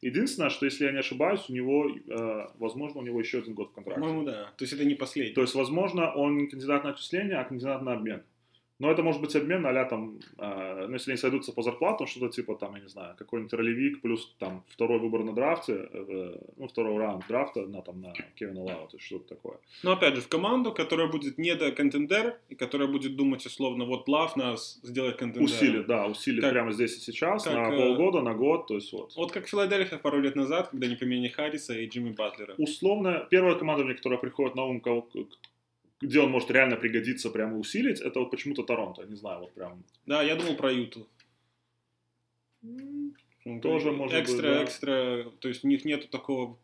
Единственное, 0.00 0.50
что, 0.50 0.64
если 0.64 0.84
я 0.84 0.92
не 0.92 0.98
ошибаюсь, 0.98 1.44
у 1.48 1.52
него, 1.52 1.88
э, 1.88 2.46
возможно, 2.58 3.00
у 3.00 3.04
него 3.04 3.18
еще 3.18 3.38
один 3.38 3.54
год 3.54 3.70
в 3.70 3.72
контракте. 3.72 4.00
По-моему, 4.00 4.24
да. 4.24 4.52
То 4.56 4.64
есть 4.64 4.72
это 4.72 4.84
не 4.84 4.94
последний. 4.94 5.34
То 5.34 5.40
есть, 5.40 5.54
возможно, 5.54 6.12
он 6.14 6.36
не 6.36 6.46
кандидат 6.46 6.84
на 6.84 6.90
отчисление, 6.90 7.36
а 7.38 7.44
кандидат 7.44 7.82
на 7.82 7.94
обмен. 7.94 8.22
Но 8.78 8.90
это 8.90 9.02
может 9.02 9.20
быть 9.20 9.34
обмен 9.34 9.66
а 9.66 9.84
там, 9.84 10.18
э, 10.38 10.86
ну, 10.86 10.94
если 10.94 11.10
они 11.10 11.18
сойдутся 11.18 11.52
по 11.52 11.62
зарплатам, 11.62 12.06
что-то 12.06 12.28
типа, 12.28 12.54
там, 12.54 12.76
я 12.76 12.82
не 12.82 12.88
знаю, 12.88 13.16
какой-нибудь 13.16 13.52
ролевик 13.52 14.00
плюс 14.00 14.34
там 14.38 14.64
второй 14.68 15.00
выбор 15.00 15.24
на 15.24 15.32
драфте, 15.34 15.88
э, 15.92 16.38
ну, 16.56 16.68
второй 16.68 16.96
раунд 16.96 17.24
драфта 17.28 17.66
на, 17.66 17.82
там, 17.82 18.00
на 18.00 18.12
Кевина 18.36 18.62
Лава, 18.62 18.88
то 18.88 18.96
есть 18.96 19.06
что-то 19.06 19.34
такое. 19.34 19.58
Но 19.82 19.92
опять 19.92 20.14
же, 20.14 20.20
в 20.20 20.28
команду, 20.28 20.72
которая 20.72 21.08
будет 21.08 21.38
не 21.38 21.54
до 21.54 21.72
контендер, 21.72 22.38
и 22.48 22.54
которая 22.54 22.88
будет 22.88 23.16
думать 23.16 23.44
условно, 23.46 23.84
вот 23.84 24.08
Лав 24.08 24.36
нас 24.36 24.80
сделает 24.82 25.16
контендером. 25.16 25.46
Усилит, 25.46 25.86
да, 25.86 26.06
усилит 26.06 26.42
Как- 26.42 26.52
прямо 26.52 26.72
здесь 26.72 26.96
и 26.96 27.00
сейчас, 27.00 27.44
как, 27.44 27.54
на 27.54 27.74
э, 27.74 27.76
полгода, 27.76 28.20
на 28.20 28.34
год, 28.34 28.68
то 28.68 28.74
есть 28.74 28.92
вот. 28.92 29.12
Вот 29.16 29.32
как 29.32 29.48
Филадельфия 29.48 29.98
пару 29.98 30.20
лет 30.20 30.36
назад, 30.36 30.68
когда 30.68 30.86
они 30.86 30.94
поменяли 30.96 31.28
Харриса 31.28 31.74
и 31.74 31.86
Джимми 31.88 32.10
Батлера. 32.10 32.54
Условно, 32.58 33.26
первая 33.30 33.56
команда, 33.56 33.84
мне, 33.84 33.94
которая 33.94 34.18
приходит 34.20 34.54
на 34.54 34.64
ум, 34.64 34.80
кого- 34.80 35.08
где 36.00 36.20
он 36.20 36.30
может 36.30 36.50
реально 36.50 36.76
пригодиться, 36.76 37.30
прямо 37.30 37.58
усилить, 37.58 38.00
это 38.00 38.20
вот 38.20 38.30
почему-то 38.30 38.62
Торонто, 38.62 39.04
не 39.04 39.16
знаю, 39.16 39.40
вот 39.40 39.52
прям. 39.52 39.84
Да, 40.06 40.22
я 40.22 40.36
думал 40.36 40.56
про 40.56 40.70
Юту. 40.72 41.06
Ну, 42.62 43.60
Тоже 43.62 43.92
может 43.92 44.16
быть, 44.18 44.24
экстра, 44.24 44.42
да. 44.42 44.64
экстра, 44.64 45.32
то 45.38 45.48
есть 45.48 45.64
у 45.64 45.68
них 45.68 45.84
нету 45.84 46.08
такого 46.08 46.58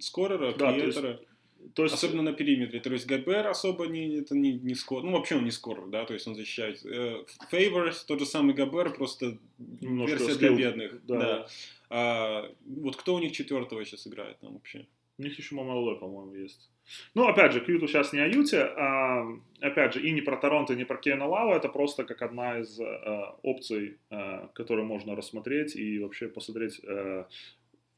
скорера, 0.00 0.52
Да, 0.52 0.72
то 0.72 0.76
есть- 0.78 0.98
креатора, 0.98 1.20
То 1.74 1.82
есть, 1.82 1.94
особенно 1.94 2.22
на 2.22 2.32
периметре. 2.32 2.78
То 2.80 2.92
есть 2.92 3.06
Габер 3.06 3.46
особо 3.48 3.86
не, 3.86 4.18
это 4.18 4.36
не, 4.36 4.52
не 4.52 4.74
скор, 4.74 5.02
ну 5.02 5.12
вообще 5.12 5.36
он 5.36 5.44
не 5.44 5.50
скорер, 5.50 5.86
да, 5.88 6.04
то 6.04 6.14
есть 6.14 6.26
он 6.28 6.34
защищает. 6.36 6.84
Э, 6.86 7.24
Фейворс, 7.50 8.04
тот 8.04 8.20
же 8.20 8.26
самый 8.26 8.54
Габер, 8.54 8.94
просто 8.94 9.38
Немножко 9.58 10.16
версия 10.18 10.38
для 10.38 10.48
skilled, 10.50 10.56
бедных. 10.56 11.06
да. 11.06 11.18
Да. 11.18 11.48
А, 11.90 12.52
вот 12.66 12.96
кто 12.96 13.14
у 13.14 13.18
них 13.18 13.32
четвертого 13.32 13.84
сейчас 13.84 14.06
играет 14.06 14.38
там 14.40 14.52
вообще? 14.52 14.86
У 15.18 15.22
них 15.22 15.36
еще 15.36 15.54
Мамалой, 15.56 15.96
по-моему, 15.98 16.34
есть. 16.34 16.70
Ну, 17.14 17.26
опять 17.26 17.52
же, 17.52 17.60
к 17.60 17.68
Юту 17.68 17.86
сейчас 17.86 18.12
не 18.12 18.20
о 18.20 18.26
Юте, 18.26 18.62
а, 18.62 19.26
опять 19.60 19.94
же, 19.94 20.00
и 20.00 20.10
не 20.12 20.20
про 20.20 20.36
Торонто, 20.36 20.72
и 20.72 20.76
не 20.76 20.84
про 20.84 20.96
Кейна 20.96 21.26
Лава, 21.26 21.54
это 21.54 21.68
просто 21.68 22.04
как 22.04 22.22
одна 22.22 22.58
из 22.60 22.80
э, 22.80 22.84
опций, 23.42 23.98
э, 24.10 24.48
которую 24.54 24.86
можно 24.86 25.16
рассмотреть 25.16 25.76
и 25.76 25.98
вообще 25.98 26.28
посмотреть, 26.28 26.80
э, 26.84 27.24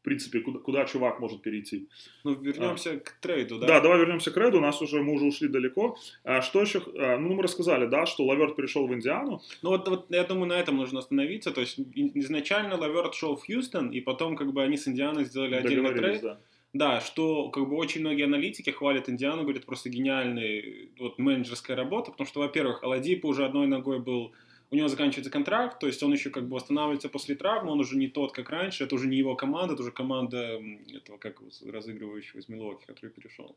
в 0.01 0.03
принципе, 0.03 0.41
куда, 0.41 0.59
куда 0.61 0.85
чувак 0.87 1.21
может 1.21 1.43
перейти. 1.43 1.89
Ну, 2.25 2.35
вернемся 2.35 2.99
к 2.99 3.11
трейду, 3.21 3.59
да? 3.59 3.67
Да, 3.67 3.81
давай 3.81 3.99
вернемся 3.99 4.31
к 4.31 4.37
трейду, 4.39 4.57
у 4.57 4.61
нас 4.63 4.81
уже, 4.81 5.03
мы 5.03 5.13
уже 5.13 5.27
ушли 5.27 5.49
далеко. 5.49 5.99
А, 6.25 6.41
что 6.41 6.63
еще, 6.63 6.83
а, 6.97 7.19
ну, 7.19 7.35
мы 7.35 7.43
рассказали, 7.43 7.87
да, 7.87 8.07
что 8.07 8.25
Лаверт 8.25 8.57
перешел 8.57 8.87
в 8.87 8.95
Индиану, 8.95 9.43
Ну 9.63 9.71
вот, 9.71 9.89
вот 9.89 10.07
я 10.09 10.25
думаю, 10.25 10.47
на 10.47 10.59
этом 10.59 10.79
нужно 10.79 11.01
остановиться. 11.01 11.51
То 11.51 11.61
есть 11.61 11.79
изначально 12.15 12.77
Лаверт 12.77 13.15
шел 13.15 13.37
в 13.37 13.45
Хьюстон, 13.45 13.91
и 13.91 14.01
потом 14.01 14.37
как 14.37 14.53
бы 14.55 14.63
они 14.63 14.79
с 14.79 14.89
Индианой 14.89 15.25
сделали 15.25 15.57
отдельный 15.57 15.95
трейд. 15.95 16.23
да. 16.23 16.41
Да, 16.73 17.01
что 17.01 17.51
как 17.51 17.69
бы 17.69 17.75
очень 17.77 18.01
многие 18.01 18.25
аналитики 18.25 18.71
хвалят 18.71 19.09
Индиану, 19.09 19.43
говорят, 19.43 19.67
просто 19.67 19.89
гениальная 19.89 20.89
вот 20.99 21.19
менеджерская 21.19 21.77
работа, 21.77 22.13
потому 22.13 22.29
что, 22.29 22.41
во-первых, 22.41 22.85
Оладипо 22.85 23.27
уже 23.27 23.45
одной 23.45 23.67
ногой 23.67 23.99
был, 23.99 24.33
у 24.71 24.77
него 24.77 24.87
заканчивается 24.87 25.33
контракт, 25.33 25.81
то 25.81 25.89
есть 25.89 26.01
он 26.05 26.13
еще 26.13 26.31
как 26.31 26.47
бы 26.47 26.55
восстанавливается 26.55 27.09
после 27.09 27.35
травмы, 27.35 27.73
он 27.73 27.81
уже 27.81 27.97
не 27.97 28.07
тот, 28.07 28.31
как 28.33 28.51
раньше, 28.51 28.85
это 28.85 28.95
уже 28.95 29.09
не 29.09 29.17
его 29.17 29.35
команда, 29.35 29.75
это 29.75 29.83
уже 29.83 29.91
команда 29.91 30.63
этого, 30.95 31.19
как 31.19 31.41
его, 31.41 31.51
разыгрывающего 31.73 32.39
из 32.39 32.49
Милуоки, 32.49 32.87
который 32.87 33.11
перешел. 33.11 33.57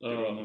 А, 0.00 0.44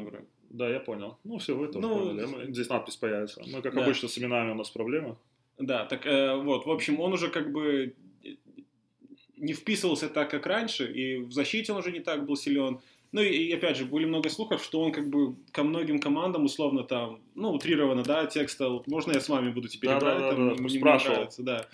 да, 0.50 0.70
я 0.70 0.78
понял. 0.78 1.18
Ну, 1.24 1.38
все, 1.38 1.56
вы 1.56 1.66
тоже 1.66 1.80
Ну, 1.80 1.98
поняли. 1.98 2.26
Мы- 2.26 2.52
Здесь 2.52 2.68
надпись 2.68 2.96
появится. 2.96 3.42
Мы, 3.44 3.60
как 3.60 3.74
да. 3.74 3.82
обычно, 3.82 4.06
с 4.08 4.16
именами 4.16 4.52
у 4.52 4.54
нас 4.54 4.70
проблемы. 4.70 5.16
Да, 5.58 5.84
так 5.84 6.06
э, 6.06 6.36
вот, 6.36 6.64
в 6.64 6.70
общем, 6.70 7.00
он 7.00 7.12
уже 7.12 7.28
как 7.28 7.50
бы 7.50 7.96
не 9.40 9.52
вписывался 9.52 10.08
так, 10.08 10.30
как 10.30 10.46
раньше, 10.46 10.90
и 10.90 11.18
в 11.18 11.32
защите 11.32 11.72
он 11.72 11.78
уже 11.78 11.92
не 11.92 12.00
так 12.00 12.26
был 12.26 12.36
силен. 12.36 12.80
Ну 13.12 13.22
и, 13.22 13.28
и, 13.28 13.52
опять 13.52 13.76
же, 13.76 13.86
были 13.86 14.04
много 14.04 14.28
слухов, 14.28 14.62
что 14.62 14.82
он 14.82 14.92
как 14.92 15.08
бы 15.08 15.34
ко 15.52 15.62
многим 15.64 15.98
командам 15.98 16.44
условно 16.44 16.84
там, 16.84 17.20
ну, 17.34 17.52
утрированно, 17.52 18.02
да, 18.02 18.26
текст 18.26 18.56
стал, 18.56 18.82
можно 18.86 19.12
я 19.12 19.20
с 19.20 19.28
вами 19.30 19.50
буду 19.50 19.68
теперь 19.68 19.90
Да, 19.90 19.98
играть, 19.98 20.18
да, 20.18 20.30
да, 20.30 20.36
там, 20.36 20.56
да, 20.56 20.62
мне 20.62 20.78
спрашивал. 20.78 21.14
нравится, 21.14 21.42
да. 21.42 21.66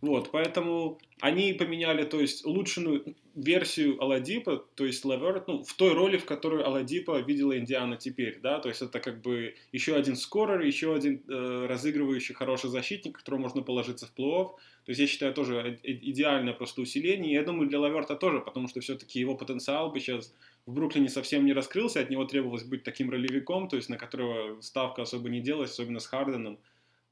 Вот, 0.00 0.30
поэтому 0.30 0.98
они 1.20 1.52
поменяли, 1.52 2.04
то 2.04 2.20
есть, 2.20 2.46
улучшенную 2.46 3.14
версию 3.34 4.02
Аладипа, 4.02 4.64
то 4.74 4.86
есть 4.86 5.04
Леверт, 5.04 5.46
ну, 5.46 5.62
в 5.62 5.74
той 5.74 5.92
роли, 5.92 6.16
в 6.16 6.24
которую 6.24 6.66
Аладипа 6.66 7.20
видела 7.20 7.58
Индиана 7.58 7.96
теперь, 7.96 8.40
да, 8.40 8.58
то 8.60 8.68
есть 8.70 8.80
это 8.80 8.98
как 8.98 9.20
бы 9.20 9.54
еще 9.72 9.94
один 9.94 10.16
скорер, 10.16 10.60
еще 10.62 10.94
один 10.94 11.22
э, 11.28 11.66
разыгрывающий 11.66 12.34
хороший 12.34 12.70
защитник, 12.70 13.18
которого 13.18 13.42
можно 13.42 13.62
положиться 13.62 14.06
в 14.06 14.18
плей-офф, 14.18 14.48
то 14.84 14.90
есть 14.90 15.00
я 15.00 15.06
считаю 15.06 15.34
тоже 15.34 15.78
идеальное 15.82 16.54
просто 16.54 16.80
усиление, 16.80 17.32
и 17.32 17.34
я 17.34 17.44
думаю 17.44 17.68
для 17.68 17.78
Леверта 17.78 18.16
тоже, 18.16 18.40
потому 18.40 18.68
что 18.68 18.80
все-таки 18.80 19.20
его 19.20 19.36
потенциал 19.36 19.92
бы 19.92 20.00
сейчас 20.00 20.34
в 20.64 20.72
Бруклине 20.72 21.10
совсем 21.10 21.44
не 21.44 21.52
раскрылся, 21.52 22.00
от 22.00 22.10
него 22.10 22.24
требовалось 22.24 22.64
быть 22.64 22.84
таким 22.84 23.10
ролевиком, 23.10 23.68
то 23.68 23.76
есть 23.76 23.90
на 23.90 23.98
которого 23.98 24.60
ставка 24.62 25.02
особо 25.02 25.28
не 25.28 25.40
делалась, 25.40 25.72
особенно 25.72 26.00
с 26.00 26.06
Харденом, 26.06 26.58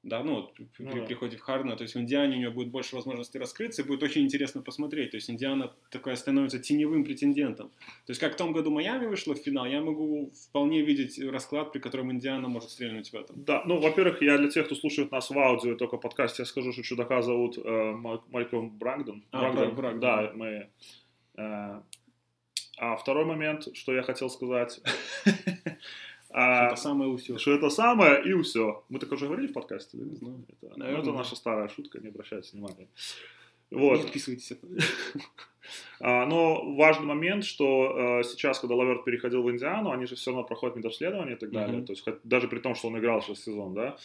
да, 0.04 0.22
ну, 0.22 0.37
вот, 0.37 0.54
при, 0.54 0.68
ну, 0.78 1.04
приходе 1.06 1.37
в 1.37 1.40
Хардена, 1.40 1.76
то 1.76 1.82
есть 1.82 1.94
в 1.94 1.98
Индиане 1.98 2.37
у 2.37 2.40
него 2.40 2.52
будет 2.52 2.68
больше 2.68 2.94
возможностей 2.94 3.38
раскрыться, 3.38 3.82
и 3.82 3.84
будет 3.84 4.02
очень 4.02 4.22
интересно 4.22 4.62
посмотреть, 4.62 5.11
то 5.11 5.16
есть 5.16 5.28
Индиана 5.28 5.72
такая 5.90 6.14
становится 6.16 6.61
теневым 6.61 7.04
претендентом. 7.04 7.68
То 8.06 8.11
есть 8.11 8.20
как 8.20 8.34
в 8.34 8.37
том 8.37 8.52
году 8.52 8.70
Майами 8.70 9.06
вышла 9.06 9.34
в 9.34 9.38
финал, 9.38 9.66
я 9.66 9.80
могу 9.80 10.30
вполне 10.30 10.82
видеть 10.82 11.20
расклад, 11.20 11.72
при 11.72 11.80
котором 11.80 12.12
Индиана 12.12 12.48
может 12.48 12.70
стрельнуть 12.70 13.11
в 13.11 13.14
этом. 13.14 13.42
Да, 13.44 13.62
ну, 13.66 13.80
во-первых, 13.80 14.22
я 14.22 14.38
для 14.38 14.48
тех, 14.48 14.66
кто 14.66 14.76
слушает 14.76 15.11
нас 15.11 15.30
в 15.30 15.38
аудио, 15.38 15.74
только 15.74 15.96
подкасте, 15.96 16.42
я 16.42 16.46
скажу, 16.46 16.72
что 16.72 16.82
чудака 16.82 17.20
зовут 17.20 17.58
э, 17.58 17.92
Мальком 17.92 18.70
Брагдон. 18.70 19.24
А, 19.32 19.40
Брагдон. 19.40 19.74
Брагдон. 19.74 20.00
Да, 20.00 20.32
мы... 20.34 20.68
Э, 21.37 21.80
а 22.80 22.96
второй 22.96 23.24
момент, 23.24 23.68
что 23.74 23.92
я 23.92 24.02
хотел 24.02 24.30
сказать... 24.30 24.80
А, 26.31 26.57
что 26.57 26.67
это 26.67 26.77
самое 26.77 27.14
и 27.14 27.17
все. 27.17 27.38
Что 27.38 27.53
это 27.53 27.71
самое 27.71 28.23
и 28.25 28.43
все. 28.43 28.85
Мы 28.88 28.99
так 28.99 29.11
уже 29.12 29.27
говорили 29.27 29.47
в 29.47 29.53
подкасте, 29.53 29.97
да? 29.97 30.05
Не 30.05 30.17
знаю. 30.17 30.45
Это, 30.49 30.73
ну, 30.77 30.85
это 30.85 31.12
наша 31.12 31.37
старая 31.37 31.69
шутка, 31.69 32.01
не 32.01 32.09
обращайте 32.09 32.51
внимания. 32.53 32.88
Вот. 33.71 33.99
Не 33.99 34.05
отписывайтесь. 34.05 34.53
а, 36.01 36.27
но 36.27 36.75
важный 36.75 37.07
момент, 37.07 37.45
что 37.45 38.21
э, 38.21 38.25
сейчас, 38.25 38.59
когда 38.61 38.75
Лаверт 38.75 39.05
переходил 39.05 39.43
в 39.43 39.51
Индиану, 39.51 39.91
они 39.91 40.07
же 40.07 40.17
все 40.17 40.31
равно 40.31 40.45
проходят 40.45 40.77
медобследование 40.77 41.37
и 41.37 41.38
так 41.38 41.51
далее. 41.51 41.81
Mm-hmm. 41.81 41.87
То 41.87 41.93
есть 41.93 42.05
даже 42.25 42.49
при 42.49 42.61
том, 42.61 42.75
что 42.75 42.88
он 42.88 42.99
играл 42.99 43.23
сейчас 43.23 43.43
сезон, 43.43 43.75
да, 43.75 43.97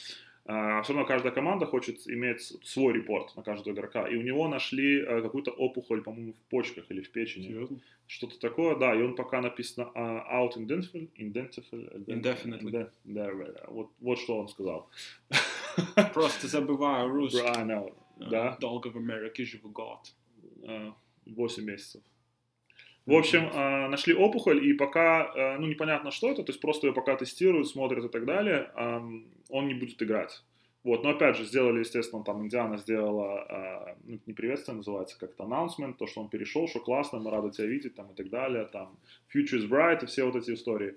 все 0.45 0.93
равно 0.93 1.05
каждая 1.05 1.31
команда 1.31 1.65
хочет 1.65 2.05
иметь 2.07 2.41
свой 2.41 2.93
репорт 2.93 3.33
на 3.35 3.43
каждого 3.43 3.73
игрока. 3.73 4.07
И 4.09 4.17
у 4.17 4.21
него 4.21 4.47
нашли 4.49 4.99
э, 4.99 5.21
какую-то 5.21 5.51
опухоль, 5.51 6.03
по-моему, 6.03 6.33
в 6.33 6.49
почках 6.49 6.85
или 6.89 7.01
в 7.01 7.09
печени. 7.11 7.47
Серьезно? 7.47 7.79
Что-то 8.07 8.37
такое, 8.39 8.75
да. 8.75 8.93
И 8.93 9.01
он 9.01 9.15
пока 9.15 9.39
написано 9.39 9.89
uh, 9.95 10.21
out 10.29 10.57
indefinitely. 10.57 11.09
Indefinitely. 11.17 12.05
indefinitely. 12.07 12.89
Да, 13.05 13.31
вот, 13.67 13.91
вот 14.01 14.19
что 14.19 14.37
он 14.37 14.49
сказал. 14.49 14.89
Просто 16.13 16.47
забываю 16.47 17.07
русский. 17.09 17.39
I 17.39 17.63
know. 17.63 17.95
Да. 18.17 18.57
Долго 18.59 18.87
в 18.87 18.97
Америке 18.97 19.45
живу 19.45 19.69
год. 19.69 20.13
Восемь 21.25 21.63
месяцев. 21.63 22.01
В 23.05 23.13
общем, 23.13 23.49
э, 23.53 23.87
нашли 23.89 24.13
опухоль, 24.13 24.65
и 24.65 24.73
пока, 24.73 25.31
э, 25.35 25.57
ну, 25.57 25.67
непонятно, 25.67 26.11
что 26.11 26.29
это, 26.29 26.43
то 26.43 26.51
есть 26.51 26.61
просто 26.61 26.87
ее 26.87 26.93
пока 26.93 27.15
тестируют, 27.15 27.67
смотрят 27.67 28.05
и 28.05 28.09
так 28.09 28.25
далее, 28.25 28.71
он 29.49 29.67
не 29.67 29.73
будет 29.73 30.01
играть. 30.01 30.43
Вот, 30.83 31.01
но 31.03 31.11
опять 31.11 31.37
же, 31.37 31.45
сделали, 31.45 31.79
естественно, 31.79 32.25
там 32.25 32.43
Индиана 32.43 32.77
сделала, 32.77 33.45
э, 33.49 33.95
ну, 34.03 34.19
не 34.25 34.33
приветствие 34.33 34.75
называется, 34.75 35.17
как-то 35.17 35.43
announcement, 35.45 35.95
то, 35.97 36.07
что 36.07 36.21
он 36.21 36.27
перешел, 36.27 36.67
что 36.67 36.81
классно, 36.81 37.19
мы 37.19 37.31
рады 37.31 37.51
тебя 37.51 37.67
видеть, 37.67 37.95
там, 37.95 38.11
и 38.11 38.13
так 38.13 38.29
далее, 38.29 38.65
там, 38.65 38.97
future 39.33 39.59
is 39.59 39.69
bright, 39.69 40.03
и 40.03 40.07
все 40.07 40.25
вот 40.25 40.35
эти 40.35 40.51
истории. 40.51 40.95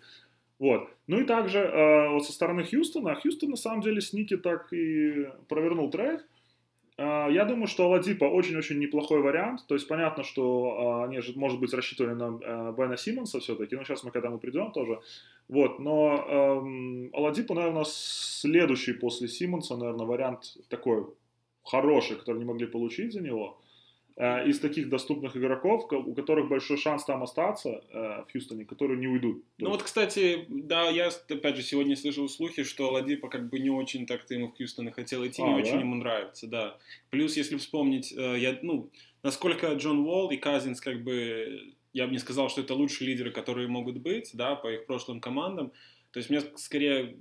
Вот. 0.58 0.88
Ну 1.06 1.20
и 1.20 1.24
также 1.24 1.58
э, 1.60 2.08
вот 2.08 2.24
со 2.26 2.32
стороны 2.32 2.64
Хьюстона, 2.64 3.14
Хьюстон 3.14 3.50
на 3.50 3.56
самом 3.56 3.82
деле 3.82 4.00
с 4.00 4.12
Ники 4.12 4.36
так 4.36 4.72
и 4.72 5.28
провернул 5.48 5.88
трейд, 5.90 6.20
а, 6.20 6.24
я 6.98 7.44
думаю, 7.44 7.66
что 7.66 7.90
Ладипа 7.90 8.24
очень-очень 8.24 8.78
неплохой 8.78 9.20
вариант. 9.20 9.66
То 9.66 9.74
есть 9.74 9.86
понятно, 9.86 10.22
что 10.22 10.78
а, 10.78 11.04
они, 11.04 11.20
может 11.34 11.60
быть, 11.60 11.74
рассчитывали 11.74 12.14
на 12.14 12.38
а, 12.42 12.72
Бена 12.72 12.96
Симмонса 12.96 13.38
все-таки, 13.38 13.76
но 13.76 13.84
сейчас 13.84 14.02
мы 14.02 14.10
к 14.10 14.16
этому 14.16 14.38
придем 14.38 14.72
тоже. 14.72 15.00
Вот, 15.48 15.78
но 15.78 16.26
эм, 16.28 17.10
Аладипа, 17.12 17.54
наверное, 17.54 17.84
следующий 17.84 18.94
после 18.94 19.28
Симмонса, 19.28 19.76
наверное, 19.76 20.06
вариант 20.06 20.56
такой 20.68 21.06
хороший, 21.62 22.16
который 22.16 22.38
не 22.38 22.44
могли 22.44 22.66
получить 22.66 23.12
за 23.12 23.20
него. 23.20 23.58
Э, 24.18 24.48
из 24.48 24.60
таких 24.60 24.88
доступных 24.88 25.36
игроков, 25.36 25.92
у 25.92 26.14
которых 26.14 26.48
большой 26.48 26.78
шанс 26.78 27.04
там 27.04 27.22
остаться 27.22 27.84
э, 27.90 28.24
в 28.26 28.32
Хьюстоне, 28.32 28.64
которые 28.64 28.98
не 28.98 29.06
уйдут. 29.06 29.44
Ну 29.58 29.68
вот, 29.68 29.82
кстати, 29.82 30.46
да, 30.48 30.88
я 30.88 31.10
опять 31.28 31.56
же 31.56 31.62
сегодня 31.62 31.96
слышал 31.96 32.26
слухи, 32.26 32.62
что 32.62 32.90
Ладипа 32.90 33.28
как 33.28 33.50
бы 33.50 33.58
не 33.58 33.68
очень 33.68 34.06
так-то 34.06 34.32
ему 34.32 34.48
в 34.48 34.56
Хьюстон 34.56 34.90
хотел 34.90 35.26
идти, 35.26 35.42
а, 35.42 35.46
не 35.46 35.62
да? 35.62 35.68
очень 35.68 35.80
ему 35.80 35.96
нравится, 35.96 36.46
да. 36.46 36.78
Плюс, 37.10 37.36
если 37.36 37.58
вспомнить, 37.58 38.14
э, 38.16 38.38
я, 38.38 38.58
ну, 38.62 38.88
насколько 39.22 39.74
Джон 39.74 39.98
Уолл 39.98 40.30
и 40.30 40.38
Казинс 40.38 40.80
как 40.80 41.04
бы, 41.04 41.74
я 41.92 42.06
бы 42.06 42.12
не 42.12 42.18
сказал, 42.18 42.48
что 42.48 42.62
это 42.62 42.72
лучшие 42.72 43.08
лидеры, 43.08 43.30
которые 43.30 43.68
могут 43.68 43.98
быть, 43.98 44.30
да, 44.32 44.54
по 44.54 44.72
их 44.72 44.86
прошлым 44.86 45.20
командам. 45.20 45.72
То 46.12 46.20
есть 46.20 46.30
мне 46.30 46.40
скорее 46.54 47.18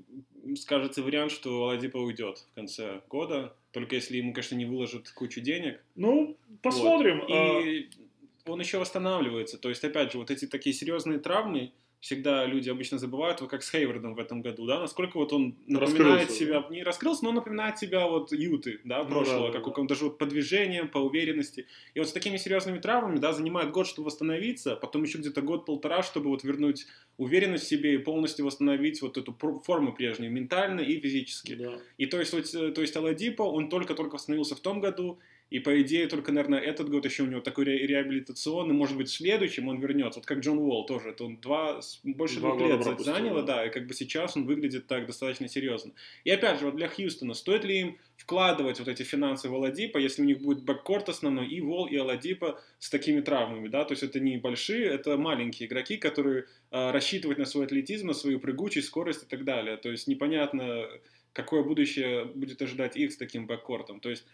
скажется 0.55 1.03
вариант, 1.03 1.33
что 1.33 1.65
Ладипа 1.65 1.97
уйдет 1.97 2.45
в 2.51 2.55
конце 2.55 3.01
года, 3.09 3.53
только 3.75 3.95
если 3.95 4.15
ему, 4.15 4.31
конечно, 4.31 4.55
не 4.55 4.63
выложат 4.63 5.09
кучу 5.09 5.41
денег. 5.41 5.83
Ну, 5.95 6.37
посмотрим. 6.61 7.19
Вот. 7.19 7.65
И 7.65 7.89
а... 8.45 8.51
он 8.51 8.61
еще 8.61 8.77
восстанавливается. 8.77 9.57
То 9.57 9.67
есть, 9.67 9.83
опять 9.83 10.13
же, 10.13 10.17
вот 10.17 10.31
эти 10.31 10.47
такие 10.47 10.73
серьезные 10.73 11.19
травмы, 11.19 11.73
всегда 12.05 12.45
люди 12.45 12.69
обычно 12.69 12.99
забывают, 12.99 13.41
вот 13.41 13.49
как 13.49 13.63
с 13.63 13.71
Хейвардом 13.71 14.13
в 14.13 14.19
этом 14.19 14.43
году, 14.43 14.67
да, 14.67 14.79
насколько 14.79 15.17
вот 15.17 15.33
он 15.33 15.55
напоминает 15.65 16.27
раскрылся, 16.27 16.33
себя, 16.33 16.63
не 16.69 16.83
раскрылся, 16.83 17.23
но 17.23 17.29
он 17.29 17.35
напоминает 17.37 17.79
себя 17.79 18.05
вот 18.05 18.31
Юты, 18.31 18.79
да, 18.83 19.03
прошлого, 19.03 19.47
ну, 19.47 19.53
да, 19.53 19.59
как 19.59 19.73
да. 19.73 19.81
он 19.81 19.87
даже 19.87 20.03
вот 20.03 20.19
по 20.19 20.27
движениям, 20.27 20.87
по 20.87 20.99
уверенности. 20.99 21.65
И 21.95 21.99
вот 21.99 22.07
с 22.07 22.11
такими 22.11 22.37
серьезными 22.37 22.77
травмами, 22.77 23.17
да, 23.17 23.33
занимает 23.33 23.71
год, 23.71 23.87
чтобы 23.87 24.05
восстановиться, 24.05 24.75
потом 24.75 25.01
еще 25.01 25.17
где-то 25.17 25.41
год-полтора, 25.41 26.03
чтобы 26.03 26.29
вот 26.29 26.43
вернуть 26.43 26.85
уверенность 27.17 27.63
в 27.63 27.69
себе 27.69 27.95
и 27.95 27.97
полностью 27.97 28.45
восстановить 28.45 29.01
вот 29.01 29.17
эту 29.17 29.35
форму 29.63 29.91
прежнюю, 29.91 30.31
ментально 30.31 30.81
и 30.81 30.99
физически. 30.99 31.55
Да. 31.55 31.79
И 31.97 32.05
то 32.05 32.19
есть, 32.19 32.33
вот, 32.33 32.53
э, 32.53 32.71
то 32.71 32.81
есть 32.81 32.95
Аладипо, 32.95 33.41
он 33.41 33.67
только-только 33.67 34.13
восстановился 34.13 34.55
в 34.55 34.59
том 34.59 34.79
году, 34.79 35.17
и 35.55 35.59
по 35.59 35.81
идее 35.81 36.07
только, 36.07 36.33
наверное, 36.33 36.59
этот 36.59 36.89
год 36.89 37.05
еще 37.05 37.23
у 37.23 37.27
него 37.27 37.39
такой 37.39 37.63
ре- 37.63 37.87
реабилитационный, 37.87 38.73
может 38.73 38.97
быть, 38.97 39.07
в 39.07 39.13
следующем 39.13 39.69
он 39.69 39.79
вернется. 39.79 40.19
Вот 40.19 40.25
как 40.25 40.39
Джон 40.39 40.57
Уолл 40.57 40.85
тоже. 40.85 41.11
Это 41.11 41.23
он 41.23 41.37
два, 41.37 41.79
больше 42.03 42.41
два 42.41 42.57
двух 42.57 42.67
лет 42.67 42.83
пропустил, 42.83 43.13
заняло, 43.13 43.41
да. 43.41 43.55
да, 43.55 43.65
и 43.65 43.69
как 43.69 43.87
бы 43.87 43.93
сейчас 43.93 44.35
он 44.35 44.45
выглядит 44.47 44.87
так 44.87 45.05
достаточно 45.07 45.47
серьезно. 45.47 45.93
И 46.25 46.29
опять 46.29 46.59
же, 46.59 46.65
вот 46.65 46.75
для 46.75 46.89
Хьюстона, 46.89 47.33
стоит 47.33 47.63
ли 47.63 47.79
им 47.79 47.97
вкладывать 48.17 48.79
вот 48.79 48.89
эти 48.89 49.03
финансы 49.03 49.47
в 49.47 49.55
Аладипа, 49.55 49.97
если 49.97 50.23
у 50.23 50.25
них 50.25 50.41
будет 50.41 50.61
бэккорт 50.63 51.07
основной, 51.07 51.47
и 51.47 51.61
Вол, 51.61 51.85
и 51.85 51.95
Аладипа 51.95 52.59
с 52.79 52.89
такими 52.89 53.21
травмами, 53.21 53.69
да, 53.69 53.85
то 53.85 53.93
есть 53.93 54.03
это 54.03 54.19
не 54.19 54.37
большие, 54.37 54.83
это 54.87 55.15
маленькие 55.15 55.67
игроки, 55.69 55.95
которые 55.95 56.47
э, 56.71 56.91
рассчитывают 56.91 57.39
на 57.39 57.45
свой 57.45 57.63
атлетизм, 57.63 58.07
на 58.07 58.13
свою 58.13 58.41
прыгучесть, 58.41 58.87
скорость 58.87 59.23
и 59.23 59.25
так 59.25 59.45
далее. 59.45 59.77
То 59.77 59.89
есть 59.89 60.07
непонятно, 60.07 60.85
какое 61.31 61.63
будущее 61.63 62.25
будет 62.25 62.61
ожидать 62.61 62.97
их 62.97 63.13
с 63.13 63.17
таким 63.17 63.47
бэккортом. 63.47 64.01
То 64.01 64.09
есть 64.09 64.25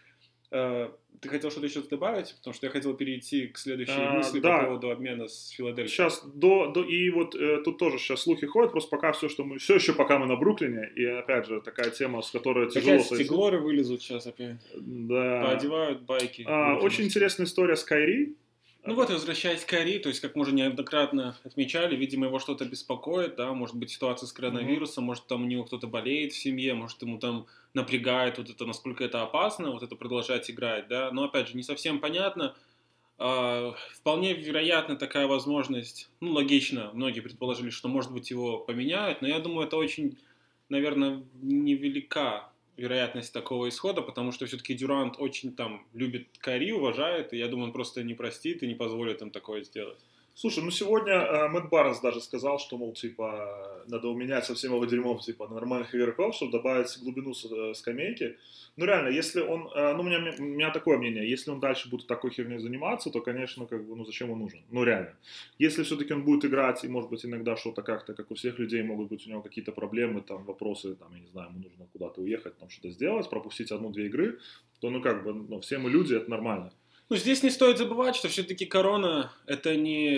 ты 1.22 1.28
хотел 1.28 1.52
что-то 1.52 1.66
еще 1.66 1.82
добавить? 1.82 2.34
Потому 2.38 2.52
что 2.52 2.66
я 2.66 2.72
хотел 2.72 2.94
перейти 2.94 3.46
к 3.46 3.56
следующей 3.56 3.92
а, 3.96 4.14
мысли 4.14 4.40
да. 4.40 4.58
по 4.58 4.64
поводу 4.64 4.90
обмена 4.90 5.28
с 5.28 5.50
Филадельфией. 5.50 5.94
Сейчас, 5.94 6.20
до, 6.24 6.66
до, 6.66 6.82
и 6.82 7.10
вот 7.10 7.36
э, 7.36 7.62
тут 7.64 7.78
тоже 7.78 7.98
сейчас 7.98 8.22
слухи 8.22 8.44
ходят, 8.44 8.72
просто 8.72 8.90
пока 8.90 9.12
все, 9.12 9.28
что 9.28 9.44
мы, 9.44 9.58
все 9.58 9.76
еще 9.76 9.92
пока 9.92 10.18
мы 10.18 10.26
на 10.26 10.34
Бруклине, 10.34 10.90
и 10.96 11.04
опять 11.04 11.46
же, 11.46 11.60
такая 11.60 11.90
тема, 11.90 12.22
с 12.22 12.30
которой 12.32 12.68
тяжело... 12.68 12.96
Опять 12.96 13.06
стеглоры 13.06 13.60
вылезут 13.60 14.02
сейчас 14.02 14.26
опять. 14.26 14.56
Да. 14.74 15.44
Поодевают 15.44 16.02
байки. 16.02 16.44
А, 16.44 16.76
очень 16.78 17.04
интересная 17.04 17.46
история 17.46 17.76
с 17.76 17.84
Кайри. 17.84 18.36
Ну 18.84 18.96
вот, 18.96 19.10
возвращаясь 19.10 19.64
к 19.64 19.68
Кари, 19.68 20.00
то 20.00 20.08
есть, 20.08 20.20
как 20.20 20.34
мы 20.34 20.42
уже 20.42 20.52
неоднократно 20.52 21.36
отмечали, 21.44 21.94
видимо, 21.94 22.26
его 22.26 22.40
что-то 22.40 22.64
беспокоит, 22.64 23.36
да, 23.36 23.52
может 23.52 23.76
быть, 23.76 23.90
ситуация 23.90 24.26
с 24.26 24.32
коронавирусом, 24.32 25.04
mm-hmm. 25.04 25.06
может, 25.06 25.26
там 25.28 25.42
у 25.42 25.46
него 25.46 25.62
кто-то 25.62 25.86
болеет 25.86 26.32
в 26.32 26.36
семье, 26.36 26.74
может, 26.74 27.00
ему 27.02 27.18
там 27.18 27.46
напрягает 27.74 28.38
вот 28.38 28.50
это, 28.50 28.66
насколько 28.66 29.04
это 29.04 29.22
опасно, 29.22 29.70
вот 29.70 29.84
это 29.84 29.94
продолжать 29.94 30.50
играть, 30.50 30.88
да, 30.88 31.12
но, 31.12 31.24
опять 31.24 31.48
же, 31.48 31.56
не 31.56 31.62
совсем 31.62 32.00
понятно, 32.00 32.54
Uh, 33.18 33.74
вполне 33.94 34.32
вероятно 34.32 34.96
такая 34.96 35.28
возможность, 35.28 36.08
ну, 36.18 36.32
логично, 36.32 36.90
многие 36.92 37.20
предположили, 37.20 37.70
что, 37.70 37.86
может 37.86 38.10
быть, 38.10 38.30
его 38.30 38.58
поменяют, 38.58 39.22
но 39.22 39.28
я 39.28 39.38
думаю, 39.38 39.68
это 39.68 39.76
очень, 39.76 40.18
наверное, 40.68 41.22
невелика 41.40 42.48
вероятность 42.76 43.32
такого 43.32 43.68
исхода, 43.68 44.02
потому 44.02 44.32
что 44.32 44.46
все-таки 44.46 44.74
Дюрант 44.74 45.16
очень 45.18 45.54
там 45.54 45.86
любит 45.92 46.28
Кари, 46.38 46.72
уважает, 46.72 47.32
и 47.32 47.38
я 47.38 47.48
думаю, 47.48 47.66
он 47.66 47.72
просто 47.72 48.02
не 48.02 48.14
простит 48.14 48.62
и 48.62 48.66
не 48.66 48.74
позволит 48.74 49.22
им 49.22 49.30
такое 49.30 49.62
сделать. 49.62 49.98
Слушай, 50.34 50.64
ну 50.64 50.70
сегодня 50.70 51.12
э, 51.12 51.48
Мэтт 51.48 51.68
Барнс 51.68 52.00
даже 52.00 52.22
сказал, 52.22 52.58
что, 52.58 52.78
мол, 52.78 52.94
типа, 52.94 53.84
надо 53.86 54.08
уменять 54.08 54.46
со 54.46 54.54
всем 54.54 54.72
его 54.72 54.86
дерьмом, 54.86 55.18
типа, 55.18 55.46
нормальных 55.46 55.94
игроков, 55.94 56.34
чтобы 56.34 56.52
добавить 56.52 56.98
глубину 57.02 57.34
с, 57.34 57.44
э, 57.44 57.74
скамейки. 57.74 58.38
Ну 58.76 58.86
реально, 58.86 59.08
если 59.08 59.42
он, 59.42 59.68
э, 59.74 59.92
ну 59.92 60.00
у 60.00 60.02
меня, 60.04 60.34
у 60.38 60.42
меня 60.42 60.70
такое 60.70 60.96
мнение, 60.96 61.28
если 61.28 61.50
он 61.50 61.60
дальше 61.60 61.90
будет 61.90 62.06
такой 62.06 62.30
херней 62.30 62.58
заниматься, 62.58 63.10
то, 63.10 63.20
конечно, 63.20 63.66
как 63.66 63.86
бы, 63.86 63.94
ну 63.94 64.06
зачем 64.06 64.30
он 64.30 64.38
нужен? 64.38 64.60
Ну 64.70 64.84
реально. 64.84 65.14
Если 65.58 65.82
все-таки 65.82 66.14
он 66.14 66.24
будет 66.24 66.46
играть, 66.46 66.82
и, 66.82 66.88
может 66.88 67.10
быть, 67.10 67.26
иногда 67.26 67.54
что-то 67.56 67.82
как-то, 67.82 68.14
как 68.14 68.30
у 68.30 68.34
всех 68.34 68.58
людей, 68.58 68.82
могут 68.82 69.10
быть 69.10 69.26
у 69.26 69.30
него 69.30 69.42
какие-то 69.42 69.72
проблемы, 69.72 70.22
там, 70.22 70.44
вопросы, 70.44 70.94
там, 70.94 71.12
я 71.14 71.20
не 71.20 71.28
знаю, 71.28 71.50
ему 71.50 71.62
нужно 71.62 71.86
куда-то 71.92 72.22
уехать, 72.22 72.56
там, 72.56 72.70
что-то 72.70 72.88
сделать, 72.90 73.28
пропустить 73.28 73.70
одну-две 73.70 74.06
игры, 74.06 74.38
то, 74.80 74.88
ну 74.88 75.02
как 75.02 75.24
бы, 75.24 75.34
ну, 75.34 75.60
все 75.60 75.76
мы 75.76 75.90
люди, 75.90 76.14
это 76.14 76.30
нормально. 76.30 76.72
Ну, 77.12 77.18
здесь 77.18 77.42
не 77.42 77.50
стоит 77.50 77.76
забывать, 77.76 78.16
что 78.16 78.30
все-таки 78.30 78.64
корона 78.64 79.30
это 79.44 79.76
не 79.76 80.16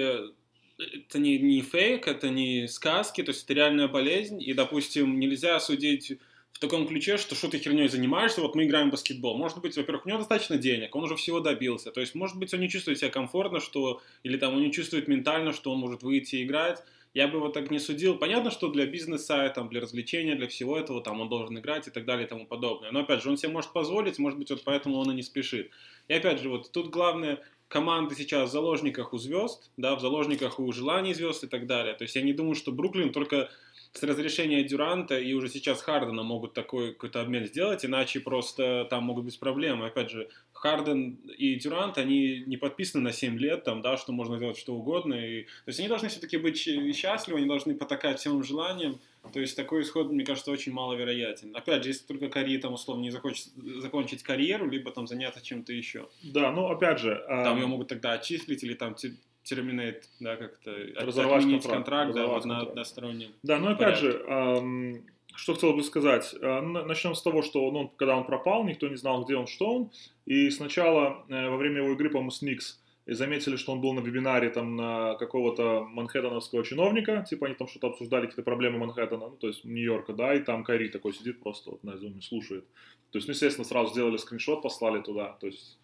это 0.78 1.18
не, 1.18 1.40
не 1.40 1.60
фейк, 1.60 2.06
это 2.06 2.28
не 2.28 2.68
сказки, 2.68 3.20
то 3.24 3.32
есть 3.32 3.42
это 3.42 3.54
реальная 3.54 3.88
болезнь, 3.88 4.40
и, 4.40 4.54
допустим, 4.54 5.18
нельзя 5.18 5.58
судить 5.58 6.12
в 6.52 6.60
таком 6.60 6.86
ключе, 6.86 7.16
что 7.16 7.34
что 7.34 7.48
ты 7.48 7.58
херней 7.58 7.88
занимаешься, 7.88 8.42
вот 8.42 8.54
мы 8.54 8.64
играем 8.64 8.90
в 8.90 8.92
баскетбол. 8.92 9.36
Может 9.36 9.60
быть, 9.60 9.76
во-первых, 9.76 10.06
у 10.06 10.08
него 10.08 10.18
достаточно 10.18 10.56
денег, 10.56 10.94
он 10.94 11.02
уже 11.02 11.16
всего 11.16 11.40
добился. 11.40 11.90
То 11.90 12.00
есть, 12.00 12.14
может 12.14 12.38
быть, 12.38 12.54
он 12.54 12.60
не 12.60 12.68
чувствует 12.68 13.00
себя 13.00 13.10
комфортно, 13.10 13.58
что, 13.58 14.00
или 14.22 14.36
там 14.36 14.54
он 14.54 14.62
не 14.62 14.70
чувствует 14.70 15.08
ментально, 15.08 15.52
что 15.52 15.72
он 15.72 15.80
может 15.80 16.04
выйти 16.04 16.36
и 16.36 16.44
играть. 16.44 16.80
Я 17.14 17.28
бы 17.28 17.38
его 17.38 17.48
так 17.48 17.70
не 17.70 17.78
судил. 17.78 18.18
Понятно, 18.18 18.50
что 18.50 18.68
для 18.68 18.86
бизнеса, 18.86 19.50
там, 19.54 19.68
для 19.68 19.80
развлечения, 19.80 20.34
для 20.34 20.48
всего 20.48 20.76
этого 20.76 21.00
там 21.00 21.20
он 21.20 21.28
должен 21.28 21.56
играть 21.56 21.86
и 21.86 21.90
так 21.90 22.04
далее 22.04 22.26
и 22.26 22.28
тому 22.28 22.44
подобное. 22.44 22.90
Но 22.90 23.00
опять 23.00 23.22
же, 23.22 23.30
он 23.30 23.36
себе 23.36 23.52
может 23.52 23.72
позволить, 23.72 24.18
может 24.18 24.36
быть, 24.38 24.50
вот 24.50 24.64
поэтому 24.64 24.96
он 24.96 25.12
и 25.12 25.14
не 25.14 25.22
спешит. 25.22 25.70
И 26.08 26.12
опять 26.12 26.40
же, 26.40 26.48
вот 26.48 26.72
тут 26.72 26.90
главное, 26.90 27.40
команды 27.68 28.16
сейчас 28.16 28.50
в 28.50 28.52
заложниках 28.52 29.12
у 29.12 29.18
звезд, 29.18 29.70
да, 29.76 29.94
в 29.94 30.00
заложниках 30.00 30.58
у 30.58 30.72
желаний 30.72 31.14
звезд 31.14 31.44
и 31.44 31.46
так 31.46 31.66
далее. 31.66 31.94
То 31.94 32.02
есть 32.02 32.16
я 32.16 32.22
не 32.22 32.32
думаю, 32.32 32.56
что 32.56 32.72
Бруклин 32.72 33.12
только 33.12 33.48
с 33.94 34.02
разрешения 34.02 34.64
Дюранта 34.64 35.18
и 35.18 35.32
уже 35.34 35.48
сейчас 35.48 35.80
Хардена 35.80 36.24
могут 36.24 36.52
такой 36.52 36.92
какой-то 36.92 37.20
обмен 37.20 37.46
сделать, 37.46 37.84
иначе 37.84 38.18
просто 38.18 38.86
там 38.90 39.04
могут 39.04 39.24
быть 39.24 39.38
проблемы. 39.38 39.86
Опять 39.86 40.10
же, 40.10 40.28
Харден 40.52 41.14
и 41.38 41.54
Дюрант, 41.54 41.96
они 41.96 42.42
не 42.44 42.56
подписаны 42.56 43.04
на 43.04 43.12
7 43.12 43.38
лет, 43.38 43.62
там, 43.62 43.82
да, 43.82 43.96
что 43.96 44.12
можно 44.12 44.36
делать 44.36 44.58
что 44.58 44.74
угодно. 44.74 45.14
И, 45.14 45.44
то 45.44 45.68
есть 45.68 45.78
они 45.78 45.88
должны 45.88 46.08
все-таки 46.08 46.38
быть 46.38 46.58
счастливы, 46.58 47.38
они 47.38 47.46
должны 47.46 47.76
потакать 47.76 48.18
всем 48.18 48.42
желаниям. 48.42 49.00
То 49.32 49.40
есть 49.40 49.56
такой 49.56 49.82
исход, 49.82 50.10
мне 50.10 50.24
кажется, 50.24 50.50
очень 50.50 50.72
маловероятен. 50.72 51.54
Опять 51.54 51.84
же, 51.84 51.90
если 51.90 52.04
только 52.04 52.28
Кари 52.28 52.58
там 52.58 52.72
условно 52.72 53.02
не 53.02 53.10
захочет 53.10 53.46
закончить 53.76 54.24
карьеру, 54.24 54.68
либо 54.68 54.90
там 54.90 55.06
заняться 55.06 55.40
чем-то 55.40 55.72
еще. 55.72 56.08
Да, 56.22 56.50
ну 56.50 56.66
опять 56.66 56.98
же... 56.98 57.24
Там 57.28 57.58
ее 57.58 57.66
могут 57.66 57.88
тогда 57.88 58.12
отчислить 58.12 58.64
или 58.64 58.74
там 58.74 58.96
терминейт, 59.44 60.08
да, 60.20 60.36
как-то 60.36 60.70
отменить 60.72 61.62
контракт, 61.62 62.12
контракт 62.12 62.14
да, 62.14 62.26
вот 62.26 62.44
на 62.44 62.60
одностороннем. 62.60 63.30
Да, 63.42 63.58
но 63.58 63.68
опять 63.68 64.00
порядке. 64.00 64.04
же, 64.04 64.24
эм, 64.26 65.06
что 65.36 65.54
хотел 65.54 65.74
бы 65.74 65.82
сказать. 65.82 66.34
Э, 66.40 66.60
начнем 66.60 67.14
с 67.14 67.22
того, 67.22 67.42
что 67.42 67.70
ну, 67.70 67.88
когда 67.96 68.16
он 68.16 68.24
пропал, 68.24 68.64
никто 68.64 68.88
не 68.88 68.96
знал, 68.96 69.24
где 69.24 69.36
он, 69.36 69.46
что 69.46 69.74
он. 69.74 69.90
И 70.26 70.50
сначала, 70.50 71.24
э, 71.28 71.48
во 71.48 71.56
время 71.56 71.78
его 71.78 71.92
игры, 71.92 72.08
по-моему, 72.08 72.30
с 72.30 72.42
Никс, 72.42 72.80
и 73.06 73.12
заметили, 73.12 73.56
что 73.56 73.72
он 73.72 73.82
был 73.82 73.92
на 73.92 74.00
вебинаре 74.00 74.48
там 74.48 74.76
на 74.76 75.14
какого-то 75.16 75.84
манхэттеновского 75.84 76.64
чиновника, 76.64 77.24
типа 77.28 77.46
они 77.46 77.54
там 77.54 77.68
что-то 77.68 77.88
обсуждали, 77.88 78.22
какие-то 78.22 78.42
проблемы 78.42 78.78
Манхэттена, 78.78 79.28
ну, 79.28 79.36
то 79.36 79.48
есть 79.48 79.62
Нью-Йорка, 79.64 80.14
да, 80.14 80.34
и 80.34 80.40
там 80.40 80.64
Кари 80.64 80.88
такой 80.88 81.12
сидит 81.12 81.40
просто 81.40 81.72
вот 81.72 81.84
на 81.84 81.98
зуме, 81.98 82.22
слушает. 82.22 82.64
То 83.10 83.18
есть, 83.18 83.28
ну, 83.28 83.32
естественно, 83.32 83.66
сразу 83.66 83.92
сделали 83.92 84.16
скриншот, 84.16 84.62
послали 84.62 85.02
туда, 85.02 85.36
то 85.38 85.46
есть 85.46 85.78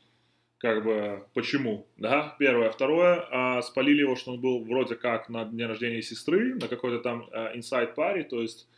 как 0.61 0.85
бы 0.85 1.27
почему, 1.33 1.87
да, 1.97 2.37
первое. 2.39 2.71
Второе, 2.71 3.27
а, 3.31 3.63
спалили 3.63 4.01
его, 4.01 4.15
что 4.15 4.33
он 4.33 4.41
был 4.41 4.63
вроде 4.63 4.95
как 4.95 5.31
на 5.31 5.45
дне 5.47 5.67
рождения 5.67 6.03
сестры, 6.03 6.55
на 6.55 6.69
какой-то 6.69 6.99
там 6.99 7.27
а, 7.33 7.57
inside 7.57 7.95
паре, 7.95 8.25
то 8.25 8.43
есть 8.43 8.69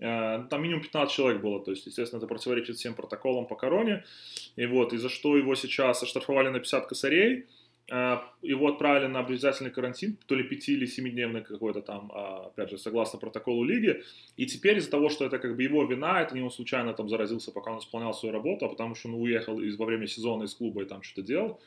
а, 0.00 0.44
там 0.44 0.62
минимум 0.62 0.82
15 0.82 1.14
человек 1.14 1.42
было, 1.42 1.62
то 1.62 1.72
есть, 1.72 1.84
естественно, 1.84 2.18
это 2.18 2.26
противоречит 2.26 2.76
всем 2.76 2.94
протоколам 2.94 3.46
по 3.46 3.54
короне, 3.54 4.04
и 4.56 4.64
вот, 4.64 4.94
и 4.94 4.96
за 4.96 5.10
что 5.10 5.36
его 5.36 5.54
сейчас 5.54 6.02
оштрафовали 6.02 6.48
на 6.48 6.58
50 6.58 6.86
косарей, 6.86 7.46
его 7.88 8.66
отправили 8.66 9.06
на 9.06 9.20
обязательный 9.20 9.70
карантин, 9.70 10.18
то 10.26 10.34
ли 10.34 10.42
5 10.42 10.68
или 10.70 10.86
7-дневный 10.86 11.42
какой-то 11.42 11.82
там, 11.82 12.10
а, 12.12 12.46
опять 12.46 12.70
же, 12.70 12.78
согласно 12.78 13.18
протоколу 13.20 13.62
лиги. 13.62 14.02
И 14.36 14.46
теперь 14.46 14.78
из-за 14.78 14.90
того, 14.90 15.08
что 15.08 15.24
это 15.24 15.38
как 15.38 15.54
бы 15.54 15.62
его 15.62 15.84
вина, 15.84 16.20
это 16.20 16.34
не 16.34 16.42
он 16.42 16.50
случайно 16.50 16.94
там 16.94 17.08
заразился, 17.08 17.52
пока 17.52 17.70
он 17.70 17.78
исполнял 17.78 18.12
свою 18.12 18.32
работу, 18.32 18.66
а 18.66 18.68
потому 18.68 18.96
что 18.96 19.08
он 19.08 19.14
уехал 19.14 19.60
из, 19.60 19.76
во 19.76 19.86
время 19.86 20.08
сезона 20.08 20.44
из 20.44 20.54
клуба 20.54 20.82
и 20.82 20.84
там 20.84 21.02
что-то 21.02 21.22
делал, 21.22 21.60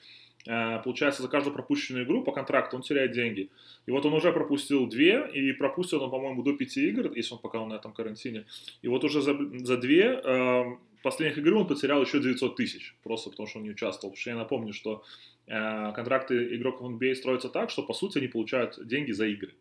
э, 0.45 0.81
получается, 0.83 1.21
за 1.21 1.29
каждую 1.29 1.53
пропущенную 1.53 2.03
игру 2.03 2.21
по 2.21 2.33
контракту 2.33 2.75
он 2.75 2.81
теряет 2.81 3.13
деньги. 3.13 3.49
И 3.85 3.91
вот 3.91 4.05
он 4.05 4.13
уже 4.13 4.33
пропустил 4.33 4.87
две, 4.87 5.25
и 5.33 5.53
пропустил 5.53 6.03
он, 6.03 6.11
по-моему, 6.11 6.43
до 6.43 6.51
пяти 6.51 6.89
игр, 6.89 7.13
если 7.15 7.33
он 7.33 7.39
пока 7.39 7.61
он 7.61 7.69
на 7.69 7.75
этом 7.75 7.93
карантине. 7.93 8.45
И 8.81 8.89
вот 8.89 9.05
уже 9.05 9.21
за, 9.21 9.37
за 9.63 9.77
две 9.77 10.19
э, 10.21 10.63
последних 11.01 11.37
игры 11.37 11.55
он 11.55 11.65
потерял 11.65 12.01
еще 12.01 12.19
900 12.19 12.57
тысяч, 12.57 12.93
просто 13.03 13.29
потому 13.29 13.47
что 13.47 13.59
он 13.59 13.63
не 13.63 13.71
участвовал. 13.71 14.11
Потому 14.11 14.19
что 14.21 14.29
я 14.31 14.35
напомню, 14.35 14.73
что 14.73 15.03
Э, 15.38 15.38
контракты 15.49 16.55
игроков 16.55 16.91
NBA 16.91 17.15
строятся 17.15 17.49
так, 17.49 17.71
что 17.71 17.83
по 17.83 17.93
сути 17.93 18.19
они 18.19 18.27
получают 18.27 18.85
деньги 18.87 19.11
за 19.11 19.25
игры. 19.25 19.53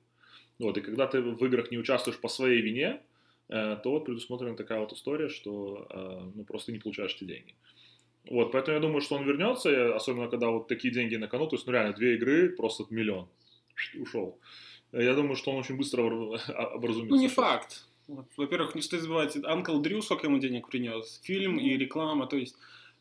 Вот, 0.58 0.76
и 0.76 0.80
когда 0.80 1.06
ты 1.06 1.20
в 1.20 1.44
играх 1.44 1.70
не 1.70 1.78
участвуешь 1.78 2.18
по 2.20 2.28
своей 2.28 2.60
вине, 2.60 3.00
э, 3.48 3.76
то 3.82 3.90
вот 3.90 4.04
предусмотрена 4.04 4.56
такая 4.56 4.80
вот 4.80 4.92
история, 4.92 5.28
что 5.28 5.86
э, 5.88 6.30
ну, 6.34 6.44
просто 6.44 6.72
не 6.72 6.78
получаешь 6.78 7.14
эти 7.14 7.24
деньги. 7.24 7.54
Вот, 8.28 8.52
поэтому 8.52 8.74
я 8.74 8.80
думаю, 8.80 9.00
что 9.00 9.14
он 9.14 9.24
вернется, 9.24 9.94
особенно 9.94 10.28
когда 10.28 10.48
вот 10.48 10.68
такие 10.68 10.92
деньги 10.92 11.16
на 11.16 11.28
кону, 11.28 11.46
то 11.46 11.56
есть, 11.56 11.66
ну 11.66 11.72
реально, 11.72 11.94
две 11.94 12.16
игры, 12.16 12.50
просто 12.50 12.84
миллион 12.90 13.28
ушел. 13.94 14.38
Я 14.92 15.14
думаю, 15.14 15.36
что 15.36 15.52
он 15.52 15.58
очень 15.58 15.76
быстро 15.76 16.02
образумится. 16.02 17.14
Ну, 17.14 17.20
не 17.20 17.28
факт. 17.28 17.84
Во-первых, 18.36 18.74
не 18.74 18.82
стоит 18.82 19.02
забывать, 19.02 19.36
Анкл 19.44 19.78
Дрю 19.80 20.02
сколько 20.02 20.26
ему 20.26 20.38
денег 20.38 20.68
принес, 20.68 21.20
фильм 21.22 21.58
и 21.58 21.76
реклама, 21.76 22.26
то 22.26 22.36
есть 22.36 22.56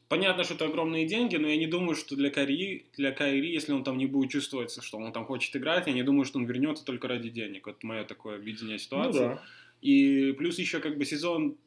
Понятно, 0.09 0.45
что 0.45 0.53
это 0.53 0.65
огромные 0.65 1.05
деньги, 1.05 1.35
но 1.35 1.47
я 1.47 1.57
не 1.57 1.67
думаю, 1.67 1.95
что 1.95 2.15
для 2.15 2.29
Кайри, 2.29 2.85
для 2.95 3.11
Кайри, 3.11 3.51
если 3.51 3.73
он 3.73 3.83
там 3.83 3.97
не 3.97 4.05
будет 4.05 4.31
чувствовать, 4.31 4.71
что 4.81 4.97
он 4.97 5.11
там 5.11 5.25
хочет 5.25 5.53
играть, 5.55 5.87
я 5.87 5.93
не 5.93 6.03
думаю, 6.03 6.23
что 6.23 6.39
он 6.39 6.45
вернется 6.45 6.85
только 6.85 7.09
ради 7.09 7.29
денег. 7.29 7.67
Вот 7.67 7.83
мое 7.83 8.05
такое 8.05 8.37
видение 8.37 8.79
ситуации. 8.79 9.19
Ну, 9.19 9.27
да. 9.35 9.43
И 9.81 10.31
плюс 10.37 10.59
еще 10.59 10.79
как 10.79 10.97
бы 10.97 11.03
сезон 11.05 11.57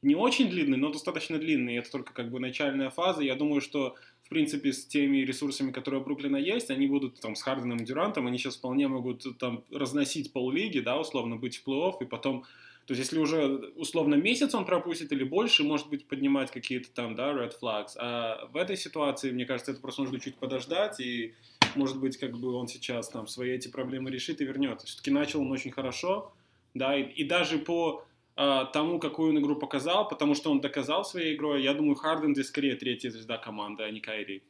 не 0.00 0.14
очень 0.14 0.48
длинный, 0.48 0.78
но 0.78 0.90
достаточно 0.90 1.38
длинный. 1.38 1.76
Это 1.76 1.90
только 1.90 2.14
как 2.14 2.30
бы 2.30 2.40
начальная 2.40 2.88
фаза. 2.88 3.22
Я 3.22 3.34
думаю, 3.34 3.60
что 3.60 3.96
в 4.22 4.28
принципе 4.30 4.72
с 4.72 4.86
теми 4.86 5.18
ресурсами, 5.18 5.70
которые 5.70 6.00
у 6.00 6.04
Бруклина 6.04 6.36
есть, 6.36 6.70
они 6.70 6.86
будут 6.86 7.20
там 7.20 7.36
с 7.36 7.42
Харденом 7.42 7.78
и 7.78 7.84
Дюрантом, 7.84 8.26
они 8.26 8.38
сейчас 8.38 8.56
вполне 8.56 8.88
могут 8.88 9.26
там 9.38 9.64
разносить 9.70 10.32
пол-лиги, 10.32 10.80
да, 10.80 10.98
условно 10.98 11.36
быть 11.36 11.58
в 11.58 11.68
плей-офф 11.68 11.96
и 12.00 12.06
потом 12.06 12.44
то 12.86 12.94
есть, 12.94 13.00
если 13.00 13.18
уже 13.18 13.72
условно 13.76 14.16
месяц 14.16 14.54
он 14.54 14.64
пропустит 14.64 15.12
или 15.12 15.22
больше, 15.22 15.62
может 15.62 15.88
быть, 15.88 16.06
поднимать 16.06 16.50
какие-то 16.50 16.90
там, 16.90 17.14
да, 17.14 17.32
red 17.32 17.52
flags. 17.60 17.92
А 17.96 18.46
в 18.52 18.56
этой 18.56 18.76
ситуации, 18.76 19.30
мне 19.30 19.46
кажется, 19.46 19.70
это 19.72 19.80
просто 19.80 20.02
нужно 20.02 20.18
чуть 20.18 20.34
подождать, 20.34 20.98
и, 20.98 21.34
может 21.76 22.00
быть, 22.00 22.16
как 22.16 22.36
бы 22.36 22.52
он 22.54 22.66
сейчас 22.66 23.08
там 23.08 23.28
свои 23.28 23.52
эти 23.52 23.68
проблемы 23.68 24.10
решит 24.10 24.40
и 24.40 24.44
вернется. 24.44 24.86
Все-таки 24.86 25.10
начал 25.10 25.42
он 25.42 25.52
очень 25.52 25.70
хорошо, 25.70 26.32
да, 26.74 26.96
и, 26.96 27.02
и 27.02 27.24
даже 27.24 27.58
по 27.58 28.04
а, 28.34 28.64
тому, 28.64 28.98
какую 28.98 29.30
он 29.30 29.38
игру 29.38 29.56
показал, 29.56 30.08
потому 30.08 30.34
что 30.34 30.50
он 30.50 30.60
доказал 30.60 31.04
своей 31.04 31.36
игрой, 31.36 31.62
я 31.62 31.74
думаю, 31.74 31.94
Харден 31.94 32.34
здесь 32.34 32.48
скорее 32.48 32.76
третья 32.76 33.10
звезда 33.10 33.38
команды, 33.38 33.84
а 33.84 33.90
не 33.90 34.00
Кайри. 34.00 34.42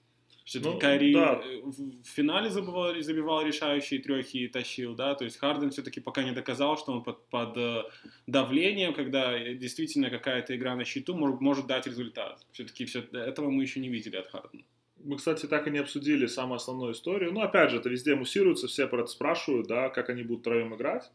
Все-таки 0.44 0.74
ну, 0.74 0.80
Кайри 0.80 1.14
да. 1.14 1.40
Э, 1.44 1.60
в 1.62 2.06
финале 2.06 2.50
забивал, 2.50 2.94
забивал 3.00 3.42
решающие 3.42 4.00
трехи 4.00 4.38
и 4.38 4.48
тащил, 4.48 4.94
да, 4.94 5.14
то 5.14 5.24
есть 5.24 5.36
Харден 5.36 5.70
все-таки 5.70 6.00
пока 6.00 6.22
не 6.22 6.32
доказал, 6.32 6.76
что 6.76 6.92
он 6.92 7.02
под, 7.02 7.26
под 7.28 7.56
э, 7.56 7.82
давлением, 8.26 8.94
когда 8.94 9.38
действительно 9.38 10.10
какая-то 10.10 10.56
игра 10.56 10.74
на 10.74 10.84
счету 10.84 11.14
может, 11.14 11.40
может 11.40 11.66
дать 11.66 11.86
результат. 11.86 12.44
Все-таки 12.52 12.84
все, 12.86 13.00
этого 13.12 13.50
мы 13.50 13.62
еще 13.62 13.80
не 13.80 13.88
видели 13.88 14.16
от 14.16 14.28
Хардена. 14.28 14.64
Мы, 15.04 15.16
кстати, 15.16 15.46
так 15.46 15.66
и 15.66 15.70
не 15.70 15.78
обсудили 15.78 16.26
самую 16.26 16.56
основную 16.56 16.92
историю. 16.92 17.32
Ну, 17.32 17.40
опять 17.40 17.70
же, 17.70 17.78
это 17.78 17.88
везде 17.88 18.14
муссируется, 18.14 18.68
все 18.68 18.86
про 18.86 19.00
это 19.00 19.10
спрашивают, 19.10 19.66
да, 19.66 19.88
как 19.88 20.10
они 20.10 20.22
будут 20.22 20.42
втроем 20.42 20.74
играть, 20.74 21.10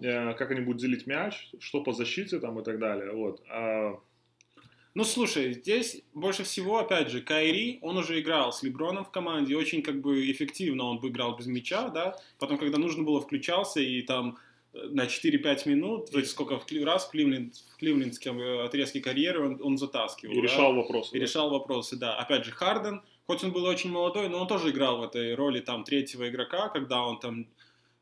э, 0.00 0.34
как 0.34 0.50
они 0.50 0.60
будут 0.60 0.80
делить 0.80 1.06
мяч, 1.06 1.50
что 1.58 1.82
по 1.82 1.92
защите 1.92 2.38
там 2.38 2.58
и 2.60 2.64
так 2.64 2.78
далее. 2.78 3.12
Вот. 3.12 3.42
Ну, 4.94 5.04
слушай, 5.04 5.52
здесь 5.52 6.02
больше 6.14 6.44
всего, 6.44 6.78
опять 6.78 7.10
же, 7.10 7.20
Кайри, 7.20 7.78
он 7.82 7.96
уже 7.98 8.20
играл 8.20 8.52
с 8.52 8.62
Леброном 8.62 9.04
в 9.04 9.10
команде, 9.10 9.56
очень 9.56 9.82
как 9.82 10.00
бы 10.00 10.30
эффективно 10.30 10.84
он 10.84 10.98
бы 10.98 11.08
играл 11.08 11.36
без 11.36 11.46
мяча, 11.46 11.88
да, 11.88 12.16
потом, 12.38 12.58
когда 12.58 12.78
нужно 12.78 13.04
было, 13.04 13.20
включался 13.20 13.80
и 13.80 14.02
там 14.02 14.38
э, 14.72 14.88
на 14.88 15.04
4-5 15.04 15.68
минут, 15.68 16.10
то 16.10 16.18
есть 16.18 16.30
сколько 16.30 16.58
раз 16.84 17.06
в, 17.06 17.10
Кливленд, 17.10 17.54
в 17.54 17.76
кливлендском 17.76 18.40
э, 18.40 18.64
отрезке 18.64 19.00
карьеры 19.00 19.44
он, 19.44 19.62
он 19.62 19.78
затаскивал. 19.78 20.32
И 20.32 20.36
да? 20.36 20.42
решал 20.42 20.74
вопросы. 20.74 21.16
И 21.16 21.18
да. 21.18 21.24
решал 21.24 21.50
вопросы, 21.50 21.96
да. 21.96 22.16
Опять 22.16 22.44
же, 22.44 22.50
Харден, 22.50 23.02
хоть 23.26 23.44
он 23.44 23.52
был 23.52 23.64
очень 23.64 23.90
молодой, 23.90 24.28
но 24.28 24.40
он 24.40 24.48
тоже 24.48 24.70
играл 24.70 24.98
в 24.98 25.02
этой 25.02 25.34
роли 25.34 25.60
там 25.60 25.84
третьего 25.84 26.28
игрока, 26.28 26.70
когда 26.70 27.02
он 27.02 27.20
там 27.20 27.46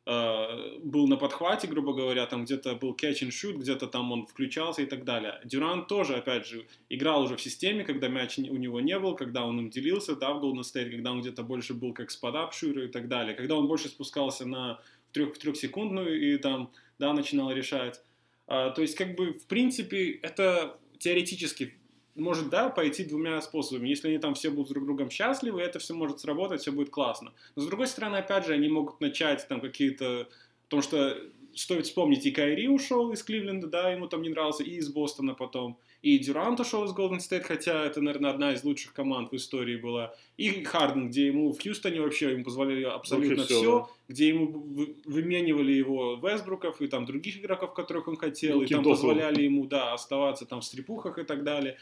э, 0.06 0.78
был 0.82 1.06
на 1.08 1.16
подхвате, 1.16 1.66
грубо 1.66 1.92
говоря, 1.92 2.26
там 2.26 2.44
где-то 2.44 2.74
был 2.74 2.94
catch 2.94 3.22
and 3.22 3.30
shoot, 3.30 3.58
где-то 3.58 3.86
там 3.86 4.12
он 4.12 4.26
включался 4.26 4.82
и 4.82 4.86
так 4.86 5.04
далее. 5.04 5.40
Дюрант 5.44 5.88
тоже, 5.88 6.14
опять 6.14 6.46
же, 6.46 6.66
играл 6.88 7.22
уже 7.22 7.36
в 7.36 7.40
системе, 7.42 7.84
когда 7.84 8.08
мяч 8.08 8.38
у 8.38 8.56
него 8.56 8.80
не 8.80 8.98
был, 8.98 9.16
когда 9.16 9.44
он 9.44 9.58
им 9.58 9.70
делился, 9.70 10.16
да, 10.16 10.32
в 10.32 10.42
Golden 10.42 10.62
State, 10.62 10.90
когда 10.90 11.12
он 11.12 11.20
где-то 11.20 11.42
больше 11.42 11.74
был 11.74 11.92
как 11.92 12.10
спад 12.10 12.54
и 12.62 12.88
так 12.88 13.08
далее, 13.08 13.34
когда 13.34 13.56
он 13.56 13.66
больше 13.66 13.88
спускался 13.88 14.46
на 14.46 14.80
трех, 15.12 15.38
трехсекундную 15.38 16.34
и 16.34 16.38
там, 16.38 16.70
да, 16.98 17.12
начинал 17.12 17.52
решать. 17.52 18.00
А, 18.46 18.70
то 18.70 18.82
есть, 18.82 18.94
как 18.94 19.16
бы, 19.16 19.32
в 19.32 19.46
принципе, 19.46 20.12
это 20.22 20.78
теоретически 20.98 21.74
может, 22.16 22.48
да, 22.48 22.68
пойти 22.68 23.04
двумя 23.04 23.40
способами. 23.40 23.88
Если 23.88 24.08
они 24.08 24.18
там 24.18 24.34
все 24.34 24.50
будут 24.50 24.72
друг 24.72 24.84
другом 24.84 25.10
счастливы, 25.10 25.60
это 25.60 25.78
все 25.78 25.94
может 25.94 26.20
сработать, 26.20 26.62
все 26.62 26.72
будет 26.72 26.90
классно. 26.90 27.32
Но 27.54 27.62
с 27.62 27.66
другой 27.66 27.86
стороны, 27.86 28.16
опять 28.16 28.46
же, 28.46 28.54
они 28.54 28.68
могут 28.68 29.00
начать 29.00 29.46
там 29.48 29.60
какие-то... 29.60 30.28
Потому 30.68 30.82
что 30.82 31.16
стоит 31.56 31.86
вспомнить, 31.86 32.26
и 32.26 32.30
Кайри 32.30 32.68
ушел 32.68 33.10
из 33.12 33.22
Кливленда, 33.22 33.66
да, 33.66 33.90
ему 33.90 34.06
там 34.08 34.22
не 34.22 34.28
нравился, 34.28 34.62
и 34.62 34.76
из 34.76 34.88
Бостона 34.90 35.34
потом, 35.34 35.78
и 36.02 36.18
Дюрант 36.18 36.60
ушел 36.60 36.84
из 36.84 36.92
Голден 36.92 37.18
Стейт, 37.18 37.44
хотя 37.44 37.84
это, 37.84 38.00
наверное, 38.00 38.30
одна 38.30 38.52
из 38.52 38.62
лучших 38.62 38.92
команд 38.92 39.32
в 39.32 39.36
истории 39.36 39.76
была, 39.76 40.14
и 40.36 40.62
Харден, 40.62 41.08
где 41.08 41.26
ему 41.26 41.52
в 41.52 41.60
Хьюстоне 41.60 42.00
вообще 42.00 42.32
ему 42.32 42.44
позволяли 42.44 42.84
абсолютно 42.84 43.44
все, 43.44 43.58
все 43.58 43.80
да. 43.80 43.86
где 44.08 44.28
ему 44.28 44.48
выменивали 45.06 45.72
его 45.72 46.16
Вестбруков 46.22 46.82
и 46.82 46.88
там 46.88 47.06
других 47.06 47.38
игроков, 47.38 47.72
которых 47.72 48.06
он 48.08 48.16
хотел, 48.16 48.60
и, 48.60 48.66
и 48.66 48.68
там 48.68 48.84
позволяли 48.84 49.42
ему, 49.42 49.66
да, 49.66 49.94
оставаться 49.94 50.44
там 50.44 50.60
в 50.60 50.64
стрипухах 50.64 51.18
и 51.18 51.24
так 51.24 51.42
далее. 51.42 51.78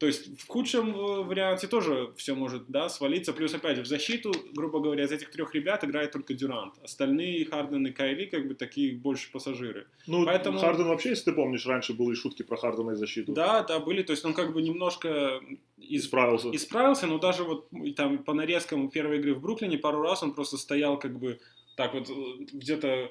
То 0.00 0.06
есть 0.06 0.40
в 0.40 0.48
худшем 0.48 0.96
э, 0.96 1.22
варианте 1.24 1.66
тоже 1.66 2.14
все 2.16 2.34
может 2.34 2.64
да, 2.68 2.88
свалиться. 2.88 3.34
Плюс, 3.34 3.52
опять 3.52 3.76
же, 3.76 3.82
в 3.82 3.86
защиту, 3.86 4.32
грубо 4.54 4.80
говоря, 4.80 5.04
из 5.04 5.12
этих 5.12 5.30
трех 5.30 5.54
ребят 5.54 5.84
играет 5.84 6.12
только 6.12 6.32
Дюрант. 6.32 6.72
Остальные, 6.82 7.44
Харден 7.44 7.86
и 7.86 7.92
Кайли, 7.92 8.24
как 8.24 8.48
бы 8.48 8.54
такие 8.54 8.96
больше 8.96 9.30
пассажиры. 9.30 9.86
Ну, 10.06 10.24
Поэтому... 10.24 10.58
Харден 10.58 10.86
вообще, 10.86 11.10
если 11.10 11.24
ты 11.24 11.32
помнишь, 11.32 11.66
раньше 11.66 11.92
были 11.92 12.14
шутки 12.14 12.42
про 12.42 12.56
Хардена 12.56 12.92
и 12.92 12.94
защиту. 12.94 13.34
Да, 13.34 13.62
да, 13.62 13.78
были. 13.78 14.02
То 14.02 14.12
есть 14.12 14.24
он 14.24 14.32
как 14.32 14.54
бы 14.54 14.62
немножко 14.62 15.38
из... 15.76 16.06
исправился. 16.06 16.50
Исправился, 16.50 17.06
но 17.06 17.18
даже 17.18 17.44
вот 17.44 17.68
там 17.94 18.24
по 18.24 18.32
нарезкам 18.32 18.88
первой 18.88 19.18
игры 19.18 19.34
в 19.34 19.42
Бруклине 19.42 19.76
пару 19.76 20.00
раз 20.00 20.22
он 20.22 20.32
просто 20.32 20.56
стоял 20.56 20.98
как 20.98 21.18
бы 21.18 21.40
так 21.76 21.92
вот 21.92 22.08
э, 22.08 22.44
где-то 22.54 22.88
э, 22.88 23.10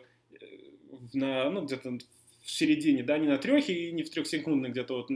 на, 1.14 1.52
ну, 1.52 1.62
где-то 1.62 2.00
в 2.42 2.50
середине, 2.52 3.04
да, 3.04 3.18
не 3.18 3.28
на 3.28 3.38
трехе 3.38 3.74
и 3.74 3.92
не 3.92 4.04
в 4.04 4.10
трехсекундной 4.10 4.70
где-то 4.70 4.96
вот 4.96 5.10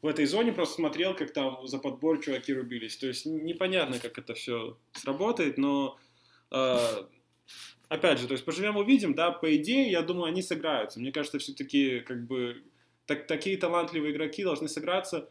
в 0.00 0.06
этой 0.06 0.26
зоне 0.26 0.52
просто 0.52 0.76
смотрел, 0.76 1.14
как 1.14 1.32
там 1.32 1.66
за 1.66 1.78
подбор 1.78 2.20
чуваки 2.20 2.52
рубились. 2.52 2.96
То 2.96 3.06
есть 3.06 3.26
непонятно, 3.26 3.98
как 3.98 4.18
это 4.18 4.34
все 4.34 4.78
сработает, 4.92 5.58
но 5.58 5.98
э, 6.50 6.78
опять 7.88 8.20
же, 8.20 8.26
то 8.26 8.32
есть 8.32 8.44
поживем 8.44 8.76
увидим, 8.76 9.14
да, 9.14 9.30
по 9.30 9.54
идее, 9.56 9.90
я 9.90 10.02
думаю, 10.02 10.26
они 10.26 10.42
сыграются. 10.42 11.00
Мне 11.00 11.12
кажется, 11.12 11.38
все-таки 11.38 12.00
как 12.00 12.26
бы 12.26 12.62
так, 13.06 13.26
такие 13.26 13.56
талантливые 13.56 14.12
игроки 14.12 14.44
должны 14.44 14.68
сыграться, 14.68 15.28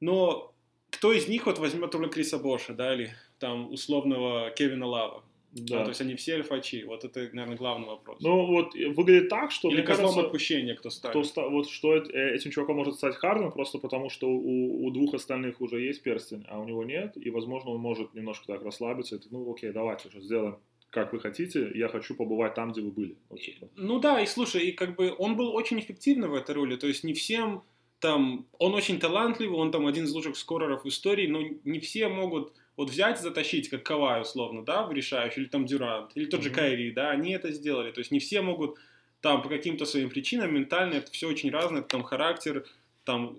но 0.00 0.54
кто 0.90 1.12
из 1.12 1.28
них 1.28 1.46
вот 1.46 1.58
возьмет 1.58 1.94
роль 1.94 2.08
Криса 2.08 2.38
Боша, 2.38 2.72
да, 2.72 2.94
или 2.94 3.14
там 3.38 3.70
условного 3.70 4.50
Кевина 4.50 4.86
Лава? 4.86 5.24
Да. 5.52 5.78
да. 5.78 5.84
То 5.84 5.88
есть 5.90 6.00
они 6.00 6.14
все 6.14 6.34
альфачи. 6.34 6.84
Вот 6.86 7.04
это, 7.04 7.28
наверное, 7.32 7.56
главный 7.56 7.86
вопрос. 7.86 8.18
Ну, 8.20 8.46
вот 8.46 8.74
выглядит 8.74 9.28
так, 9.28 9.50
что... 9.50 9.68
Или 9.68 9.82
козлом 9.82 10.06
кажется, 10.06 10.26
отпущения 10.26 10.74
кто 10.76 10.90
станет. 10.90 11.28
Кто, 11.28 11.50
вот 11.50 11.68
что 11.68 11.96
э, 11.96 12.34
этим 12.34 12.50
чуваком 12.50 12.76
может 12.76 12.94
стать 12.94 13.16
Харден, 13.16 13.50
просто 13.50 13.78
потому 13.78 14.10
что 14.10 14.28
у, 14.28 14.86
у 14.86 14.90
двух 14.90 15.14
остальных 15.14 15.60
уже 15.60 15.80
есть 15.80 16.02
перстень, 16.02 16.44
а 16.48 16.60
у 16.60 16.64
него 16.64 16.84
нет, 16.84 17.16
и, 17.16 17.30
возможно, 17.30 17.70
он 17.70 17.80
может 17.80 18.14
немножко 18.14 18.46
так 18.46 18.62
расслабиться. 18.62 19.16
И, 19.16 19.20
ну, 19.30 19.52
окей, 19.52 19.72
давайте 19.72 20.08
уже 20.08 20.20
сделаем 20.20 20.58
как 20.90 21.12
вы 21.12 21.20
хотите, 21.20 21.70
я 21.74 21.88
хочу 21.88 22.16
побывать 22.16 22.54
там, 22.54 22.72
где 22.72 22.80
вы 22.80 22.90
были. 22.90 23.16
Вот, 23.28 23.40
типа. 23.40 23.68
Ну 23.76 24.00
да, 24.00 24.20
и 24.20 24.26
слушай, 24.26 24.66
и 24.66 24.72
как 24.72 24.96
бы 24.96 25.14
он 25.16 25.36
был 25.36 25.54
очень 25.54 25.78
эффективный 25.78 26.28
в 26.28 26.34
этой 26.34 26.54
роли, 26.54 26.74
то 26.74 26.88
есть 26.88 27.04
не 27.04 27.14
всем 27.14 27.62
там, 28.00 28.46
он 28.58 28.74
очень 28.74 28.98
талантливый, 28.98 29.56
он 29.56 29.70
там 29.70 29.86
один 29.86 30.04
из 30.04 30.12
лучших 30.12 30.36
скореров 30.36 30.84
в 30.84 30.88
истории, 30.88 31.26
но 31.26 31.40
не 31.64 31.78
все 31.78 32.08
могут 32.08 32.52
вот 32.76 32.90
взять 32.90 33.18
и 33.20 33.22
затащить, 33.22 33.68
как 33.68 33.82
Кавай, 33.82 34.22
условно, 34.22 34.64
да, 34.64 34.84
в 34.84 34.92
решающий, 34.92 35.42
или 35.42 35.48
там 35.48 35.66
Дюрант, 35.66 36.12
или 36.14 36.26
тот 36.26 36.42
же 36.42 36.50
Кайри, 36.50 36.92
да, 36.92 37.10
они 37.10 37.32
это 37.32 37.52
сделали. 37.52 37.92
То 37.92 38.00
есть 38.00 38.10
не 38.10 38.20
все 38.20 38.42
могут 38.42 38.78
там 39.20 39.42
по 39.42 39.48
каким-то 39.48 39.84
своим 39.84 40.08
причинам, 40.08 40.54
ментально, 40.54 40.94
это 40.94 41.10
все 41.10 41.28
очень 41.28 41.50
разное, 41.50 41.82
там 41.82 42.02
характер, 42.02 42.66
там 43.04 43.36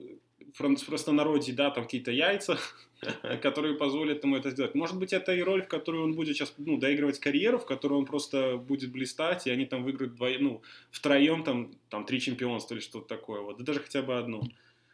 в 0.57 0.86
простонародье, 0.86 1.53
да, 1.53 1.71
там 1.71 1.86
какие-то 1.86 2.11
яйца, 2.11 2.59
которые 3.41 3.75
позволят 3.75 4.23
ему 4.23 4.36
это 4.36 4.49
сделать. 4.51 4.75
Может 4.75 4.97
быть, 4.97 5.13
это 5.13 5.34
и 5.34 5.41
роль, 5.41 5.63
в 5.63 5.67
которую 5.67 6.03
он 6.03 6.13
будет 6.13 6.36
сейчас, 6.36 6.53
ну, 6.57 6.77
доигрывать 6.77 7.19
карьеру, 7.19 7.57
в 7.57 7.65
которой 7.65 7.93
он 7.93 8.05
просто 8.05 8.57
будет 8.57 8.91
блистать, 8.91 9.47
и 9.47 9.49
они 9.49 9.65
там 9.65 9.84
выиграют 9.84 10.13
вдвоем, 10.13 10.43
ну, 10.43 10.61
втроем 10.91 11.43
там, 11.43 11.71
там 11.89 12.05
три 12.05 12.19
чемпионства 12.19 12.75
или 12.75 12.82
что-то 12.82 13.07
такое, 13.07 13.41
вот, 13.41 13.57
да 13.57 13.63
даже 13.63 13.79
хотя 13.79 14.01
бы 14.01 14.17
одну. 14.17 14.41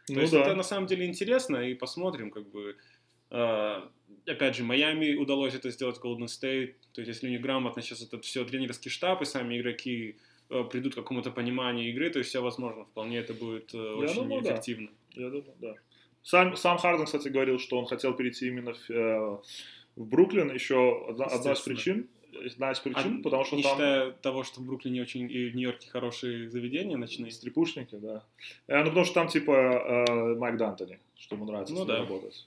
То 0.06 0.14
ну, 0.14 0.20
есть 0.20 0.32
да. 0.32 0.40
это 0.40 0.54
на 0.54 0.62
самом 0.62 0.86
деле 0.86 1.06
интересно, 1.06 1.56
и 1.56 1.74
посмотрим, 1.74 2.30
как 2.30 2.48
бы, 2.48 2.76
э, 3.30 3.82
опять 4.28 4.56
же, 4.56 4.64
Майами 4.64 5.14
удалось 5.14 5.54
это 5.54 5.70
сделать, 5.70 5.98
Golden 6.02 6.26
State. 6.26 6.74
То 6.92 7.00
есть, 7.00 7.08
если 7.08 7.28
у 7.28 7.30
них 7.30 7.40
грамотно 7.40 7.82
сейчас 7.82 8.02
это 8.02 8.20
все 8.20 8.44
тренерский 8.44 8.90
штаб 8.90 9.22
и 9.22 9.24
сами 9.24 9.58
игроки 9.58 10.16
э, 10.50 10.64
придут 10.64 10.94
к 10.94 10.96
какому-то 10.96 11.30
пониманию 11.30 11.88
игры, 11.90 12.10
то 12.10 12.18
есть 12.18 12.30
все 12.30 12.42
возможно. 12.42 12.84
Вполне 12.84 13.18
это 13.18 13.34
будет 13.34 13.74
э, 13.74 13.78
очень 13.78 14.14
думаю, 14.14 14.42
эффективно. 14.42 14.90
Да. 15.14 15.22
Я 15.22 15.30
думаю, 15.30 15.54
да. 15.58 15.74
Сам, 16.22 16.56
сам 16.56 16.78
Харден, 16.78 17.06
кстати, 17.06 17.28
говорил, 17.28 17.58
что 17.58 17.78
он 17.78 17.86
хотел 17.86 18.14
перейти 18.14 18.48
именно 18.48 18.74
в, 18.74 18.90
э, 18.90 19.38
в 19.96 20.06
Бруклин. 20.06 20.52
Еще 20.52 21.06
одна, 21.08 21.26
одна 21.26 21.52
из 21.52 21.60
причин. 21.60 22.08
Одна 22.44 22.72
из 22.72 22.78
причин, 22.78 23.20
а, 23.20 23.22
потому 23.22 23.44
что 23.44 23.56
не 23.56 23.62
там... 23.62 23.72
считая 23.72 24.10
того, 24.12 24.44
что 24.44 24.60
в 24.60 24.66
Бруклине 24.66 25.02
очень 25.02 25.30
и 25.30 25.48
в 25.48 25.56
Нью-Йорке 25.56 25.88
хорошие 25.88 26.50
заведения 26.50 26.96
ночные. 26.96 27.32
Стрипушники, 27.32 27.96
да. 27.96 28.24
Э, 28.66 28.80
ну, 28.80 28.90
потому 28.90 29.04
что 29.06 29.14
там 29.14 29.28
типа 29.28 29.52
э, 29.52 30.34
Майк 30.36 30.58
Дантони, 30.58 31.00
что 31.16 31.36
ему 31.36 31.46
нравится 31.46 31.74
ну, 31.74 31.84
да. 31.84 32.00
работать. 32.00 32.46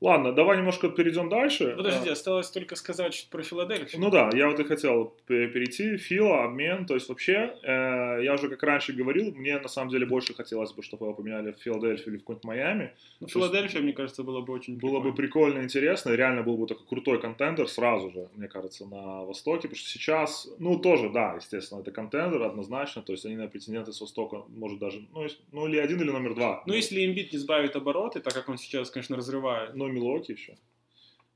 Ладно, 0.00 0.32
давай 0.32 0.56
немножко 0.56 0.88
перейдем 0.88 1.28
дальше. 1.28 1.74
Подожди, 1.76 2.08
осталось 2.08 2.50
только 2.50 2.74
сказать 2.74 3.28
про 3.30 3.42
Филадельфию. 3.42 4.00
Ну 4.00 4.10
да, 4.10 4.30
я 4.32 4.48
вот 4.48 4.58
и 4.58 4.64
хотел 4.64 5.14
перейти. 5.26 5.98
Фила, 5.98 6.44
обмен, 6.44 6.86
то 6.86 6.94
есть 6.94 7.08
вообще, 7.08 7.54
э, 7.62 8.24
я 8.24 8.34
уже 8.34 8.48
как 8.48 8.62
раньше 8.62 8.94
говорил, 8.94 9.32
мне 9.34 9.58
на 9.58 9.68
самом 9.68 9.90
деле 9.90 10.06
больше 10.06 10.32
хотелось 10.34 10.72
бы, 10.72 10.82
чтобы 10.82 11.06
его 11.06 11.14
поменяли 11.14 11.52
в 11.52 11.58
Филадельфию 11.58 12.14
или 12.14 12.16
в 12.16 12.20
какой-нибудь 12.20 12.44
Майами. 12.44 12.94
Ну, 13.20 13.28
Филадельфия, 13.28 13.82
мне 13.82 13.92
кажется, 13.92 14.22
было 14.22 14.40
бы 14.40 14.54
очень 14.54 14.78
Было 14.78 15.00
прикольно. 15.00 15.10
бы 15.10 15.16
прикольно, 15.16 15.62
интересно, 15.62 16.10
реально 16.10 16.42
был 16.42 16.56
бы 16.56 16.66
такой 16.66 16.86
крутой 16.86 17.20
контендер 17.20 17.68
сразу 17.68 18.10
же, 18.10 18.28
мне 18.36 18.48
кажется, 18.48 18.86
на 18.86 19.24
Востоке, 19.24 19.68
потому 19.68 19.76
что 19.76 19.88
сейчас, 19.90 20.48
ну 20.58 20.78
тоже, 20.78 21.10
да, 21.10 21.34
естественно, 21.34 21.80
это 21.80 21.90
контендер 21.90 22.42
однозначно, 22.42 23.02
то 23.02 23.12
есть 23.12 23.26
они 23.26 23.36
на 23.36 23.48
претенденты 23.48 23.92
с 23.92 24.00
Востока, 24.00 24.44
может 24.48 24.78
даже, 24.78 25.06
ну, 25.12 25.26
ну 25.52 25.66
или 25.66 25.78
один, 25.78 26.00
или 26.00 26.10
номер 26.10 26.34
два. 26.34 26.62
Ну, 26.66 26.72
если 26.72 27.04
имбит 27.04 27.32
не 27.32 27.38
сбавит 27.38 27.76
обороты, 27.76 28.20
так 28.20 28.32
как 28.32 28.48
он 28.48 28.56
сейчас, 28.56 28.90
конечно, 28.90 29.16
разрывает. 29.16 29.74
Ну, 29.74 29.89
Милуоки 29.90 30.32
еще. 30.32 30.56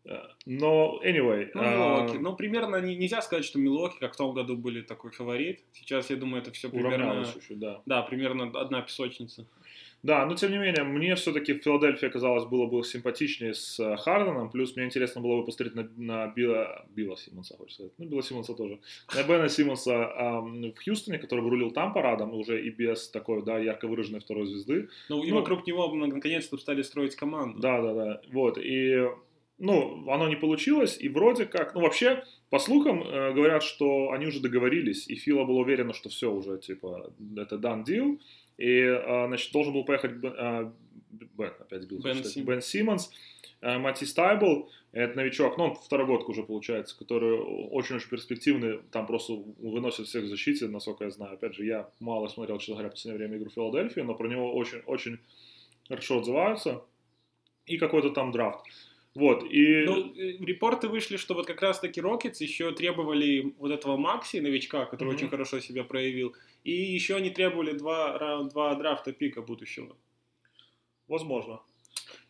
Э, 0.05 0.19
но, 0.47 1.01
anyway. 1.05 1.51
Ну, 1.55 1.63
Милуоки. 1.63 2.17
Uh, 2.17 2.21
ну, 2.21 2.37
примерно 2.37 2.77
не, 2.81 2.95
нельзя 2.97 3.23
сказать, 3.23 3.45
что 3.45 3.59
Милуоки, 3.59 3.99
как 3.99 4.15
в 4.15 4.17
том 4.17 4.35
году, 4.35 4.57
были 4.57 4.83
такой 4.83 5.11
фаворит. 5.11 5.65
Сейчас, 5.73 6.11
я 6.11 6.17
думаю, 6.17 6.43
это 6.43 6.53
все 6.53 6.69
примерно... 6.69 7.23
Еще, 7.23 7.55
да. 7.55 7.83
да, 7.87 8.03
примерно 8.03 8.51
одна 8.61 8.83
песочница. 8.83 9.47
Да, 10.05 10.27
но 10.27 10.35
тем 10.35 10.51
не 10.51 10.59
менее, 10.59 10.85
мне 10.85 11.15
все-таки 11.15 11.55
Филадельфия 11.55 12.11
казалось 12.11 12.45
было 12.45 12.67
бы 12.67 12.85
симпатичнее 12.85 13.55
с 13.55 13.81
э, 13.81 13.97
Харденом, 13.97 14.51
плюс 14.51 14.77
мне 14.77 14.85
интересно 14.85 15.23
было 15.23 15.39
бы 15.39 15.47
посмотреть 15.47 15.75
на, 15.75 15.89
на 15.97 16.27
Билла, 16.27 16.85
Билла 16.91 17.17
Симмонса, 17.17 17.57
хочется 17.57 17.85
сказать, 17.85 17.93
ну, 17.97 18.05
Билла 18.05 18.23
Симмонса 18.23 18.53
тоже, 18.53 18.81
на 19.15 19.23
Бена 19.23 19.49
Симмонса 19.49 19.93
эм, 19.95 20.75
в 20.75 20.85
Хьюстоне, 20.85 21.19
который 21.19 21.41
рулил 21.41 21.71
там 21.71 21.95
парадом, 21.95 22.35
уже 22.35 22.63
и 22.63 22.69
без 22.69 23.09
такой, 23.09 23.43
да, 23.43 23.59
ярко 23.59 23.89
выраженной 23.89 24.21
второй 24.21 24.47
звезды. 24.47 24.91
Ну, 25.09 25.25
и 25.25 25.31
ну, 25.31 25.37
вокруг 25.37 25.67
него 25.67 25.91
наконец-то 25.95 26.59
стали 26.59 26.83
строить 26.83 27.17
команду. 27.17 27.61
Да, 27.61 27.81
да, 27.81 27.95
да, 27.95 28.21
вот, 28.31 28.59
и 28.59 29.09
ну, 29.57 30.05
оно 30.11 30.29
не 30.29 30.37
получилось, 30.37 30.99
и 31.01 31.09
вроде 31.09 31.47
как, 31.47 31.75
ну, 31.75 31.81
вообще, 31.81 32.25
по 32.51 32.59
слухам, 32.59 33.03
э, 33.03 33.33
говорят, 33.33 33.63
что 33.63 34.11
они 34.11 34.27
уже 34.27 34.41
договорились, 34.41 35.09
и 35.09 35.15
Фила 35.15 35.45
был 35.45 35.57
уверен, 35.57 35.95
что 35.95 36.09
все 36.09 36.31
уже, 36.31 36.59
типа, 36.59 37.11
это 37.37 37.57
done 37.57 37.85
deal, 37.85 38.19
и, 38.57 38.83
а, 38.83 39.27
значит, 39.27 39.53
должен 39.53 39.73
был 39.73 39.85
поехать 39.85 40.13
а, 40.25 40.73
Бен, 41.11 41.53
опять 41.59 41.83
сбил, 41.83 42.01
Бен, 42.01 42.25
Сим. 42.25 42.45
Бен 42.45 42.61
Симмонс, 42.61 43.11
а, 43.61 43.79
Матисс 43.79 44.15
Тайбулл, 44.15 44.71
это 44.93 45.17
новичок, 45.17 45.59
ну, 45.59 45.65
он 45.65 45.75
второгодка 45.75 46.31
уже 46.31 46.45
получается, 46.45 46.97
который 46.97 47.37
очень-очень 47.39 48.09
перспективный, 48.09 48.81
там 48.93 49.07
просто 49.07 49.33
выносит 49.33 50.07
всех 50.07 50.25
в 50.25 50.29
защите, 50.29 50.69
насколько 50.69 51.05
я 51.05 51.11
знаю. 51.11 51.35
Опять 51.35 51.55
же, 51.55 51.65
я 51.65 51.91
мало 51.99 52.29
смотрел, 52.29 52.59
честно 52.59 52.75
говоря, 52.75 52.91
в 52.91 52.93
последнее 52.93 53.19
время 53.19 53.39
игру 53.39 53.51
Филадельфии, 53.51 54.01
но 54.01 54.15
про 54.15 54.29
него 54.29 54.55
очень-очень 54.55 55.19
хорошо 55.89 56.21
отзываются. 56.21 56.85
И 57.67 57.79
какой-то 57.79 58.11
там 58.11 58.31
драфт. 58.31 58.67
Вот, 59.15 59.45
и... 59.49 59.85
Ну, 59.85 60.13
э, 60.17 60.39
репорты 60.45 60.89
вышли, 60.89 61.17
что 61.17 61.35
вот 61.35 61.47
как 61.47 61.63
раз-таки 61.63 62.01
Рокетс 62.01 62.41
еще 62.41 62.73
требовали 62.73 63.55
вот 63.59 63.71
этого 63.71 63.97
Макси, 63.97 64.39
новичка, 64.39 64.87
который 64.87 65.11
mm-hmm. 65.11 65.15
очень 65.15 65.29
хорошо 65.29 65.61
себя 65.61 65.85
проявил, 65.85 66.35
и 66.65 66.73
еще 66.73 67.15
они 67.15 67.31
требовали 67.31 67.79
два, 67.79 68.43
два 68.45 68.75
драфта 68.75 69.13
пика 69.13 69.41
будущего. 69.41 69.97
Возможно. 71.07 71.61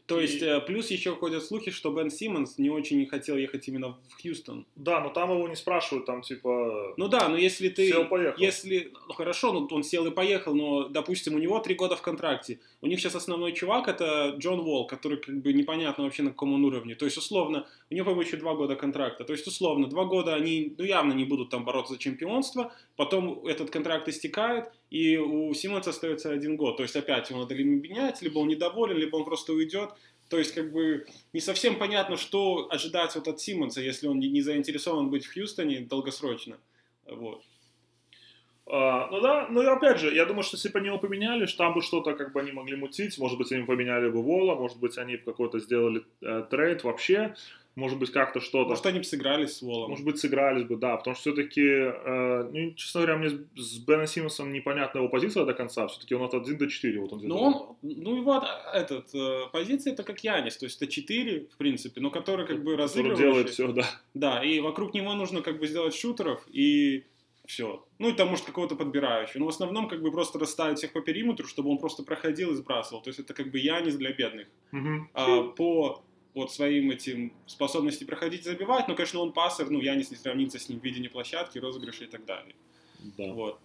То 0.07 0.21
есть, 0.21 0.43
И- 0.43 0.45
э, 0.45 0.61
плюс 0.61 0.91
еще 0.91 1.15
ходят 1.17 1.43
слухи, 1.43 1.71
что 1.71 1.91
Бен 1.91 2.11
Симмонс 2.11 2.59
не 2.59 2.69
очень 2.69 3.07
хотел 3.07 3.37
ехать 3.39 3.67
именно 3.69 3.97
в 4.09 4.23
Хьюстон. 4.23 4.67
Да, 4.77 5.01
но 5.01 5.09
там 5.09 5.31
его 5.31 5.49
не 5.49 5.57
спрашивают, 5.57 6.05
там 6.05 6.21
типа... 6.21 6.95
Ну 6.99 7.09
да, 7.09 7.29
но 7.29 7.39
если 7.39 7.71
ты... 7.71 7.89
Сел, 7.89 8.05
поехал. 8.05 8.39
Если... 8.39 8.93
Ну 9.09 9.15
хорошо, 9.15 9.53
ну 9.53 9.67
он 9.71 9.83
сел 9.83 10.07
и 10.07 10.11
поехал, 10.11 10.55
но, 10.55 10.89
допустим, 10.89 11.35
у 11.35 11.39
него 11.39 11.59
три 11.61 11.75
года 11.75 11.97
в 11.97 12.03
контракте. 12.03 12.61
У 12.83 12.87
них 12.87 13.01
сейчас 13.01 13.15
основной 13.15 13.53
чувак 13.53 13.89
это 13.89 14.35
Джон 14.39 14.61
Уолл, 14.61 14.87
который 14.87 15.17
как 15.17 15.41
бы 15.41 15.55
непонятно 15.55 16.05
вообще 16.05 16.23
на 16.23 16.31
каком 16.31 16.53
он 16.53 16.65
уровне. 16.65 16.95
То 16.95 17.07
есть, 17.07 17.17
условно, 17.17 17.67
у 17.91 17.95
него, 17.95 18.05
по-моему, 18.05 18.27
еще 18.27 18.37
два 18.37 18.55
года 18.55 18.77
контракта. 18.77 19.25
То 19.25 19.33
есть, 19.33 19.47
условно, 19.47 19.87
два 19.87 20.05
года 20.05 20.35
они, 20.35 20.75
ну, 20.77 20.85
явно 20.85 21.15
не 21.15 21.25
будут 21.25 21.49
там 21.49 21.65
бороться 21.65 21.95
за 21.95 21.99
чемпионство, 21.99 22.75
потом 22.97 23.47
этот 23.47 23.71
контракт 23.71 24.09
истекает, 24.09 24.71
и 24.91 25.17
у 25.17 25.53
Симмонса 25.55 25.91
остается 25.91 26.31
один 26.31 26.57
год. 26.57 26.77
То 26.77 26.83
есть, 26.83 26.97
опять 26.97 27.31
его 27.31 27.41
надо 27.41 27.55
либо 27.55 27.71
менять, 27.71 28.23
либо 28.23 28.39
он 28.39 28.49
недоволен, 28.49 28.97
либо 28.97 29.17
он 29.17 29.25
просто 29.25 29.53
уйдет. 29.53 29.91
То 30.29 30.39
есть, 30.39 30.55
как 30.55 30.73
бы, 30.73 31.07
не 31.33 31.41
совсем 31.41 31.77
понятно, 31.79 32.17
что 32.17 32.69
ожидать 32.71 33.15
вот 33.15 33.29
от 33.29 33.41
Симмонса, 33.41 33.81
если 33.81 34.07
он 34.07 34.19
не- 34.19 34.41
заинтересован 34.41 35.11
быть 35.11 35.27
в 35.27 35.35
Хьюстоне 35.35 35.81
долгосрочно. 35.81 36.59
Вот. 37.07 37.43
А, 38.67 39.09
ну 39.11 39.21
да, 39.21 39.47
ну 39.51 39.63
и 39.63 39.67
опять 39.67 40.01
же, 40.01 40.15
я 40.15 40.25
думаю, 40.25 40.43
что 40.43 40.57
если 40.57 40.71
бы 40.71 40.79
они 40.79 40.89
его 40.89 40.99
поменяли, 40.99 41.47
там 41.47 41.75
бы 41.75 41.83
что-то 41.83 42.15
как 42.15 42.33
бы 42.33 42.41
они 42.41 42.53
могли 42.53 42.77
мутить, 42.77 43.19
может 43.19 43.37
быть, 43.37 43.53
они 43.53 43.65
поменяли 43.65 44.09
бы 44.09 44.23
Вола, 44.23 44.55
может 44.55 44.79
быть, 44.79 44.97
они 44.97 45.17
бы 45.17 45.23
какой-то 45.33 45.59
сделали 45.59 46.03
э, 46.23 46.47
трейд 46.51 46.83
вообще, 46.83 47.35
может 47.77 47.99
быть, 47.99 48.11
как-то 48.13 48.41
что-то. 48.41 48.69
Может, 48.71 48.87
они 48.87 48.99
бы 48.99 49.05
сыгрались 49.05 49.57
с 49.57 49.63
Волом. 49.63 49.91
Может 49.91 50.05
быть, 50.05 50.19
сыгрались 50.19 50.65
бы, 50.65 50.77
да, 50.77 50.97
потому 50.97 51.15
что 51.17 51.23
все-таки, 51.33 51.63
ну, 52.53 52.73
честно 52.75 53.01
говоря, 53.03 53.19
мне 53.19 53.31
с- 53.57 53.79
Беном 53.79 54.07
Симмонсом 54.07 54.53
непонятна 54.53 54.99
его 54.99 55.09
позиция 55.09 55.45
до 55.45 55.55
конца, 55.55 55.87
все-таки 55.89 56.15
он 56.15 56.23
от 56.23 56.35
1 56.35 56.57
до 56.59 56.69
4, 56.69 57.01
вот 57.01 57.13
он 57.13 57.21
Ну, 57.23 57.37
он, 57.37 57.77
ну 57.83 58.17
и 58.17 58.21
вот 58.21 58.45
этот, 58.73 59.15
э, 59.15 59.49
позиция 59.53 59.93
это 59.93 60.03
как 60.05 60.23
Янис, 60.25 60.57
то 60.57 60.67
есть 60.67 60.81
это 60.81 60.91
4, 60.91 61.47
в 61.53 61.57
принципе, 61.57 62.01
но 62.01 62.11
который 62.11 62.47
как 62.47 62.59
бы 62.59 62.73
который 62.73 62.77
разыгрывающий. 62.77 63.23
делает 63.25 63.51
все, 63.51 63.73
да. 63.73 63.85
Да, 64.15 64.45
и 64.45 64.61
вокруг 64.61 64.95
него 64.95 65.13
нужно 65.15 65.43
как 65.43 65.59
бы 65.59 65.67
сделать 65.67 65.95
шутеров 65.95 66.47
и 66.53 67.05
все. 67.47 67.85
Ну 67.99 68.09
и 68.09 68.13
там, 68.13 68.29
может, 68.29 68.47
какого-то 68.47 68.75
подбирающего. 68.75 69.41
Но 69.41 69.47
в 69.47 69.49
основном 69.51 69.87
как 69.89 70.01
бы 70.01 70.11
просто 70.11 70.39
расставить 70.39 70.79
всех 70.79 70.93
по 70.95 71.01
периметру, 71.03 71.47
чтобы 71.47 71.71
он 71.71 71.77
просто 71.79 72.03
проходил 72.03 72.53
и 72.53 72.55
сбрасывал. 72.55 73.03
То 73.03 73.09
есть 73.11 73.21
это 73.21 73.35
как 73.35 73.51
бы 73.51 73.59
Янис 73.59 73.97
для 73.97 74.13
бедных. 74.13 74.47
Мгм. 74.73 75.11
А, 75.13 75.43
по 75.43 76.03
вот 76.35 76.53
своим 76.53 76.91
этим 76.91 77.33
способности 77.47 78.05
проходить 78.05 78.45
забивать, 78.45 78.89
но, 78.89 78.95
конечно, 78.95 79.21
он 79.21 79.33
пассер, 79.33 79.71
ну, 79.71 79.81
Янис 79.81 80.11
не 80.11 80.17
сравнится 80.17 80.59
с 80.59 80.69
ним 80.69 80.81
в 80.81 80.85
видении 80.85 81.09
площадки, 81.09 81.59
розыгрыша 81.59 82.05
и 82.05 82.09
так 82.09 82.25
далее. 82.25 82.55
Да. 83.17 83.33
Вот. 83.33 83.61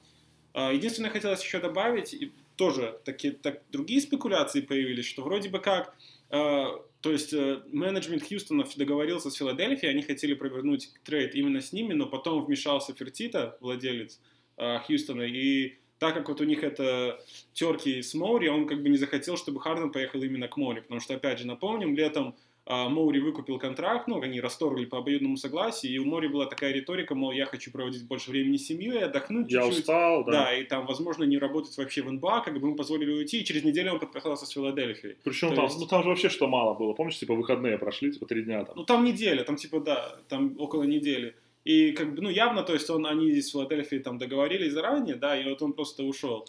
А, 0.53 0.71
Единственное, 0.71 1.09
хотелось 1.09 1.43
еще 1.43 1.59
добавить, 1.59 2.13
и 2.13 2.31
тоже 2.55 2.99
такие, 3.05 3.33
так, 3.33 3.61
другие 3.71 4.01
спекуляции 4.01 4.61
появились, 4.61 5.05
что 5.05 5.23
вроде 5.23 5.49
бы 5.49 5.59
как, 5.59 5.95
э, 6.29 6.65
то 7.01 7.11
есть 7.11 7.33
э, 7.33 7.61
менеджмент 7.71 8.27
Хьюстона 8.27 8.65
договорился 8.75 9.31
с 9.31 9.35
Филадельфией, 9.35 9.91
они 9.91 10.01
хотели 10.01 10.33
провернуть 10.33 10.91
трейд 11.03 11.35
именно 11.35 11.61
с 11.61 11.71
ними, 11.71 11.93
но 11.93 12.05
потом 12.05 12.43
вмешался 12.43 12.93
Фертита, 12.93 13.57
владелец 13.61 14.19
э, 14.57 14.79
Хьюстона, 14.79 15.21
и 15.21 15.77
так 15.99 16.13
как 16.15 16.29
вот 16.29 16.41
у 16.41 16.43
них 16.43 16.63
это 16.63 17.19
терки 17.53 18.01
с 18.01 18.13
Моури, 18.13 18.47
он 18.47 18.67
как 18.67 18.81
бы 18.81 18.89
не 18.89 18.97
захотел, 18.97 19.37
чтобы 19.37 19.61
Харден 19.61 19.91
поехал 19.91 20.21
именно 20.21 20.47
к 20.47 20.57
Моури, 20.57 20.81
потому 20.81 20.99
что, 20.99 21.13
опять 21.15 21.39
же, 21.39 21.47
напомним, 21.47 21.95
летом 21.95 22.35
Моури 22.69 23.19
выкупил 23.19 23.57
контракт, 23.57 24.07
ну, 24.07 24.21
они 24.21 24.39
расторгли 24.39 24.85
по 24.85 24.99
обоюдному 24.99 25.37
согласию, 25.37 25.91
и 25.91 25.97
у 25.97 26.05
Мори 26.05 26.27
была 26.27 26.45
такая 26.45 26.71
риторика, 26.71 27.15
мол, 27.15 27.31
я 27.31 27.45
хочу 27.47 27.71
проводить 27.71 28.05
больше 28.07 28.29
времени 28.29 28.57
с 28.57 28.67
семьей, 28.67 29.03
отдохнуть 29.05 29.51
Я 29.51 29.61
чуть-чуть. 29.61 29.79
устал, 29.79 30.23
да. 30.25 30.31
Да, 30.31 30.55
и 30.55 30.63
там, 30.63 30.85
возможно, 30.85 31.23
не 31.23 31.39
работать 31.39 31.75
вообще 31.77 32.03
в 32.03 32.11
НБА, 32.11 32.41
как 32.41 32.53
бы 32.53 32.67
ему 32.67 32.75
позволили 32.75 33.11
уйти, 33.11 33.41
и 33.41 33.43
через 33.43 33.63
неделю 33.63 33.93
он 33.93 33.99
подписался 33.99 34.45
с 34.45 34.49
Филадельфией. 34.51 35.15
Причем 35.23 35.49
То 35.49 35.55
там, 35.55 35.65
есть- 35.65 35.79
ну 35.79 35.87
там 35.87 36.03
же 36.03 36.09
вообще 36.09 36.29
что 36.29 36.47
мало 36.47 36.75
было, 36.75 36.93
помнишь, 36.93 37.17
типа 37.17 37.33
выходные 37.33 37.79
прошли, 37.79 38.11
типа 38.11 38.27
три 38.27 38.43
дня 38.43 38.63
там. 38.63 38.75
Ну, 38.77 38.83
там 38.83 39.03
неделя, 39.03 39.43
там 39.43 39.55
типа, 39.55 39.79
да, 39.79 40.15
там 40.27 40.55
около 40.59 40.83
недели. 40.83 41.33
И 41.65 41.91
как 41.91 42.13
бы, 42.13 42.21
ну, 42.21 42.29
явно, 42.29 42.61
то 42.63 42.73
есть 42.73 42.89
он, 42.89 43.05
они 43.07 43.31
здесь 43.31 43.49
в 43.49 43.51
Филадельфии 43.53 43.97
там 43.97 44.17
договорились 44.19 44.73
заранее, 44.73 45.15
да, 45.15 45.35
и 45.39 45.49
вот 45.49 45.61
он 45.63 45.73
просто 45.73 46.03
ушел. 46.03 46.47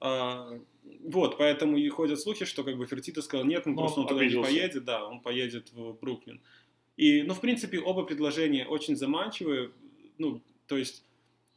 А, 0.00 0.48
вот, 1.00 1.38
поэтому 1.38 1.76
и 1.76 1.88
ходят 1.88 2.20
слухи, 2.20 2.44
что 2.44 2.64
как 2.64 2.76
бы 2.76 2.86
Фертита 2.86 3.22
сказал, 3.22 3.46
нет, 3.46 3.66
ну, 3.66 3.72
Ну, 3.72 3.78
просто 3.78 4.00
он 4.00 4.06
туда 4.06 4.20
не 4.20 4.26
обиделся. 4.26 4.50
поедет, 4.50 4.84
да, 4.84 5.06
он 5.06 5.20
поедет 5.20 5.72
в 5.72 5.92
Бруклин. 5.94 6.40
И, 6.96 7.22
ну, 7.22 7.34
в 7.34 7.40
принципе, 7.40 7.78
оба 7.78 8.02
предложения 8.04 8.66
очень 8.66 8.96
заманчивые, 8.96 9.70
ну, 10.18 10.42
то 10.66 10.76
есть 10.76 11.04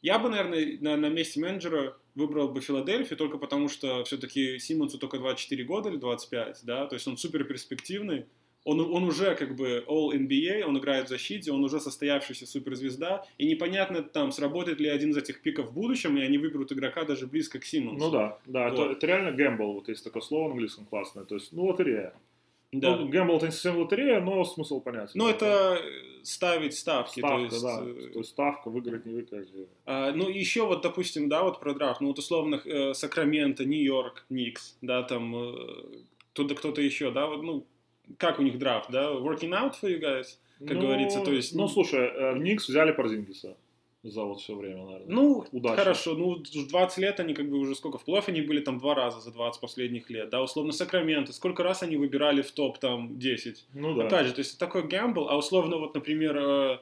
я 0.01 0.19
бы, 0.19 0.29
наверное, 0.29 0.77
на, 0.81 0.97
на 0.97 1.09
месте 1.09 1.39
менеджера 1.39 1.97
выбрал 2.15 2.49
бы 2.49 2.61
Филадельфию 2.61 3.17
только 3.17 3.37
потому, 3.37 3.69
что 3.69 4.03
все-таки 4.03 4.59
Симмонсу 4.59 4.97
только 4.97 5.17
24 5.17 5.63
года 5.63 5.89
или 5.89 5.97
25, 5.97 6.61
да, 6.63 6.85
то 6.87 6.95
есть 6.95 7.07
он 7.07 7.17
супер 7.17 7.43
перспективный, 7.43 8.25
он, 8.63 8.79
он 8.79 9.03
уже 9.03 9.35
как 9.35 9.55
бы 9.55 9.83
All 9.87 10.11
NBA, 10.11 10.63
он 10.63 10.77
играет 10.77 11.07
в 11.07 11.09
защите, 11.09 11.51
он 11.51 11.63
уже 11.63 11.79
состоявшаяся 11.79 12.45
суперзвезда, 12.45 13.25
и 13.37 13.47
непонятно 13.47 14.03
там, 14.03 14.31
сработает 14.31 14.79
ли 14.79 14.87
один 14.87 15.11
из 15.11 15.17
этих 15.17 15.41
пиков 15.41 15.69
в 15.69 15.73
будущем, 15.73 16.17
и 16.17 16.21
они 16.21 16.37
выберут 16.37 16.71
игрока 16.71 17.03
даже 17.03 17.27
близко 17.27 17.59
к 17.59 17.65
Симмонсу. 17.65 18.05
Ну 18.05 18.11
да, 18.11 18.37
да, 18.45 18.67
это, 18.67 18.77
Вот. 18.77 18.91
это 18.91 19.07
реально 19.07 19.31
гэмбл, 19.31 19.73
вот 19.73 19.89
есть 19.89 20.03
такое 20.03 20.21
слово 20.21 20.47
на 20.47 20.51
английском 20.51 20.85
классное, 20.85 21.23
то 21.23 21.35
есть, 21.35 21.51
ну, 21.53 21.65
лотерея. 21.65 22.13
Да. 22.71 22.95
Ну, 22.95 23.09
гэмбл 23.09 23.37
это 23.37 23.47
не 23.47 23.51
совсем 23.51 23.77
лотерея, 23.77 24.21
но 24.21 24.45
смысл 24.45 24.79
понятен. 24.79 25.11
Ну, 25.15 25.27
это 25.27 25.81
ставить 26.23 26.77
ставки, 26.77 27.19
ставка, 27.19 27.49
то 27.49 27.55
есть... 27.55 27.63
да, 27.63 27.81
э, 27.83 28.09
то 28.13 28.19
есть 28.19 28.29
ставка, 28.29 28.69
выиграть, 28.69 29.05
не 29.05 29.13
выиграть. 29.13 29.49
А, 29.85 30.11
ну, 30.13 30.29
еще 30.29 30.65
вот, 30.65 30.81
допустим, 30.81 31.27
да, 31.27 31.43
вот 31.43 31.59
про 31.59 31.73
драфт, 31.73 31.99
ну, 31.99 32.07
вот 32.09 32.19
условно, 32.19 32.61
э, 32.63 32.93
Сакраменто, 32.93 33.65
Нью-Йорк, 33.65 34.25
Никс, 34.29 34.77
да, 34.81 35.03
там, 35.03 35.35
э, 35.35 35.55
кто-то, 36.33 36.55
кто-то 36.55 36.81
еще, 36.81 37.11
да, 37.11 37.27
вот, 37.27 37.43
ну, 37.43 37.65
как 38.17 38.39
у 38.39 38.43
них 38.43 38.57
драфт, 38.57 38.89
да, 38.91 39.11
working 39.11 39.51
out 39.51 39.73
for 39.81 39.89
you 39.89 39.99
guys, 39.99 40.37
как 40.59 40.77
Ну, 40.77 40.81
говорится, 40.81 41.21
то 41.21 41.31
есть... 41.31 41.55
Ну, 41.55 41.67
слушай, 41.67 42.07
э, 42.07 42.37
Никс 42.37 42.67
взяли 42.67 42.91
Порзингиса 42.91 43.57
за 44.03 44.23
вот 44.23 44.41
все 44.41 44.55
время, 44.55 44.83
наверное. 44.83 45.05
Ну, 45.07 45.45
Удачи. 45.51 45.75
хорошо, 45.75 46.15
ну, 46.15 46.37
20 46.37 46.97
лет 46.97 47.19
они 47.19 47.33
как 47.33 47.49
бы 47.49 47.57
уже 47.57 47.75
сколько, 47.75 47.97
в 47.99 48.03
плей 48.03 48.19
они 48.27 48.41
были 48.41 48.59
там 48.59 48.79
два 48.79 48.95
раза 48.95 49.19
за 49.19 49.31
20 49.31 49.61
последних 49.61 50.09
лет, 50.09 50.29
да, 50.29 50.41
условно, 50.41 50.71
Сакраменто, 50.71 51.33
сколько 51.33 51.61
раз 51.63 51.83
они 51.83 51.97
выбирали 51.97 52.41
в 52.41 52.51
топ 52.51 52.79
там 52.79 53.19
10, 53.19 53.65
Ну 53.73 53.95
да. 53.95 54.07
Опять 54.07 54.27
же, 54.27 54.33
то 54.33 54.39
есть 54.39 54.57
такой 54.57 54.87
гэмбл, 54.87 55.29
а 55.29 55.37
условно 55.37 55.77
вот, 55.77 55.93
например, 55.93 56.37
э, 56.37 56.79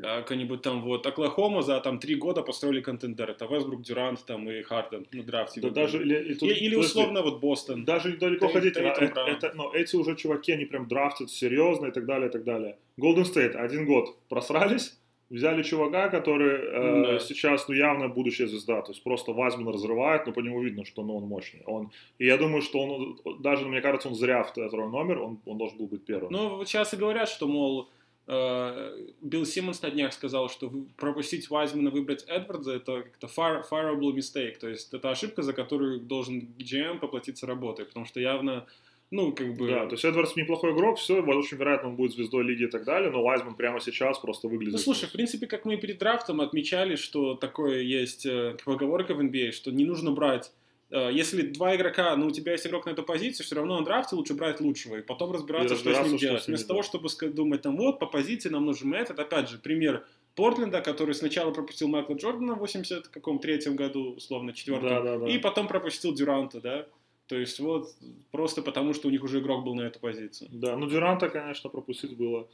какой-нибудь 0.00 0.62
там 0.62 0.82
вот 0.82 1.06
Оклахома 1.06 1.62
за 1.62 1.80
там 1.80 1.98
три 1.98 2.16
года 2.16 2.42
построили 2.42 2.80
контендер. 2.80 3.30
Это 3.30 3.46
Вестбрук, 3.46 3.82
Дюрант 3.82 4.24
там 4.26 4.50
и 4.50 4.62
Харден 4.62 5.06
на 5.12 5.22
драфте. 5.22 5.60
Да 5.60 5.70
даже 5.70 5.98
или, 6.02 6.32
и 6.32 6.34
тут- 6.34 6.48
или 6.50 6.74
подожди, 6.74 6.76
условно 6.76 7.22
вот 7.22 7.40
Бостон. 7.40 7.84
Даже 7.84 8.12
недалеко 8.12 8.46
Тей- 8.46 8.52
ходить, 8.54 8.76
а, 8.76 8.80
это, 8.80 9.20
это- 9.20 9.52
но 9.54 9.72
эти 9.72 9.94
уже 9.96 10.16
чуваки, 10.16 10.52
они 10.52 10.64
прям 10.64 10.88
драфтят 10.88 11.30
серьезно 11.30 11.86
и 11.86 11.90
так 11.92 12.06
далее, 12.06 12.28
и 12.28 12.32
так 12.32 12.44
далее. 12.44 12.76
Golden 12.98 13.22
State 13.24 13.52
один 13.52 13.86
год 13.86 14.16
просрались, 14.28 14.98
взяли 15.30 15.62
чувака, 15.62 16.08
который 16.08 16.54
э, 16.58 17.02
Да. 17.12 17.18
сейчас, 17.20 17.68
ну, 17.68 17.74
явно 17.74 18.08
будущая 18.08 18.46
звезда, 18.48 18.82
то 18.82 18.90
есть 18.92 19.02
просто 19.02 19.32
Вазман 19.32 19.68
разрывает, 19.72 20.26
но 20.26 20.32
по 20.32 20.40
нему 20.40 20.60
видно, 20.62 20.84
что 20.84 21.02
ну, 21.02 21.16
он 21.16 21.24
мощный. 21.24 21.62
Он, 21.66 21.90
и 22.18 22.26
я 22.26 22.36
думаю, 22.36 22.62
что 22.62 22.80
он, 22.80 23.18
даже, 23.40 23.64
мне 23.66 23.80
кажется, 23.80 24.08
он 24.08 24.14
зря 24.16 24.42
второй 24.42 24.88
номер, 24.90 25.20
он, 25.22 25.38
он 25.46 25.56
должен 25.58 25.78
был 25.78 25.86
быть 25.86 26.04
первым. 26.04 26.32
Ну, 26.32 26.64
сейчас 26.64 26.92
и 26.94 26.96
говорят, 26.96 27.28
что, 27.28 27.46
мол, 27.46 27.88
Билл 28.26 29.44
Симмонс 29.44 29.82
на 29.82 29.90
днях 29.90 30.12
сказал, 30.14 30.48
что 30.48 30.72
пропустить 30.96 31.50
Вайзмана, 31.50 31.90
выбрать 31.90 32.24
Эдвардса, 32.26 32.72
это 32.72 33.02
как-то 33.02 33.26
fire, 33.26 33.62
fireable 33.70 34.14
mistake, 34.14 34.58
то 34.58 34.68
есть 34.68 34.94
это 34.94 35.10
ошибка, 35.10 35.42
за 35.42 35.52
которую 35.52 36.00
должен 36.00 36.54
GM 36.58 37.00
поплатиться 37.00 37.46
работой, 37.46 37.84
потому 37.84 38.06
что 38.06 38.20
явно, 38.20 38.66
ну, 39.10 39.32
как 39.32 39.54
бы... 39.54 39.68
Да, 39.68 39.86
то 39.86 39.92
есть 39.92 40.06
Эдвардс 40.06 40.36
неплохой 40.36 40.72
игрок, 40.72 40.98
все, 40.98 41.22
очень 41.22 41.58
вероятно, 41.58 41.90
он 41.90 41.96
будет 41.96 42.12
звездой 42.12 42.44
лиги 42.44 42.64
и 42.64 42.68
так 42.70 42.84
далее, 42.84 43.10
но 43.10 43.22
Вайзман 43.22 43.56
прямо 43.56 43.78
сейчас 43.78 44.18
просто 44.18 44.48
выглядит... 44.48 44.72
Ну, 44.72 44.78
слушай, 44.78 45.06
в 45.06 45.12
принципе, 45.12 45.46
как 45.46 45.66
мы 45.66 45.76
перед 45.76 45.98
драфтом 45.98 46.40
отмечали, 46.40 46.96
что 46.96 47.34
такое 47.34 47.82
есть 47.82 48.24
э, 48.24 48.56
поговорка 48.64 49.12
в 49.14 49.20
NBA, 49.20 49.52
что 49.52 49.70
не 49.70 49.84
нужно 49.84 50.12
брать 50.12 50.46
э, 50.46 50.63
если 50.90 51.42
два 51.42 51.74
игрока, 51.76 52.14
ну, 52.16 52.26
у 52.26 52.30
тебя 52.30 52.52
есть 52.52 52.66
игрок 52.66 52.86
на 52.86 52.90
эту 52.90 53.02
позицию, 53.02 53.44
все 53.46 53.56
равно 53.56 53.78
на 53.78 53.84
драфте 53.84 54.16
лучше 54.16 54.34
брать 54.34 54.60
лучшего 54.60 54.96
и 54.96 55.02
потом 55.02 55.32
разбираться, 55.32 55.74
И 55.74 55.78
что 55.78 55.92
с 55.94 56.06
ним 56.06 56.16
делать. 56.18 56.42
с 56.42 56.48
ним 56.48 56.54
Вместо 56.54 56.68
того, 56.68 56.82
чтобы 56.82 57.08
думать, 57.32 57.62
там, 57.62 57.76
вот, 57.76 57.98
по 57.98 58.06
позиции 58.06 58.48
нам 58.48 58.66
нужен 58.66 58.92
этот, 58.94 59.18
опять 59.18 59.48
же, 59.48 59.58
пример 59.58 60.04
Портленда, 60.36 60.80
который 60.80 61.14
сначала 61.14 61.52
пропустил 61.52 61.88
Майкла 61.88 62.14
Джордана 62.14 62.54
в 62.54 62.58
80 62.58 63.08
каком 63.08 63.38
третьем 63.38 63.76
году, 63.76 64.14
условно, 64.16 64.52
четвертом, 64.52 64.88
Да, 64.88 65.00
да, 65.02 65.18
да. 65.18 65.28
и 65.30 65.38
потом 65.38 65.68
пропустил 65.68 66.12
Дюранта, 66.14 66.60
да. 66.60 66.86
То 67.26 67.36
есть 67.36 67.58
вот 67.60 67.88
просто 68.32 68.60
потому, 68.60 68.92
что 68.94 69.08
у 69.08 69.10
них 69.10 69.22
уже 69.22 69.38
игрок 69.40 69.64
был 69.64 69.74
на 69.74 69.82
эту 69.82 69.98
позицию. 70.00 70.50
Да, 70.52 70.76
ну 70.76 70.86
Дюранта, 70.88 71.28
конечно, 71.30 71.70
пропустить 71.70 72.16
было 72.16 72.48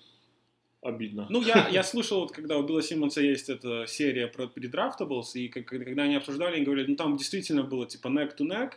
обидно. 0.82 1.26
Ну, 1.30 1.42
я, 1.42 1.68
я 1.68 1.82
слышал, 1.92 2.20
вот, 2.20 2.32
когда 2.32 2.56
у 2.58 2.62
Билла 2.62 2.82
Симмонса 2.82 3.20
есть 3.20 3.48
эта 3.48 3.86
серия 3.86 4.26
про 4.26 4.46
предрафтаблс, 4.46 5.36
и 5.36 5.48
как- 5.48 5.66
когда 5.66 6.04
они 6.04 6.16
обсуждали, 6.16 6.56
они 6.56 6.64
говорили, 6.64 6.86
ну, 6.90 6.96
там 6.96 7.16
действительно 7.16 7.62
было, 7.62 7.86
типа, 7.86 8.08
neck 8.08 8.36
to 8.38 8.46
neck, 8.46 8.72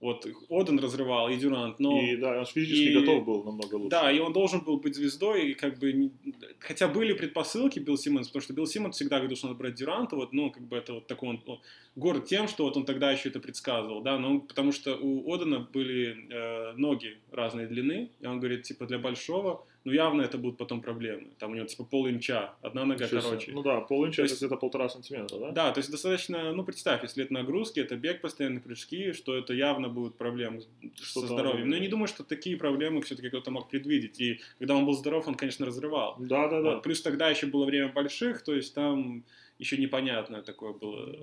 Вот 0.00 0.26
Оден 0.48 0.78
разрывал, 0.78 1.28
и 1.28 1.36
Дюрант, 1.36 1.78
но... 1.78 2.00
И 2.00 2.16
да, 2.16 2.38
он 2.38 2.46
физически 2.46 2.88
и- 2.88 3.00
готов 3.00 3.24
был 3.26 3.44
намного 3.44 3.74
лучше. 3.74 3.90
Да, 3.90 4.10
и 4.10 4.18
он 4.18 4.32
должен 4.32 4.60
был 4.64 4.78
быть 4.78 4.94
звездой, 4.94 5.50
и 5.50 5.54
как 5.54 5.78
бы... 5.78 6.10
Хотя 6.58 6.88
были 6.88 7.12
предпосылки 7.12 7.78
Билл 7.80 7.98
Симмонс, 7.98 8.28
потому 8.28 8.42
что 8.42 8.54
Билл 8.54 8.66
Симмонс 8.66 8.96
всегда 8.96 9.18
говорил, 9.18 9.36
что 9.36 9.48
надо 9.48 9.58
брать 9.58 9.74
Дюранта, 9.74 10.16
вот, 10.16 10.32
ну, 10.32 10.50
как 10.50 10.62
бы 10.62 10.76
это 10.78 10.94
вот 10.94 11.06
такой 11.06 11.28
он, 11.28 11.42
он 11.46 11.60
горд 11.96 12.24
тем, 12.26 12.48
что 12.48 12.64
вот 12.64 12.76
он 12.78 12.84
тогда 12.86 13.12
еще 13.12 13.28
это 13.28 13.40
предсказывал, 13.40 14.00
да, 14.02 14.18
но 14.18 14.30
он- 14.30 14.40
потому 14.40 14.72
что 14.72 14.96
у 14.96 15.34
Одена 15.34 15.58
были 15.74 16.16
э, 16.30 16.72
ноги 16.78 17.18
разной 17.30 17.66
длины, 17.66 18.08
и 18.22 18.26
он 18.26 18.38
говорит, 18.40 18.62
типа, 18.62 18.86
для 18.86 18.98
большого, 18.98 19.66
ну, 19.84 19.92
явно 19.92 20.22
это 20.22 20.36
будут 20.38 20.58
потом 20.58 20.80
проблемы. 20.82 21.28
Там 21.38 21.52
у 21.52 21.54
него, 21.54 21.66
типа, 21.66 21.84
пол 21.84 22.08
инча, 22.08 22.52
одна 22.60 22.84
нога 22.84 23.06
себе. 23.06 23.20
короче. 23.20 23.50
Ну 23.52 23.62
да, 23.62 23.80
полинча 23.80 24.22
То 24.22 24.26
это 24.26 24.36
где-то 24.36 24.56
полтора 24.56 24.88
сантиметра, 24.88 25.38
да? 25.38 25.50
Да, 25.52 25.72
то 25.72 25.78
есть 25.78 25.90
достаточно, 25.90 26.52
ну, 26.52 26.64
представь, 26.64 27.02
если 27.02 27.24
это 27.24 27.32
нагрузки, 27.32 27.80
это 27.80 27.96
бег, 27.96 28.20
постоянные 28.20 28.60
прыжки, 28.60 29.12
что 29.12 29.34
это 29.34 29.54
явно 29.54 29.88
будут 29.88 30.16
проблемы 30.18 30.60
Что-то- 30.96 31.26
со 31.28 31.32
здоровьем. 31.34 31.68
Но 31.68 31.76
я 31.76 31.80
не 31.80 31.88
думаю, 31.88 32.08
что 32.08 32.24
такие 32.24 32.56
проблемы 32.56 33.00
все-таки 33.02 33.28
кто-то 33.28 33.50
мог 33.50 33.70
предвидеть. 33.70 34.20
И 34.20 34.40
когда 34.58 34.76
он 34.76 34.84
был 34.84 34.92
здоров, 34.94 35.26
он, 35.28 35.34
конечно, 35.34 35.64
разрывал. 35.66 36.16
Да, 36.18 36.48
да, 36.48 36.60
да. 36.60 36.74
Вот. 36.74 36.82
Плюс 36.82 37.00
тогда 37.02 37.30
еще 37.30 37.46
было 37.46 37.64
время 37.64 37.88
больших, 37.92 38.42
то 38.42 38.54
есть 38.54 38.74
там 38.74 39.24
еще 39.58 39.76
непонятное 39.78 40.42
такое 40.42 40.72
было. 40.72 41.16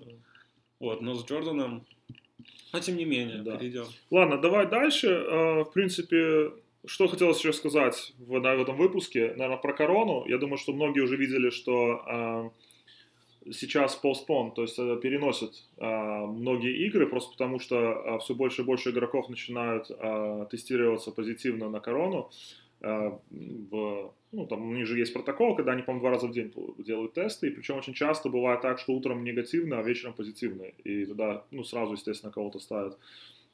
Вот, 0.80 1.01
но 1.01 1.14
с 1.16 1.26
Джорданом... 1.26 1.86
Но 2.74 2.80
тем 2.80 2.97
не 2.97 3.05
менее, 3.05 3.41
Да. 3.43 3.58
перейдем. 3.58 3.86
Ладно, 4.12 4.38
давай 4.38 4.68
дальше. 4.70 5.08
Э, 5.08 5.64
В 5.64 5.72
принципе, 5.74 6.51
что 6.88 7.08
хотелось 7.08 7.38
еще 7.40 7.54
сказать 7.54 8.14
в, 8.18 8.40
на- 8.40 8.56
в 8.56 8.62
этом 8.62 8.78
выпуске, 8.78 9.30
наверное, 9.36 9.58
про 9.58 9.74
корону. 9.74 10.26
Я 10.28 10.38
думаю, 10.38 10.58
что 10.58 10.74
многие 10.74 11.02
уже 11.02 11.16
видели, 11.18 11.50
что 11.50 12.02
э, 13.46 13.52
сейчас 13.52 13.96
постпон, 13.96 14.52
то 14.52 14.62
есть 14.64 14.80
э, 14.80 15.00
переносят 15.02 15.66
э, 15.78 15.86
многие 15.86 16.86
игры, 16.88 17.08
просто 17.08 17.32
потому 17.32 17.60
что 17.60 18.20
все 18.22 18.34
больше 18.34 18.62
и 18.62 18.66
больше 18.66 18.90
игроков 18.90 19.30
начинают 19.30 19.90
э, 19.90 20.48
тестироваться 20.50 21.12
позитивно 21.12 21.70
на 21.70 21.80
корону. 21.80 22.30
Э, 22.82 23.12
в, 23.30 24.14
ну, 24.32 24.48
там 24.48 24.70
у 24.70 24.74
них 24.74 24.86
же 24.88 24.98
есть 24.98 25.14
протокол, 25.14 25.56
когда 25.56 25.72
они, 25.74 25.82
по-моему, 25.82 26.02
два 26.02 26.12
раза 26.12 26.28
в 26.28 26.32
день 26.32 26.54
делают 26.78 27.14
тесты, 27.14 27.48
и 27.48 27.52
причем 27.52 27.78
очень 27.78 27.94
часто 27.94 28.30
бывает 28.30 28.62
так, 28.62 28.80
что 28.80 28.94
утром 28.94 29.24
негативно, 29.24 29.80
а 29.80 29.84
вечером 29.84 30.14
позитивно. 30.14 30.64
И 30.84 31.06
тогда, 31.06 31.44
ну, 31.52 31.64
сразу, 31.64 31.94
естественно, 31.94 32.32
кого-то 32.32 32.60
ставят 32.60 32.94
э, 32.94 32.98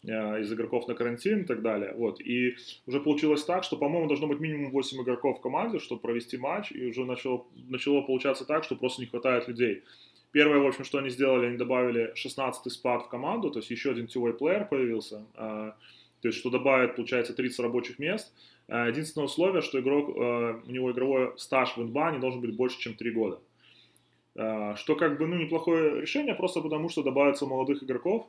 из 0.03 0.51
игроков 0.51 0.87
на 0.87 0.95
карантин 0.95 1.41
и 1.41 1.45
так 1.45 1.61
далее. 1.61 1.93
Вот. 1.95 2.19
И 2.19 2.55
уже 2.85 2.99
получилось 2.99 3.43
так, 3.45 3.63
что, 3.63 3.77
по-моему, 3.77 4.07
должно 4.07 4.27
быть 4.27 4.39
минимум 4.39 4.71
8 4.71 5.01
игроков 5.01 5.37
в 5.37 5.41
команде, 5.41 5.79
чтобы 5.79 6.01
провести 6.01 6.37
матч, 6.37 6.71
и 6.71 6.85
уже 6.85 7.05
начало, 7.05 7.45
начало 7.69 8.01
получаться 8.01 8.45
так, 8.45 8.63
что 8.63 8.75
просто 8.75 9.01
не 9.01 9.07
хватает 9.07 9.47
людей. 9.47 9.83
Первое, 10.33 10.59
в 10.59 10.65
общем, 10.65 10.83
что 10.83 10.97
они 10.97 11.09
сделали, 11.09 11.45
они 11.45 11.57
добавили 11.57 12.11
16-й 12.15 12.71
спад 12.71 13.03
в 13.03 13.07
команду, 13.07 13.51
то 13.51 13.59
есть 13.59 13.69
еще 13.69 13.91
один 13.91 14.05
two-way 14.05 14.37
player 14.37 14.67
появился, 14.67 15.27
а, 15.35 15.75
то 16.21 16.27
есть 16.27 16.39
что 16.39 16.49
добавит, 16.49 16.95
получается, 16.95 17.33
30 17.35 17.59
рабочих 17.59 17.99
мест. 17.99 18.33
А, 18.67 18.87
Единственное 18.87 19.25
условие, 19.25 19.61
что 19.61 19.79
игрок, 19.79 20.09
э, 20.09 20.61
у 20.65 20.71
него 20.71 20.91
игровой 20.91 21.33
стаж 21.37 21.77
в 21.77 21.83
НБА 21.83 22.13
не 22.13 22.19
должен 22.19 22.41
быть 22.41 22.55
больше, 22.55 22.79
чем 22.79 22.95
3 22.95 23.11
года. 23.11 23.39
Что 24.33 24.95
как 24.95 25.19
бы, 25.19 25.27
ну, 25.27 25.35
неплохое 25.35 26.01
решение, 26.01 26.33
просто 26.33 26.61
потому 26.61 26.89
что 26.89 27.03
добавится 27.03 27.45
молодых 27.45 27.83
игроков, 27.83 28.27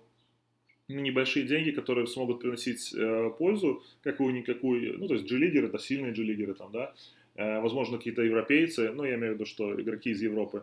небольшие 0.88 1.46
деньги, 1.46 1.70
которые 1.70 2.06
смогут 2.06 2.40
приносить 2.40 2.94
э, 2.94 3.30
пользу, 3.38 3.82
какую-никакую, 4.02 4.98
ну, 4.98 5.08
то 5.08 5.14
есть 5.14 5.26
G-лигеры, 5.26 5.68
это 5.68 5.78
сильные 5.78 6.12
G-лигеры 6.12 6.54
там, 6.54 6.72
да, 6.72 6.92
Э, 7.36 7.60
возможно, 7.60 7.98
какие-то 7.98 8.22
европейцы, 8.22 8.92
ну, 8.92 9.04
я 9.04 9.16
имею 9.16 9.32
в 9.32 9.34
виду, 9.36 9.46
что 9.46 9.80
игроки 9.80 10.10
из 10.10 10.22
Европы, 10.22 10.62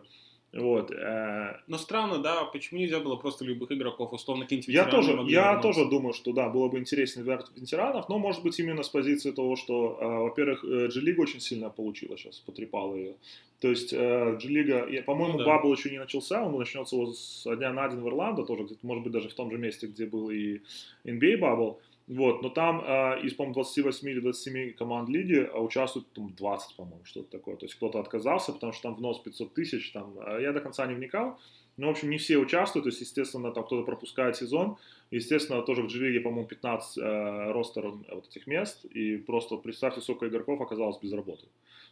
вот, 0.52 0.90
э, 0.90 1.56
Но 1.66 1.78
странно, 1.78 2.18
да, 2.18 2.44
почему 2.44 2.80
нельзя 2.80 3.00
было 3.00 3.16
просто 3.16 3.44
любых 3.44 3.72
игроков, 3.72 4.12
условно, 4.12 4.44
какие-нибудь 4.44 4.68
я 4.74 4.84
тоже, 4.84 5.12
я 5.12 5.16
вернуться? 5.16 5.62
тоже 5.62 5.88
думаю, 5.88 6.12
что 6.12 6.32
да, 6.32 6.50
было 6.50 6.68
бы 6.68 6.78
интереснее 6.78 7.24
для 7.24 7.40
ветеранов, 7.56 8.08
но 8.10 8.18
может 8.18 8.42
быть 8.42 8.58
именно 8.60 8.82
с 8.82 8.88
позиции 8.90 9.30
того, 9.30 9.56
что, 9.56 9.98
э, 10.00 10.06
во-первых, 10.06 10.62
э, 10.64 10.88
G-лига 10.88 11.20
очень 11.22 11.40
сильно 11.40 11.70
получила 11.70 12.18
сейчас, 12.18 12.38
потрепала 12.40 12.94
ее. 12.96 13.14
То 13.60 13.68
есть 13.68 13.92
G-лига, 13.92 15.02
по-моему, 15.06 15.38
Ну 15.38 15.44
да. 15.44 15.44
бабл 15.46 15.72
еще 15.72 15.88
не 15.90 15.98
начался, 15.98 16.42
он 16.42 16.58
начнется 16.58 16.96
с 17.12 17.44
дня 17.56 17.72
на 17.72 17.88
день 17.88 18.00
в 18.00 18.06
Орландо, 18.08 18.44
тоже 18.44 18.66
может 18.82 19.04
быть, 19.04 19.12
даже 19.12 19.28
в 19.28 19.34
том 19.34 19.50
же 19.50 19.56
месте, 19.58 19.86
где 19.86 20.04
был 20.04 20.30
и 20.30 20.60
NBA 21.06 21.38
бабл. 21.38 21.80
Вот, 22.08 22.42
но 22.42 22.48
там 22.48 22.82
э, 22.84 23.20
из, 23.22 23.34
по-моему, 23.34 23.54
28 23.54 24.08
или 24.08 24.20
27 24.20 24.72
команд 24.72 25.08
лиги 25.08 25.48
а 25.52 25.60
участвует 25.60 26.12
там, 26.12 26.34
20, 26.34 26.76
по-моему, 26.76 27.04
что-то 27.04 27.30
такое. 27.30 27.56
То 27.56 27.66
есть 27.66 27.76
кто-то 27.76 28.00
отказался, 28.00 28.52
потому 28.52 28.72
что 28.72 28.82
там 28.82 28.96
внос 28.96 29.20
500 29.20 29.54
тысяч. 29.54 29.92
Там, 29.92 30.18
э, 30.18 30.42
я 30.42 30.52
до 30.52 30.60
конца 30.60 30.86
не 30.86 30.94
вникал. 30.94 31.38
Но, 31.76 31.86
в 31.86 31.90
общем, 31.90 32.10
не 32.10 32.18
все 32.18 32.36
участвуют. 32.38 32.84
То 32.84 32.90
есть, 32.90 33.00
естественно, 33.00 33.52
там 33.52 33.64
кто-то 33.64 33.84
пропускает 33.84 34.36
сезон. 34.36 34.76
Естественно, 35.10 35.62
тоже 35.62 35.82
в 35.82 35.86
G-лиге, 35.86 36.20
по-моему, 36.20 36.46
15 36.46 36.98
э, 36.98 37.52
ростеров 37.52 37.94
вот 38.10 38.26
этих 38.26 38.46
мест. 38.46 38.84
И 38.84 39.16
просто 39.16 39.56
представьте, 39.56 40.00
сколько 40.00 40.26
игроков 40.26 40.60
оказалось 40.60 40.98
без 41.00 41.12
работы. 41.12 41.46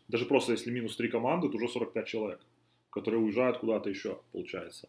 Даже 0.08 0.26
просто 0.26 0.52
если 0.52 0.70
минус 0.70 0.96
3 0.96 1.08
команды, 1.08 1.48
то 1.48 1.56
уже 1.56 1.68
45 1.68 2.06
человек, 2.06 2.40
которые 2.90 3.22
уезжают 3.22 3.58
куда-то 3.58 3.88
еще, 3.88 4.18
получается. 4.32 4.88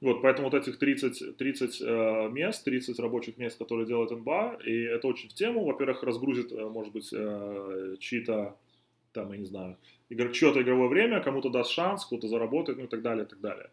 Вот, 0.00 0.22
поэтому 0.22 0.48
вот 0.48 0.54
этих 0.54 0.78
30, 0.78 1.36
30 1.36 1.82
э, 1.82 2.28
мест, 2.30 2.64
30 2.64 2.98
рабочих 3.00 3.36
мест, 3.36 3.58
которые 3.58 3.86
делает 3.86 4.10
НБА, 4.10 4.60
и 4.64 4.82
это 4.82 5.06
очень 5.06 5.28
в 5.28 5.34
тему. 5.34 5.64
Во-первых, 5.64 6.02
разгрузит, 6.02 6.52
э, 6.52 6.68
может 6.68 6.92
быть, 6.92 7.10
э, 7.12 7.96
чьи-то, 8.00 8.56
там, 9.12 9.30
я 9.32 9.38
не 9.38 9.44
знаю, 9.44 9.76
игр, 10.08 10.32
чье-то 10.32 10.62
игровое 10.62 10.88
время, 10.88 11.20
кому-то 11.20 11.50
даст 11.50 11.70
шанс, 11.70 12.06
кто-то 12.06 12.28
заработает, 12.28 12.78
ну 12.78 12.84
и 12.84 12.88
так 12.88 13.02
далее, 13.02 13.26
и 13.26 13.28
так 13.28 13.40
далее. 13.40 13.70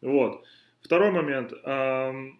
Вот. 0.00 0.42
Второй 0.80 1.10
момент. 1.10 1.52
Эм, 1.64 2.38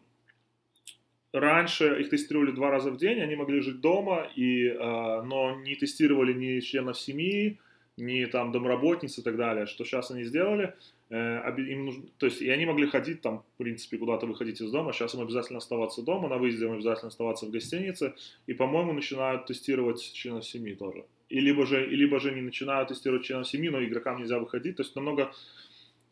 раньше 1.33 2.01
их 2.01 2.09
тестировали 2.09 2.53
два 2.53 2.71
раза 2.71 2.91
в 2.91 2.97
день, 2.97 3.21
они 3.21 3.37
могли 3.37 3.61
жить 3.61 3.81
дома, 3.81 4.31
и, 4.37 4.69
э, 4.69 5.23
но 5.23 5.61
не 5.61 5.75
тестировали 5.75 6.33
ни 6.33 6.61
членов 6.61 6.99
семьи, 6.99 7.59
ни 7.99 8.25
там 8.27 8.53
домработниц 8.53 9.19
и 9.19 9.23
так 9.23 9.37
далее, 9.37 9.67
что 9.67 9.85
сейчас 9.85 10.11
они 10.11 10.25
сделали. 10.25 10.75
Э, 11.11 11.55
им 11.57 11.87
нужно, 11.87 12.05
то 12.19 12.27
есть 12.27 12.43
и 12.43 12.51
они 12.51 12.67
могли 12.67 12.87
ходить 12.87 13.23
там, 13.23 13.43
в 13.55 13.59
принципе, 13.59 13.99
куда-то 13.99 14.27
выходить 14.27 14.61
из 14.61 14.71
дома. 14.71 14.93
Сейчас 14.93 15.15
им 15.15 15.21
обязательно 15.21 15.59
оставаться 15.59 16.03
дома, 16.03 16.29
на 16.29 16.37
выезде 16.37 16.67
им 16.67 16.73
обязательно 16.73 17.09
оставаться 17.09 17.47
в 17.47 17.51
гостинице. 17.51 18.15
И, 18.47 18.55
по-моему, 18.55 18.93
начинают 18.93 19.47
тестировать 19.47 20.01
членов 20.15 20.47
семьи 20.47 20.75
тоже. 20.75 21.05
И 21.29 21.41
либо 21.41 21.67
же, 21.67 21.87
и 21.87 21.97
либо 21.97 22.21
же 22.21 22.33
не 22.33 22.41
начинают 22.41 22.89
тестировать 22.89 23.25
членов 23.25 23.49
семьи, 23.49 23.69
но 23.69 23.83
игрокам 23.85 24.19
нельзя 24.19 24.39
выходить. 24.39 24.77
То 24.77 24.83
есть 24.83 24.97
намного, 24.97 25.33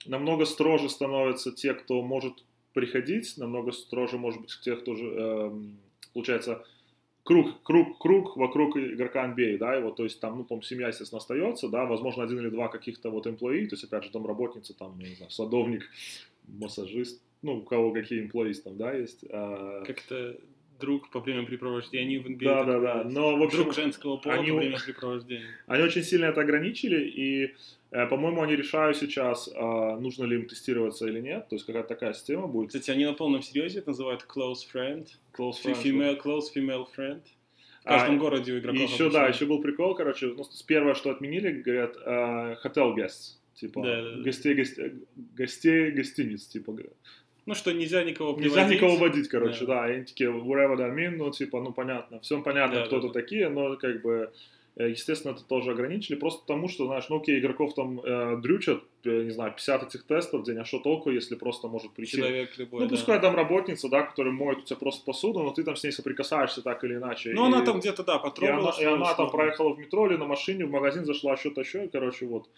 намного 0.06 0.44
строже 0.44 0.88
становятся 0.88 1.52
те, 1.52 1.74
кто 1.74 2.02
может 2.02 2.44
приходить, 2.72 3.38
намного 3.38 3.72
строже, 3.72 4.18
может 4.18 4.42
быть, 4.42 4.58
те, 4.62 4.76
кто 4.76 4.94
же, 4.94 5.04
эм, 5.06 5.78
получается, 6.12 6.66
круг, 7.26 7.62
круг, 7.62 7.98
круг 7.98 8.36
вокруг 8.36 8.76
игрока 8.76 9.26
NBA, 9.26 9.58
да, 9.58 9.74
его, 9.74 9.90
то 9.90 10.04
есть 10.04 10.20
там, 10.20 10.38
ну, 10.38 10.44
по 10.44 10.62
семья, 10.62 10.88
естественно, 10.88 11.18
остается, 11.18 11.68
да, 11.68 11.84
возможно, 11.84 12.22
один 12.22 12.38
или 12.38 12.48
два 12.48 12.68
каких-то 12.68 13.10
вот 13.10 13.26
employee, 13.26 13.66
то 13.66 13.74
есть, 13.74 13.84
опять 13.84 14.04
же, 14.04 14.10
домработница, 14.12 14.74
там, 14.74 14.98
я 15.00 15.08
не 15.08 15.16
знаю, 15.16 15.30
садовник, 15.30 15.82
массажист, 16.46 17.20
ну, 17.42 17.58
у 17.58 17.62
кого 17.62 17.92
какие 17.92 18.24
employees 18.24 18.62
там, 18.62 18.76
да, 18.76 18.92
есть. 18.92 19.24
а, 19.30 19.82
Как-то 19.84 20.36
друг 20.78 21.10
по 21.10 21.20
времяпрепровождению 21.20 22.22
в 22.22 22.26
NBA. 22.26 22.44
Да, 22.44 22.64
да, 22.64 22.80
да, 22.80 23.04
но, 23.04 23.36
в 23.36 23.42
общем, 23.42 23.62
друг 23.62 23.74
женского 23.74 24.16
пола 24.16 24.34
они- 24.36 24.50
по 24.50 24.56
времяпрепровождению. 24.56 25.48
Они 25.66 25.82
очень 25.82 26.02
сильно 26.02 26.26
это 26.26 26.40
ограничили, 26.40 27.04
и, 27.08 27.54
э, 27.90 28.06
по-моему, 28.06 28.42
они 28.42 28.56
решают 28.56 28.96
сейчас, 28.96 29.48
а, 29.54 29.96
нужно 29.98 30.24
ли 30.24 30.36
им 30.36 30.46
тестироваться 30.46 31.06
или 31.06 31.20
нет, 31.20 31.48
то 31.48 31.56
есть 31.56 31.66
какая-то 31.66 31.88
такая 31.88 32.12
система 32.14 32.46
будет. 32.46 32.68
Кстати, 32.68 32.90
они 32.90 33.04
на 33.04 33.12
полном 33.14 33.42
серьезе 33.42 33.78
это 33.80 33.90
называют 33.90 34.26
close 34.28 34.58
friend. 34.72 35.06
Close 35.36 35.52
friends, 35.64 35.82
Female, 35.82 36.20
close 36.22 36.44
female 36.54 36.86
friend. 36.96 37.22
В 37.84 37.88
А, 37.88 37.98
каждом 37.98 38.18
городе 38.18 38.52
у 38.52 38.58
игроков. 38.58 38.80
Еще, 38.80 39.04
обычно. 39.04 39.10
да, 39.20 39.26
еще 39.28 39.46
был 39.46 39.62
прикол, 39.62 39.94
короче, 39.94 40.26
ну, 40.36 40.42
с- 40.42 40.62
первое, 40.64 40.94
что 40.94 41.10
отменили, 41.10 41.62
говорят, 41.62 41.96
э, 42.04 42.56
hotel 42.64 42.96
guests, 42.96 43.36
типа, 43.54 43.80
Да, 43.82 44.02
да, 44.02 44.10
да. 44.16 44.22
гостей, 44.24 44.54
гостей, 44.54 44.92
гостей 45.36 45.90
гостиниц, 45.92 46.46
типа, 46.48 46.76
Ну 47.46 47.54
что, 47.54 47.72
нельзя 47.72 48.02
никого 48.02 48.32
нельзя 48.38 48.54
приводить. 48.56 48.76
никого 48.82 48.96
водить, 48.96 49.28
короче, 49.28 49.64
Да. 49.66 49.74
да, 49.74 49.84
они 49.84 50.04
такие, 50.04 50.30
whatever 50.30 50.76
that 50.76 50.94
mean, 50.94 51.10
ну, 51.16 51.30
типа, 51.30 51.60
ну, 51.60 51.72
понятно, 51.72 52.18
всем 52.20 52.42
понятно, 52.42 52.80
Да, 52.80 52.86
кто 52.86 53.00
да, 53.00 53.06
да. 53.08 53.12
такие, 53.12 53.48
но, 53.48 53.76
как 53.76 54.02
бы, 54.02 54.32
э, 54.74 54.90
естественно, 54.90 55.32
это 55.32 55.44
тоже 55.44 55.70
ограничили, 55.70 56.16
просто 56.16 56.40
потому, 56.40 56.68
что, 56.68 56.86
знаешь, 56.86 57.04
ну, 57.08 57.18
окей, 57.18 57.38
игроков 57.38 57.74
там 57.74 58.00
э, 58.00 58.36
дрючат, 58.42 58.82
э, 59.04 59.22
не 59.22 59.30
знаю, 59.30 59.52
50 59.52 59.84
этих 59.84 60.02
тестов 60.06 60.40
в 60.40 60.44
день, 60.44 60.58
а 60.58 60.64
что 60.64 60.80
толку, 60.80 61.10
если 61.10 61.36
просто 61.36 61.68
может 61.68 61.92
прийти... 61.92 62.16
Человек 62.16 62.58
любой, 62.58 62.80
Ну, 62.80 62.86
да. 62.88 62.96
пускай 62.96 63.20
там 63.20 63.36
работница, 63.36 63.88
да, 63.88 64.02
которая 64.02 64.32
моет 64.34 64.58
у 64.58 64.62
тебя 64.62 64.76
просто 64.76 65.04
посуду, 65.04 65.42
но 65.44 65.50
ты 65.52 65.62
там 65.62 65.76
с 65.76 65.84
ней 65.84 65.92
соприкасаешься 65.92 66.62
так 66.62 66.82
или 66.82 66.94
иначе. 66.96 67.30
Ну, 67.32 67.44
и- 67.44 67.46
она 67.46 67.64
там 67.64 67.78
где-то, 67.78 68.02
да, 68.02 68.14
и 68.14 68.16
она, 68.16 68.22
потрогала. 68.24 68.74
и 68.80 68.84
она 68.84 69.14
там 69.14 69.30
проехала 69.30 69.72
в 69.72 69.78
метро 69.78 70.08
или 70.08 70.16
на 70.16 70.26
машине, 70.26 70.66
в 70.66 70.70
магазин 70.72 71.04
зашла, 71.04 71.36
что-то 71.36 71.60
еще, 71.60 71.84
и, 71.84 71.88
короче, 71.88 72.26
вот. 72.26 72.48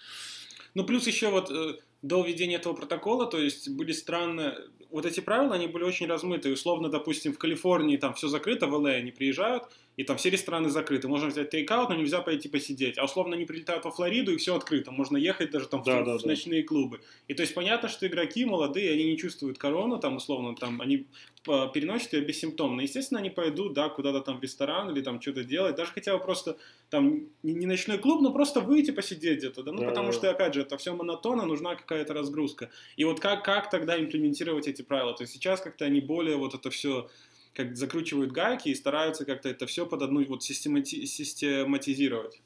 Ну, 0.75 0.85
плюс 0.85 1.07
еще 1.07 1.29
вот, 1.29 1.51
э, 1.51 1.75
до 2.03 2.23
введения 2.25 2.57
этого 2.57 2.75
протокола, 2.75 3.27
то 3.27 3.39
есть 3.39 3.69
были 3.71 3.93
странные, 3.93 4.55
вот 4.91 5.07
эти 5.07 5.21
правила, 5.21 5.55
они 5.55 5.67
были 5.67 5.85
очень 5.85 6.07
размытые. 6.07 6.55
Условно, 6.55 6.89
допустим, 6.89 7.33
в 7.33 7.39
Калифорнии 7.39 7.97
там 7.97 8.15
все 8.15 8.29
закрыто, 8.29 8.67
в 8.67 8.75
ЛА 8.75 8.91
они 8.91 9.11
приезжают, 9.11 9.65
и 9.99 10.05
там 10.05 10.17
все 10.17 10.31
рестораны 10.31 10.71
закрыты. 10.71 11.09
Можно 11.09 11.27
взять 11.27 11.51
тейкаут, 11.51 11.89
но 11.89 11.97
нельзя 11.97 12.23
пойти 12.23 12.49
посидеть. 12.49 12.99
А 12.99 13.05
условно 13.05 13.35
они 13.35 13.45
прилетают 13.45 13.85
во 13.85 13.91
Флориду, 13.91 14.33
и 14.33 14.37
все 14.37 14.55
открыто. 14.55 14.93
Можно 14.93 15.17
ехать 15.17 15.51
даже 15.51 15.67
там 15.67 15.83
Да, 15.83 16.03
в, 16.03 16.05
да, 16.05 16.19
в 16.19 16.23
да. 16.23 16.29
ночные 16.29 16.63
клубы. 16.63 17.01
И 17.27 17.35
то 17.35 17.43
есть 17.43 17.53
понятно, 17.53 17.89
что 17.89 18.07
игроки 18.07 18.45
молодые, 18.45 18.93
они 18.93 19.11
не 19.11 19.19
чувствуют 19.19 19.59
корону, 19.59 19.99
там 19.99 20.17
условно, 20.17 20.55
там 20.55 20.81
они 20.81 21.09
переносят 21.45 22.13
ее 22.13 22.21
бессимптомно. 22.21 22.83
Естественно, 22.83 23.19
они 23.19 23.31
пойдут, 23.31 23.73
да, 23.73 23.89
куда-то 23.89 24.21
там 24.21 24.39
в 24.39 24.43
ресторан 24.43 24.89
или 24.91 25.01
там 25.01 25.21
что-то 25.21 25.43
делать. 25.43 25.75
Даже 25.75 25.91
хотя 25.91 26.17
бы 26.17 26.23
просто 26.23 26.57
там 26.91 27.27
не 27.43 27.55
не 27.55 27.67
ночной 27.67 27.99
клуб, 27.99 28.23
но 28.23 28.33
просто 28.33 28.61
выйти 28.61 28.93
посидеть 28.93 29.39
где-то, 29.39 29.65
да, 29.65 29.73
ну 29.73 29.81
Да, 29.81 29.89
потому 29.89 30.09
да, 30.09 30.13
что, 30.13 30.31
опять 30.31 30.55
же, 30.55 30.61
это 30.61 30.79
все 30.79 30.95
монотонно, 30.95 31.45
нужна 31.45 31.75
какая-то 31.75 32.15
разгрузка. 32.15 32.71
И 32.97 33.03
вот 33.05 33.19
как, 33.19 33.45
как 33.45 33.69
тогда 33.69 33.99
имплементировать 33.99 34.69
эти 34.69 34.83
правила? 34.83 35.13
То 35.13 35.23
есть 35.25 35.33
сейчас 35.33 35.61
как-то 35.61 35.85
они 35.85 36.01
более 36.01 36.37
вот 36.37 36.55
это 36.55 36.71
все 36.71 37.09
как 37.55 37.77
закручивают 37.77 38.33
гайки 38.33 38.69
и 38.69 38.75
стараются 38.75 39.25
как-то 39.25 39.49
это 39.49 39.67
все 39.67 39.87
под 39.87 40.03
одну 40.03 40.25
вот 40.27 40.43
системати- 40.43 41.05
систематизировать. 41.07 42.41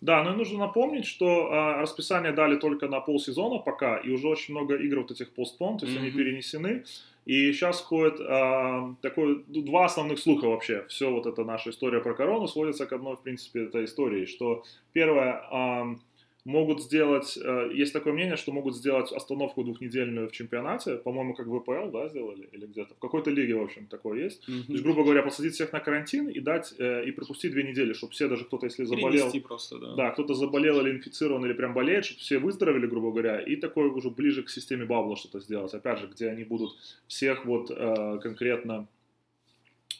Да, 0.00 0.24
но 0.24 0.32
и 0.32 0.36
нужно 0.36 0.58
напомнить, 0.58 1.04
что 1.04 1.52
а, 1.52 1.82
расписание 1.82 2.32
дали 2.32 2.56
только 2.56 2.88
на 2.88 3.00
полсезона 3.00 3.58
пока, 3.58 3.98
и 3.98 4.10
уже 4.10 4.26
очень 4.28 4.54
много 4.54 4.76
игр 4.76 5.00
вот 5.00 5.10
этих 5.10 5.30
постпон, 5.34 5.76
то 5.76 5.84
есть 5.84 5.98
они 5.98 6.08
Мгм. 6.08 6.16
перенесены. 6.16 6.84
И 7.26 7.52
сейчас 7.52 7.82
ходит 7.82 8.18
а, 8.20 8.94
такой, 9.02 9.44
ну, 9.46 9.60
два 9.60 9.84
основных 9.84 10.18
слуха 10.18 10.46
вообще. 10.46 10.86
Все 10.88 11.10
вот 11.10 11.26
эта 11.26 11.44
наша 11.44 11.68
история 11.70 12.00
про 12.00 12.14
корону 12.14 12.48
сводится 12.48 12.86
к 12.86 12.92
одной, 12.94 13.16
в 13.16 13.20
принципе, 13.20 13.64
этой 13.64 13.84
истории, 13.84 14.24
что 14.24 14.64
первое, 14.94 15.42
а, 15.50 15.94
могут 16.50 16.82
сделать, 16.82 17.38
э, 17.42 17.70
есть 17.72 17.92
такое 17.92 18.12
мнение, 18.12 18.36
что 18.36 18.52
могут 18.52 18.76
сделать 18.76 19.12
остановку 19.12 19.62
двухнедельную 19.64 20.28
в 20.28 20.32
чемпионате, 20.32 20.96
по-моему, 20.96 21.34
как 21.34 21.46
в 21.46 21.60
ВПЛ, 21.60 21.90
да, 21.90 22.08
сделали, 22.08 22.48
или 22.52 22.66
где-то, 22.66 22.94
в 22.94 22.98
какой-то 22.98 23.30
лиге, 23.30 23.54
в 23.54 23.62
общем, 23.62 23.86
такое 23.86 24.24
есть. 24.24 24.44
То 24.46 24.72
есть, 24.72 24.82
грубо 24.82 25.04
говоря, 25.04 25.22
посадить 25.22 25.54
всех 25.54 25.72
на 25.72 25.80
карантин 25.80 26.28
и 26.28 26.40
дать, 26.40 26.74
э, 26.78 27.04
и 27.06 27.12
пропустить 27.12 27.52
две 27.52 27.62
недели, 27.62 27.92
чтобы 27.92 28.12
все, 28.12 28.28
даже 28.28 28.44
кто-то, 28.44 28.66
если 28.66 28.84
заболел, 28.84 29.10
Перенести 29.10 29.40
просто, 29.40 29.78
да. 29.78 29.94
да, 29.94 30.10
кто-то 30.10 30.34
заболел 30.34 30.80
или 30.80 30.90
инфицирован, 30.90 31.44
или 31.46 31.52
прям 31.52 31.72
болеет, 31.72 32.04
чтобы 32.04 32.20
все 32.20 32.38
выздоровели, 32.38 32.86
грубо 32.86 33.10
говоря, 33.10 33.40
и 33.40 33.56
такое 33.56 33.88
уже 33.88 34.10
ближе 34.10 34.42
к 34.42 34.50
системе 34.50 34.84
бабла 34.84 35.16
что-то 35.16 35.40
сделать. 35.40 35.72
Опять 35.74 36.00
же, 36.00 36.08
где 36.08 36.28
они 36.28 36.44
будут 36.44 36.72
всех 37.06 37.44
вот 37.44 37.70
э, 37.70 38.18
конкретно, 38.22 38.88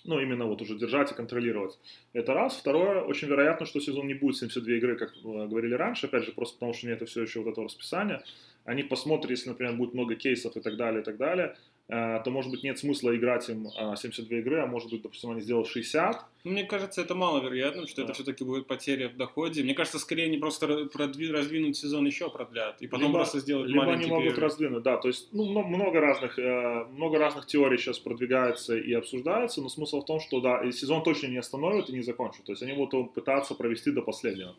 ну, 0.04 0.20
именно 0.20 0.46
вот 0.46 0.62
уже 0.62 0.78
держать 0.78 1.12
и 1.12 1.14
контролировать. 1.14 1.78
Это 2.12 2.34
раз. 2.34 2.56
Второе, 2.56 3.02
очень 3.02 3.28
вероятно, 3.28 3.66
что 3.66 3.80
сезон 3.80 4.06
не 4.06 4.14
будет 4.14 4.36
72 4.36 4.74
игры, 4.74 4.96
как 4.96 5.12
э, 5.16 5.46
говорили 5.46 5.74
раньше, 5.74 6.06
опять 6.06 6.24
же, 6.24 6.32
просто 6.32 6.54
потому 6.54 6.74
что 6.74 6.86
нет 6.86 7.06
все 7.08 7.22
еще 7.22 7.40
вот 7.40 7.52
этого 7.52 7.66
расписания. 7.66 8.22
Они 8.64 8.82
посмотрят, 8.82 9.30
если, 9.30 9.48
например, 9.48 9.74
будет 9.74 9.94
много 9.94 10.14
кейсов 10.14 10.56
и 10.56 10.60
так 10.60 10.76
далее, 10.76 11.02
и 11.02 11.04
так 11.04 11.16
далее, 11.16 11.56
то, 11.90 12.30
может 12.30 12.52
быть, 12.52 12.62
нет 12.62 12.78
смысла 12.78 13.16
играть 13.16 13.48
им 13.48 13.66
э, 13.66 13.96
72 13.96 14.38
игры, 14.38 14.60
а 14.60 14.66
может 14.66 14.90
быть, 14.90 15.02
допустим, 15.02 15.30
они 15.32 15.40
сделают 15.40 15.66
60, 15.68 16.24
Ну, 16.44 16.52
Мне 16.52 16.64
кажется, 16.64 17.00
это 17.02 17.14
маловероятно, 17.14 17.86
что 17.86 17.96
Да. 17.96 18.02
это 18.04 18.12
все-таки 18.14 18.44
будет 18.44 18.66
потеря 18.68 19.08
в 19.08 19.16
доходе. 19.16 19.62
Мне 19.64 19.74
кажется, 19.74 19.98
скорее 19.98 20.26
они 20.26 20.38
просто 20.38 20.66
продви- 20.66 21.30
раздвинуть 21.32 21.76
сезон 21.76 22.06
еще 22.06 22.30
продлят, 22.30 22.80
и 22.80 22.86
потом 22.86 23.08
либо, 23.08 23.18
просто 23.18 23.40
сделают 23.40 23.68
либо 23.68 23.82
они 23.82 23.90
маленький 23.92 24.08
могут 24.10 24.24
перерыв. 24.24 24.42
раздвинуть, 24.44 24.82
да, 24.84 24.96
то 24.98 25.08
есть 25.08 25.28
ну, 25.32 25.44
мно- 25.44 25.64
много 25.66 26.00
разных, 26.00 26.38
э, 26.38 26.84
много 26.92 27.18
разных 27.18 27.46
теорий 27.46 27.76
сейчас 27.78 27.98
продвигается 27.98 28.76
и 28.76 28.92
обсуждается, 28.92 29.60
но 29.60 29.68
смысл 29.68 30.00
в 30.00 30.04
том, 30.06 30.20
что 30.20 30.40
да, 30.40 30.62
и 30.64 30.72
сезон 30.72 31.02
точно 31.02 31.26
не 31.26 31.38
остановят 31.38 31.88
и 31.90 31.92
не 31.92 32.02
закончат, 32.02 32.44
то 32.44 32.52
есть 32.52 32.62
они 32.62 32.72
будут 32.72 33.12
пытаться 33.14 33.54
провести 33.54 33.90
до 33.90 34.02
последнего. 34.02 34.54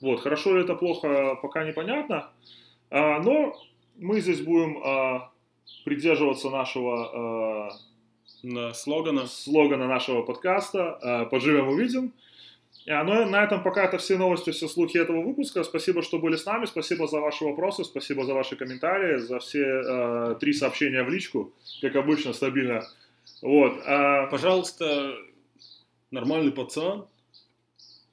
Вот, 0.00 0.20
хорошо 0.20 0.56
ли 0.56 0.62
это 0.62 0.74
плохо, 0.76 1.34
пока 1.42 1.64
непонятно, 1.64 2.30
А, 2.90 3.20
но 3.22 3.54
мы 3.98 4.20
здесь 4.20 4.40
будем 4.40 4.78
а, 4.82 5.29
придерживаться 5.84 6.50
нашего 6.50 7.70
Да, 8.42 8.72
слогана. 8.74 9.20
э, 9.20 9.26
слогана 9.26 9.86
нашего 9.86 10.22
подкаста 10.22 10.98
э, 11.02 11.26
«Поживем, 11.30 11.68
увидим». 11.68 12.12
А, 12.88 13.04
Ну, 13.04 13.22
и 13.22 13.24
на 13.26 13.44
этом 13.44 13.62
пока 13.62 13.84
это 13.84 13.98
все 13.98 14.16
новости, 14.16 14.50
все 14.50 14.66
слухи 14.66 14.96
этого 14.96 15.20
выпуска. 15.22 15.62
Спасибо, 15.64 16.02
что 16.02 16.18
были 16.18 16.36
с 16.36 16.46
нами, 16.46 16.64
спасибо 16.64 17.06
за 17.06 17.20
ваши 17.20 17.44
вопросы, 17.44 17.84
спасибо 17.84 18.24
за 18.24 18.34
ваши 18.34 18.56
комментарии, 18.56 19.18
за 19.18 19.38
все 19.38 19.64
э, 19.64 20.36
три 20.40 20.52
сообщения 20.54 21.02
в 21.02 21.10
личку, 21.10 21.52
как 21.82 21.94
обычно, 21.96 22.32
стабильно. 22.32 22.82
Вот. 23.42 23.80
а, 23.86 24.26
Пожалуйста, 24.26 25.14
нормальный 26.10 26.52
пацан, 26.52 27.06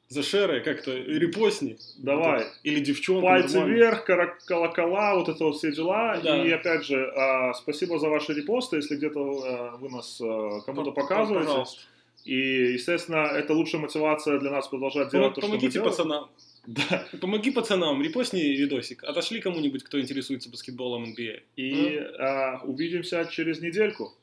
зашерай 0.10 0.62
как-то, 0.62 0.95
репостни. 0.95 1.78
Давай. 1.97 2.43
Вот. 2.43 2.53
Или 2.64 2.80
девчонка. 2.80 3.26
Пальцы 3.26 3.58
нормально. 3.58 3.76
вверх, 3.76 4.05
колокола, 4.45 5.16
вот 5.16 5.30
это 5.30 5.43
вот 5.43 5.58
все 5.58 5.72
дела. 5.72 6.20
Да. 6.24 6.45
И 6.45 6.49
опять 6.51 6.86
же, 6.86 7.12
а, 7.16 7.53
спасибо 7.53 7.99
за 7.99 8.10
ваши 8.10 8.34
репосты, 8.34 8.78
если 8.78 8.95
где-то 8.95 9.20
э, 9.20 9.78
вы 9.78 9.89
нас 9.89 10.20
э, 10.22 10.62
кому-то 10.66 10.91
показываете. 10.91 11.47
Пожалуйста. 11.47 11.82
И, 12.24 12.74
естественно, 12.74 13.28
это 13.28 13.53
лучшая 13.53 13.82
мотивация 13.82 14.39
для 14.39 14.51
нас 14.51 14.68
продолжать 14.68 15.12
делать 15.12 15.34
то, 15.34 15.41
что 15.41 15.49
мы 15.49 15.84
пацанам. 15.84 16.30
Да. 16.66 17.08
Помоги 17.22 17.51
пацанам, 17.51 18.01
репостни 18.01 18.41
видосик. 18.41 19.03
Отошли 19.05 19.39
кому-нибудь, 19.39 19.84
кто 19.84 20.01
интересуется 20.01 20.49
баскетболом 20.49 21.05
NBA. 21.05 21.43
И 21.55 21.97
а, 22.20 22.62
увидимся 22.66 23.26
через 23.32 23.62
недельку. 23.62 24.14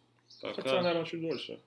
Пока. 0.43 0.61
Хотя, 0.61 0.83
наверное, 0.83 1.07
чуть 1.07 1.23
дольше. 1.23 1.59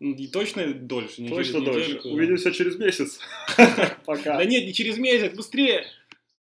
И 0.00 0.28
точно 0.28 0.72
дольше, 0.72 1.22
не 1.22 1.28
Точно 1.28 1.60
через 1.60 1.64
дольше. 1.64 2.08
Увидимся 2.08 2.52
через 2.52 2.78
месяц. 2.78 3.18
Пока. 4.06 4.36
Да 4.36 4.44
нет, 4.44 4.64
не 4.64 4.72
через 4.72 4.96
месяц, 4.96 5.34
быстрее! 5.34 5.86